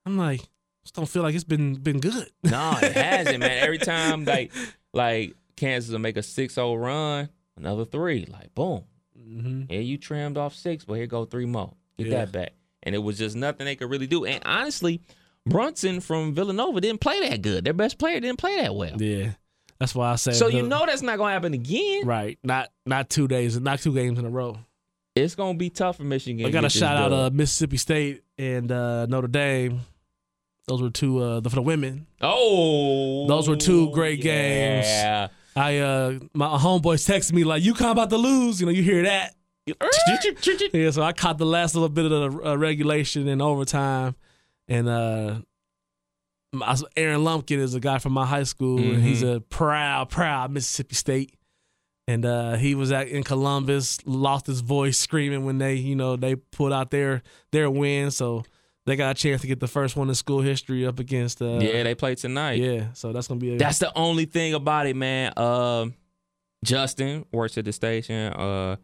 I'm 0.06 0.18
like, 0.18 0.42
just 0.84 0.96
don't 0.96 1.08
feel 1.08 1.24
like 1.24 1.36
it's 1.36 1.44
been 1.44 1.76
been 1.76 2.00
good. 2.00 2.30
No, 2.44 2.78
it 2.82 2.94
hasn't, 2.94 3.40
man. 3.40 3.64
Every 3.64 3.78
time 3.94 4.26
like 4.26 4.52
like 4.94 5.34
Kansas 5.56 5.92
will 5.92 6.00
make 6.00 6.18
a 6.18 6.22
6-0 6.22 6.82
run, 6.82 7.30
another 7.58 7.86
three, 7.86 8.26
like 8.32 8.54
boom. 8.56 8.84
hmm 9.18 9.64
Yeah, 9.70 9.80
you 9.80 9.98
trimmed 9.98 10.38
off 10.38 10.54
six, 10.56 10.86
but 10.86 10.94
here 10.96 11.08
go 11.08 11.26
three 11.26 11.46
more. 11.46 11.74
Get 11.98 12.08
Yeah. 12.08 12.20
that 12.20 12.32
back. 12.32 12.52
And 12.84 12.94
it 12.94 13.00
was 13.00 13.18
just 13.18 13.36
nothing 13.36 13.66
they 13.66 13.76
could 13.76 13.90
really 13.90 14.06
do. 14.08 14.26
And 14.26 14.44
honestly, 14.46 15.02
Brunson 15.48 16.02
from 16.02 16.34
Villanova 16.36 16.82
didn't 16.82 17.02
play 17.02 17.30
that 17.30 17.42
good. 17.42 17.64
Their 17.64 17.74
best 17.74 17.98
player 17.98 18.20
didn't 18.20 18.38
play 18.38 18.62
that 18.62 18.76
well. 18.76 19.02
Yeah, 19.02 19.32
that's 19.80 19.94
why 19.94 20.12
I 20.12 20.16
said. 20.16 20.36
So 20.36 20.48
you 20.48 20.64
know 20.64 20.86
that's 20.86 21.02
not 21.02 21.18
gonna 21.18 21.34
happen 21.34 21.54
again. 21.54 22.06
right? 22.06 22.38
Not 22.44 22.70
not 22.86 23.10
two 23.10 23.28
days, 23.28 23.60
not 23.60 23.80
two 23.80 23.94
games 23.94 24.20
in 24.20 24.26
a 24.26 24.30
row. 24.30 24.58
It's 25.16 25.36
gonna 25.36 25.58
be 25.58 25.70
tough 25.70 25.98
for 25.98 26.04
Michigan. 26.04 26.46
I 26.46 26.50
got 26.50 26.62
to 26.62 26.70
shout 26.70 26.98
out 26.98 27.14
uh. 27.14 27.30
Mississippi 27.32 27.78
State 27.78 28.24
and 28.38 28.72
uh, 28.72 29.06
Notre 29.06 29.28
Dame. 29.28 29.82
Those 30.68 30.82
were 30.82 30.90
two 30.90 31.20
uh, 31.20 31.40
the, 31.42 31.50
for 31.50 31.58
the 31.58 31.62
women. 31.62 32.08
oh, 32.22 33.28
those 33.28 33.48
were 33.48 33.56
two 33.56 33.92
great 33.92 34.22
games. 34.22 34.88
Yeah, 34.88 35.28
I 35.56 35.78
uh 35.78 36.20
my 36.34 36.58
homeboys 36.58 37.08
texted 37.08 37.34
me 37.34 37.44
like 37.44 37.64
"You 37.64 37.74
UConn 37.74 37.92
about 37.92 38.10
to 38.10 38.18
lose. 38.18 38.60
You 38.60 38.66
know, 38.66 38.72
you 38.72 38.84
hear 38.84 39.04
that. 39.04 39.36
yeah, 40.74 40.92
so 40.92 41.02
I 41.02 41.12
caught 41.14 41.38
the 41.38 41.46
last 41.46 41.74
little 41.76 41.90
bit 41.90 42.06
of 42.06 42.12
the 42.12 42.50
uh, 42.50 42.56
regulation 42.56 43.28
and 43.28 43.42
overtime, 43.42 44.16
and 44.68 44.88
uh, 44.88 45.36
my, 46.58 46.76
Aaron 46.96 47.24
Lumpkin 47.24 47.60
is 47.60 47.74
a 47.76 47.80
guy 47.80 47.98
from 48.00 48.14
my 48.14 48.26
high 48.26 48.44
school. 48.44 48.80
and 48.80 49.04
He's 49.04 49.24
a 49.24 49.42
proud, 49.42 50.10
proud 50.10 50.52
Mississippi 50.52 50.96
State, 50.96 51.36
and 52.08 52.26
uh, 52.26 52.56
he 52.56 52.76
was 52.76 52.92
at, 52.92 53.08
in 53.08 53.24
Columbus, 53.24 53.98
lost 54.06 54.48
his 54.48 54.62
voice 54.62 54.98
screaming 54.98 55.46
when 55.46 55.58
they, 55.58 55.76
you 55.76 55.96
know, 55.96 56.16
they 56.16 56.36
put 56.36 56.72
out 56.72 56.92
their 56.92 57.22
their 57.52 57.70
win. 57.70 58.12
So 58.12 58.44
they 58.86 58.96
got 58.96 59.12
a 59.12 59.14
chance 59.20 59.42
to 59.42 59.48
get 59.48 59.60
the 59.60 59.68
first 59.68 59.96
one 59.96 60.10
in 60.10 60.16
school 60.16 60.42
history 60.42 60.86
up 60.86 61.00
against. 61.00 61.42
Uh, 61.42 61.60
yeah, 61.62 61.84
they 61.84 61.96
play 61.96 62.16
tonight. 62.16 62.60
yeah. 62.60 62.88
So 62.94 63.12
that's 63.12 63.28
gonna 63.28 63.40
be 63.40 63.56
a, 63.56 63.58
That's 63.58 63.80
the 63.80 63.92
only 63.98 64.26
thing 64.26 64.54
about 64.54 64.86
it, 64.88 64.96
man. 64.96 65.34
Um, 65.38 65.94
Justin 66.64 67.26
works 67.32 67.58
at 67.58 67.66
the 67.66 67.74
station, 67.74 68.34
uh, 68.34 68.76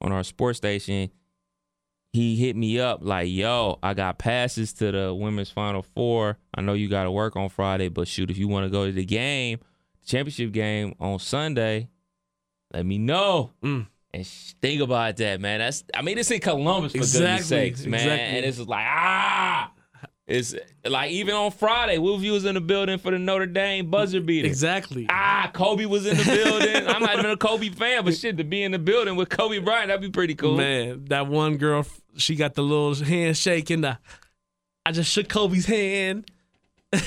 on 0.00 0.12
our 0.12 0.22
sports 0.24 0.58
station. 0.58 1.10
He 2.14 2.36
hit 2.36 2.54
me 2.54 2.78
up 2.78 3.00
like, 3.02 3.28
"Yo, 3.28 3.80
I 3.82 3.92
got 3.92 4.18
passes 4.18 4.72
to 4.74 4.92
the 4.92 5.12
women's 5.12 5.50
final 5.50 5.82
four. 5.82 6.38
I 6.54 6.60
know 6.60 6.72
you 6.72 6.88
got 6.88 7.04
to 7.04 7.10
work 7.10 7.34
on 7.34 7.48
Friday, 7.48 7.88
but 7.88 8.06
shoot, 8.06 8.30
if 8.30 8.38
you 8.38 8.46
want 8.46 8.64
to 8.66 8.70
go 8.70 8.86
to 8.86 8.92
the 8.92 9.04
game, 9.04 9.58
championship 10.06 10.52
game 10.52 10.94
on 11.00 11.18
Sunday, 11.18 11.88
let 12.72 12.86
me 12.86 12.98
know." 12.98 13.50
Mm. 13.64 13.88
And 14.12 14.24
sh- 14.24 14.54
think 14.62 14.80
about 14.80 15.16
that, 15.16 15.40
man. 15.40 15.58
That's 15.58 15.82
I 15.92 16.02
mean, 16.02 16.16
it's 16.16 16.30
in 16.30 16.38
Columbus 16.38 16.92
for 16.92 16.98
goodness 16.98 17.14
Exactly, 17.16 17.46
sakes, 17.48 17.84
man. 17.84 17.94
exactly. 18.00 18.36
And 18.38 18.46
it's 18.46 18.56
just 18.58 18.68
like 18.68 18.86
ah. 18.88 19.72
It's 20.26 20.54
like 20.86 21.10
even 21.10 21.34
on 21.34 21.50
Friday, 21.50 21.98
Wolfie 21.98 22.30
was 22.30 22.46
in 22.46 22.54
the 22.54 22.60
building 22.60 22.98
for 22.98 23.10
the 23.10 23.18
Notre 23.18 23.44
Dame 23.44 23.90
buzzer 23.90 24.22
beater. 24.22 24.46
exactly. 24.48 25.06
Ah, 25.10 25.50
Kobe 25.52 25.84
was 25.84 26.06
in 26.06 26.16
the 26.16 26.24
building. 26.24 26.88
I'm 26.88 27.02
not 27.02 27.18
even 27.18 27.30
a 27.30 27.36
Kobe 27.36 27.68
fan, 27.68 28.04
but 28.06 28.16
shit, 28.16 28.38
to 28.38 28.44
be 28.44 28.62
in 28.62 28.72
the 28.72 28.78
building 28.78 29.16
with 29.16 29.28
Kobe 29.28 29.58
Bryant, 29.58 29.88
that'd 29.88 30.00
be 30.00 30.08
pretty 30.08 30.34
cool. 30.34 30.56
Man, 30.56 31.04
that 31.10 31.26
one 31.26 31.58
girl, 31.58 31.84
she 32.16 32.36
got 32.36 32.54
the 32.54 32.62
little 32.62 32.94
handshake 32.94 33.68
and 33.68 33.84
the. 33.84 33.98
I 34.86 34.92
just 34.92 35.10
shook 35.10 35.28
Kobe's 35.28 35.66
hand. 35.66 36.30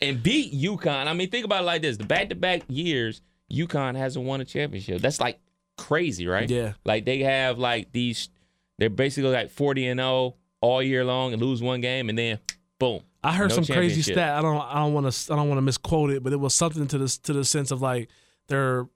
And 0.00 0.20
beat 0.22 0.52
UConn. 0.52 1.06
I 1.06 1.12
mean, 1.12 1.30
think 1.30 1.44
about 1.44 1.62
it 1.62 1.66
like 1.66 1.82
this: 1.82 1.96
the 1.96 2.04
back-to-back 2.04 2.62
years, 2.68 3.20
UConn 3.52 3.94
hasn't 3.94 4.24
won 4.24 4.40
a 4.40 4.44
championship. 4.44 5.00
That's 5.00 5.20
like 5.20 5.38
crazy, 5.78 6.26
right? 6.26 6.48
Yeah. 6.50 6.72
Like 6.84 7.04
they 7.04 7.18
have 7.20 7.58
like 7.58 7.92
these. 7.92 8.30
They're 8.78 8.90
basically 8.90 9.30
like 9.30 9.50
40 9.50 9.86
and 9.88 10.00
0 10.00 10.34
all 10.62 10.82
year 10.82 11.04
long 11.04 11.34
and 11.34 11.42
lose 11.42 11.60
one 11.60 11.82
game, 11.82 12.08
and 12.08 12.16
then 12.16 12.38
boom. 12.78 13.02
I 13.22 13.34
heard 13.34 13.50
No 13.50 13.56
some 13.56 13.64
crazy 13.66 14.00
stat. 14.00 14.38
I 14.38 14.40
don't. 14.40 14.56
I 14.58 14.76
don't 14.76 14.94
want 14.94 15.12
to. 15.12 15.32
I 15.32 15.36
don't 15.36 15.48
want 15.48 15.58
to 15.58 15.62
misquote 15.62 16.10
it, 16.10 16.22
but 16.22 16.32
it 16.32 16.40
was 16.40 16.54
something 16.54 16.86
to 16.86 16.98
this 16.98 17.18
to 17.18 17.34
the 17.34 17.44
sense 17.44 17.70
of 17.70 17.82
like 17.82 18.08
they're 18.48 18.86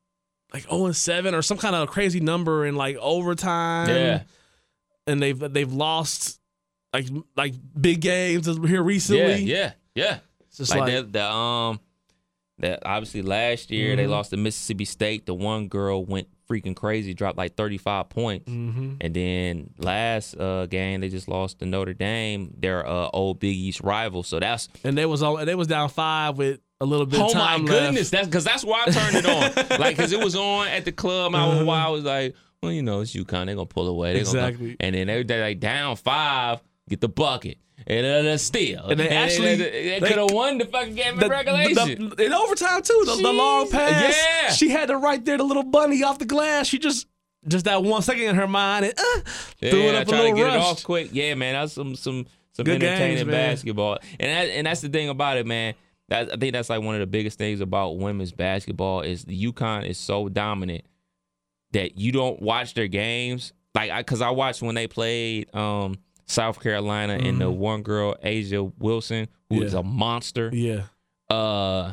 like 0.55 0.63
zero 0.63 0.87
and 0.87 0.97
seven 0.97 1.35
or 1.35 1.43
some 1.43 1.59
kind 1.59 1.77
of 1.77 1.89
crazy 1.89 2.21
number 2.21 2.65
in 2.65 2.75
like 2.77 2.97
overtime. 2.97 3.89
Yeah. 3.91 4.23
and 5.07 5.21
they've 5.23 5.39
they've 5.39 5.73
lost 5.73 6.41
like 6.93 7.07
like 7.37 7.55
big 7.79 8.01
games 8.01 8.47
here 8.47 8.83
recently. 8.83 9.43
Yeah, 9.43 9.57
yeah, 9.57 9.73
yeah. 9.95 10.19
It's 10.49 10.59
just 10.59 10.71
like, 10.71 10.81
like, 10.81 10.93
that, 10.93 11.13
the 11.13 11.25
um 11.25 11.81
that 12.59 12.81
obviously 12.87 13.23
last 13.23 13.71
year 13.71 13.97
they 13.97 14.05
Mhm. 14.07 14.11
lost 14.11 14.31
to 14.31 14.37
Mississippi 14.37 14.85
State. 14.85 15.27
The 15.27 15.35
one 15.35 15.69
girl 15.69 16.05
went 16.05 16.29
freaking 16.51 16.75
crazy, 16.77 17.13
dropped 17.13 17.37
like 17.37 17.55
35 17.57 18.09
points. 18.09 18.49
hmm 18.51 18.95
And 19.01 19.13
then 19.15 19.71
last 19.79 20.37
uh 20.39 20.67
game 20.67 21.01
they 21.01 21.09
just 21.09 21.29
lost 21.29 21.59
to 21.59 21.67
Notre 21.67 21.93
Dame, 21.95 22.55
their 22.59 22.87
uh, 22.87 23.09
old 23.13 23.41
Big 23.41 23.57
East 23.57 23.81
rival. 23.83 24.23
So 24.23 24.39
that's 24.41 24.69
and 24.85 24.97
they 24.97 25.07
was 25.07 25.23
all 25.23 25.45
they 25.45 25.55
was 25.55 25.67
down 25.67 25.89
five 25.89 26.39
with 26.39 26.61
a 26.81 26.85
little 26.87 27.07
bit. 27.07 27.21
oh 27.21 27.29
of 27.29 27.35
my 27.35 27.41
time 27.57 27.65
goodness, 27.67 28.13
left. 28.13 28.13
that's 28.13 28.27
because 28.29 28.45
that's 28.45 28.65
why 28.65 28.85
I 28.87 28.91
turned 28.91 29.17
it 29.17 29.27
on. 29.27 29.79
like 29.81 29.97
because 29.97 30.13
it 30.13 30.23
was 30.23 30.37
on 30.37 30.69
at 30.69 30.85
the 30.85 30.93
club. 30.93 31.35
I 31.35 31.47
was, 31.49 31.69
I 31.69 31.89
was 31.89 32.05
like, 32.05 32.35
well, 32.63 32.71
you 32.73 32.83
know, 32.83 33.01
it's 33.01 33.15
UConn. 33.15 33.47
They're 33.47 33.55
gonna 33.55 33.67
pull 33.67 33.89
away. 33.89 34.13
They 34.15 34.23
Gonna 34.25 34.47
Exactly. 34.49 34.77
And 34.81 34.95
then 34.95 35.07
they 35.09 35.23
they 35.23 35.41
like 35.41 35.59
down 35.61 35.97
five, 35.97 36.61
get 36.89 37.01
the 37.01 37.09
bucket. 37.09 37.59
And 37.87 38.05
uh, 38.07 38.23
the 38.23 38.39
steal. 38.39 38.87
And 38.87 38.99
they 38.99 39.09
actually- 39.09 39.57
they, 39.57 39.71
they, 39.71 39.99
they- 40.01 40.09
could 40.09 40.19
have 40.19 40.31
won 40.33 40.59
the 40.59 40.65
fucking 40.65 40.95
game 40.95 41.21
in 41.21 41.29
regulation. 41.29 42.09
the- 42.17 42.25
in 42.27 42.33
overtime 42.33 42.83
too. 42.83 43.03
The, 43.07 43.17
the 43.23 43.33
long 43.33 43.71
pass. 43.71 44.17
Yeah. 44.45 44.51
She 44.53 44.71
had 44.71 44.89
to 44.89 44.97
right 44.97 45.25
there, 45.25 45.37
the 45.37 45.45
little 45.45 45.63
bunny 45.63 46.03
off 46.03 46.19
the 46.19 46.25
glass. 46.25 46.67
She 46.67 46.79
just 46.79 47.07
just 47.47 47.67
that 47.67 47.83
one 47.85 48.03
second 48.03 48.25
in 48.25 48.35
her 48.35 48.49
mind 48.49 48.87
and 48.87 48.95
uh, 48.99 49.21
threw 49.61 49.83
it 49.83 49.95
up 49.95 50.03
a 50.09 50.11
try 50.11 50.17
to 50.19 50.23
little 50.25 50.37
get 50.37 50.43
rush. 50.45 50.55
it 50.55 50.61
off 50.61 50.83
quick. 50.85 51.11
Yeah, 51.13 51.35
man, 51.35 51.53
that's 51.55 51.75
some 51.75 51.95
some 51.95 52.27
some 52.55 52.65
Good 52.65 52.83
entertaining 52.83 53.19
games, 53.19 53.31
basketball, 53.31 53.99
and 54.19 54.31
that, 54.31 54.49
and 54.53 54.67
that's 54.67 54.81
the 54.81 54.89
thing 54.89 55.11
about 55.11 55.37
it, 55.37 55.47
man. 55.47 55.75
That, 56.09 56.33
I 56.33 56.37
think 56.39 56.55
that's 56.55 56.71
like 56.71 56.83
one 56.83 56.95
of 56.97 57.01
the 57.01 57.07
biggest 57.07 57.37
things 57.39 57.61
about 57.61 57.99
women's 57.99 58.33
basketball 58.33 59.03
is 59.03 59.25
the 59.25 59.45
UConn 59.53 59.87
is 59.87 59.99
so 59.99 60.29
dominant 60.29 60.85
that 61.73 61.99
you 61.99 62.11
don't 62.13 62.41
watch 62.41 62.75
their 62.75 62.89
games. 62.89 63.53
Like, 63.75 63.91
I, 63.91 64.03
cause 64.03 64.23
I 64.23 64.31
watched 64.31 64.63
when 64.63 64.75
they 64.75 64.87
played 64.87 65.55
um, 65.55 65.97
South 66.27 66.61
Carolina 66.61 67.15
and 67.15 67.41
the 67.41 67.51
one 67.51 67.83
girl 67.83 68.15
A'ja 68.25 68.73
Wilson, 68.79 69.29
who 69.51 69.63
is 69.63 69.73
Mm-hmm. 69.73 69.77
Yeah. 69.77 69.81
a 69.81 69.83
monster 69.83 70.51
Yeah. 70.53 71.35
uh 71.35 71.93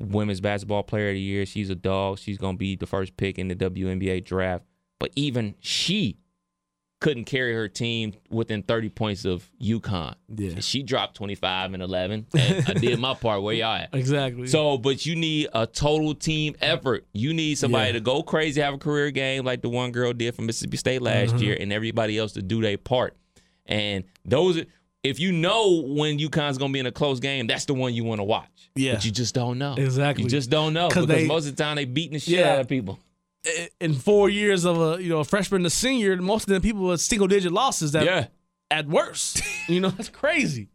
women's 0.00 0.40
basketball 0.40 0.82
player 0.82 1.08
of 1.08 1.14
the 1.14 1.20
year. 1.20 1.44
She's 1.46 1.68
a 1.70 1.74
dog. 1.74 2.18
She's 2.18 2.38
gonna 2.38 2.56
be 2.56 2.76
the 2.76 2.86
first 2.86 3.16
pick 3.16 3.38
in 3.38 3.48
the 3.48 3.54
WNBA 3.54 4.24
draft. 4.24 4.64
But 4.98 5.10
even 5.16 5.54
she 5.60 6.18
couldn't 7.00 7.24
carry 7.24 7.54
her 7.54 7.66
team 7.68 8.12
within 8.28 8.62
30 8.62 8.90
points 8.90 9.24
of 9.24 9.50
UConn. 9.58 10.14
Yeah. 10.36 10.60
She 10.60 10.82
dropped 10.82 11.16
25 11.16 11.72
and 11.72 11.82
11. 11.82 12.26
And 12.36 12.64
I 12.68 12.74
did 12.74 12.98
my 12.98 13.14
part. 13.20 13.42
Where 13.42 13.54
y'all 13.54 13.74
at? 13.76 13.88
Exactly. 13.94 14.46
So, 14.46 14.76
but 14.76 15.06
you 15.06 15.16
need 15.16 15.48
a 15.54 15.66
total 15.66 16.14
team 16.14 16.54
effort. 16.60 17.06
You 17.14 17.32
need 17.32 17.56
somebody 17.56 17.86
Yeah. 17.86 17.92
to 17.92 18.00
go 18.00 18.22
crazy, 18.22 18.60
have 18.60 18.74
a 18.74 18.78
career 18.78 19.10
game 19.10 19.46
like 19.46 19.62
the 19.62 19.70
one 19.70 19.92
girl 19.92 20.12
did 20.12 20.34
from 20.34 20.44
Mississippi 20.44 20.76
State 20.76 21.00
last 21.00 21.30
Mm-hmm. 21.34 21.42
year, 21.44 21.56
and 21.58 21.72
everybody 21.72 22.18
else 22.18 22.32
to 22.32 22.42
do 22.42 22.60
their 22.60 22.76
part. 22.76 23.16
And 23.70 24.04
those, 24.24 24.62
if 25.02 25.18
you 25.18 25.32
know 25.32 25.82
when 25.86 26.18
UConn's 26.18 26.58
gonna 26.58 26.72
be 26.72 26.80
in 26.80 26.86
a 26.86 26.92
close 26.92 27.20
game, 27.20 27.46
that's 27.46 27.64
the 27.64 27.72
one 27.74 27.94
you 27.94 28.04
want 28.04 28.18
to 28.18 28.24
watch. 28.24 28.70
Yeah. 28.74 28.94
but 28.94 29.04
you 29.04 29.10
just 29.10 29.34
don't 29.34 29.56
know. 29.58 29.74
Exactly. 29.78 30.24
you 30.24 30.30
just 30.30 30.50
don't 30.50 30.72
know 30.74 30.88
because 30.88 31.06
they- 31.06 31.26
most 31.26 31.46
of 31.48 31.56
the 31.56 31.62
time 31.62 31.76
they 31.76 31.84
beating 31.86 32.12
the 32.12 32.18
shit 32.18 32.40
Yeah. 32.40 32.52
out 32.54 32.60
of 32.60 32.68
people. 32.68 32.98
in 33.80 33.94
four 33.94 34.28
years 34.28 34.66
of 34.66 34.78
a 34.80 35.02
you 35.02 35.08
know 35.08 35.20
a 35.20 35.24
freshman 35.24 35.62
to 35.62 35.70
senior, 35.70 36.14
most 36.18 36.46
of 36.48 36.52
the 36.54 36.60
people 36.60 36.82
with 36.88 37.00
single 37.00 37.26
digit 37.26 37.50
losses 37.52 37.92
that 37.92 38.04
yeah, 38.04 38.26
at 38.70 38.86
worst. 38.86 39.40
you 39.68 39.80
know 39.80 39.88
that's 39.88 40.10
crazy. 40.10 40.68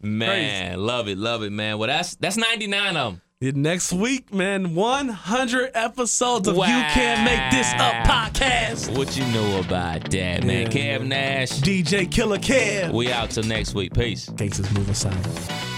man, 0.00 0.78
love 0.80 1.08
it, 1.08 1.18
love 1.18 1.42
it, 1.42 1.50
man. 1.50 1.78
Well, 1.78 1.88
that's 1.88 2.16
that's 2.16 2.36
99 2.36 2.96
of 2.96 3.12
them. 3.12 3.20
Next 3.52 3.92
week, 3.92 4.32
man, 4.32 4.74
100 4.74 5.72
episodes 5.74 6.48
of 6.48 6.56
Wow. 6.56 6.64
You 6.66 6.82
Can't 6.94 7.24
Make 7.24 7.50
This 7.50 7.70
Up 7.74 8.06
podcast. 8.06 8.96
What 8.96 9.18
you 9.18 9.26
know 9.34 9.60
about 9.60 10.10
that, 10.12 10.44
man? 10.44 10.70
Yeah. 10.72 10.98
Kev 10.98 11.06
Nash. 11.06 11.50
DJ 11.60 12.10
Killer 12.10 12.38
Kev. 12.38 12.92
We 12.94 13.12
out 13.12 13.30
till 13.30 13.42
next 13.42 13.74
week. 13.74 13.92
Peace. 13.92 14.30
Gangsters 14.30 14.72
move 14.72 14.88
aside. 14.88 15.73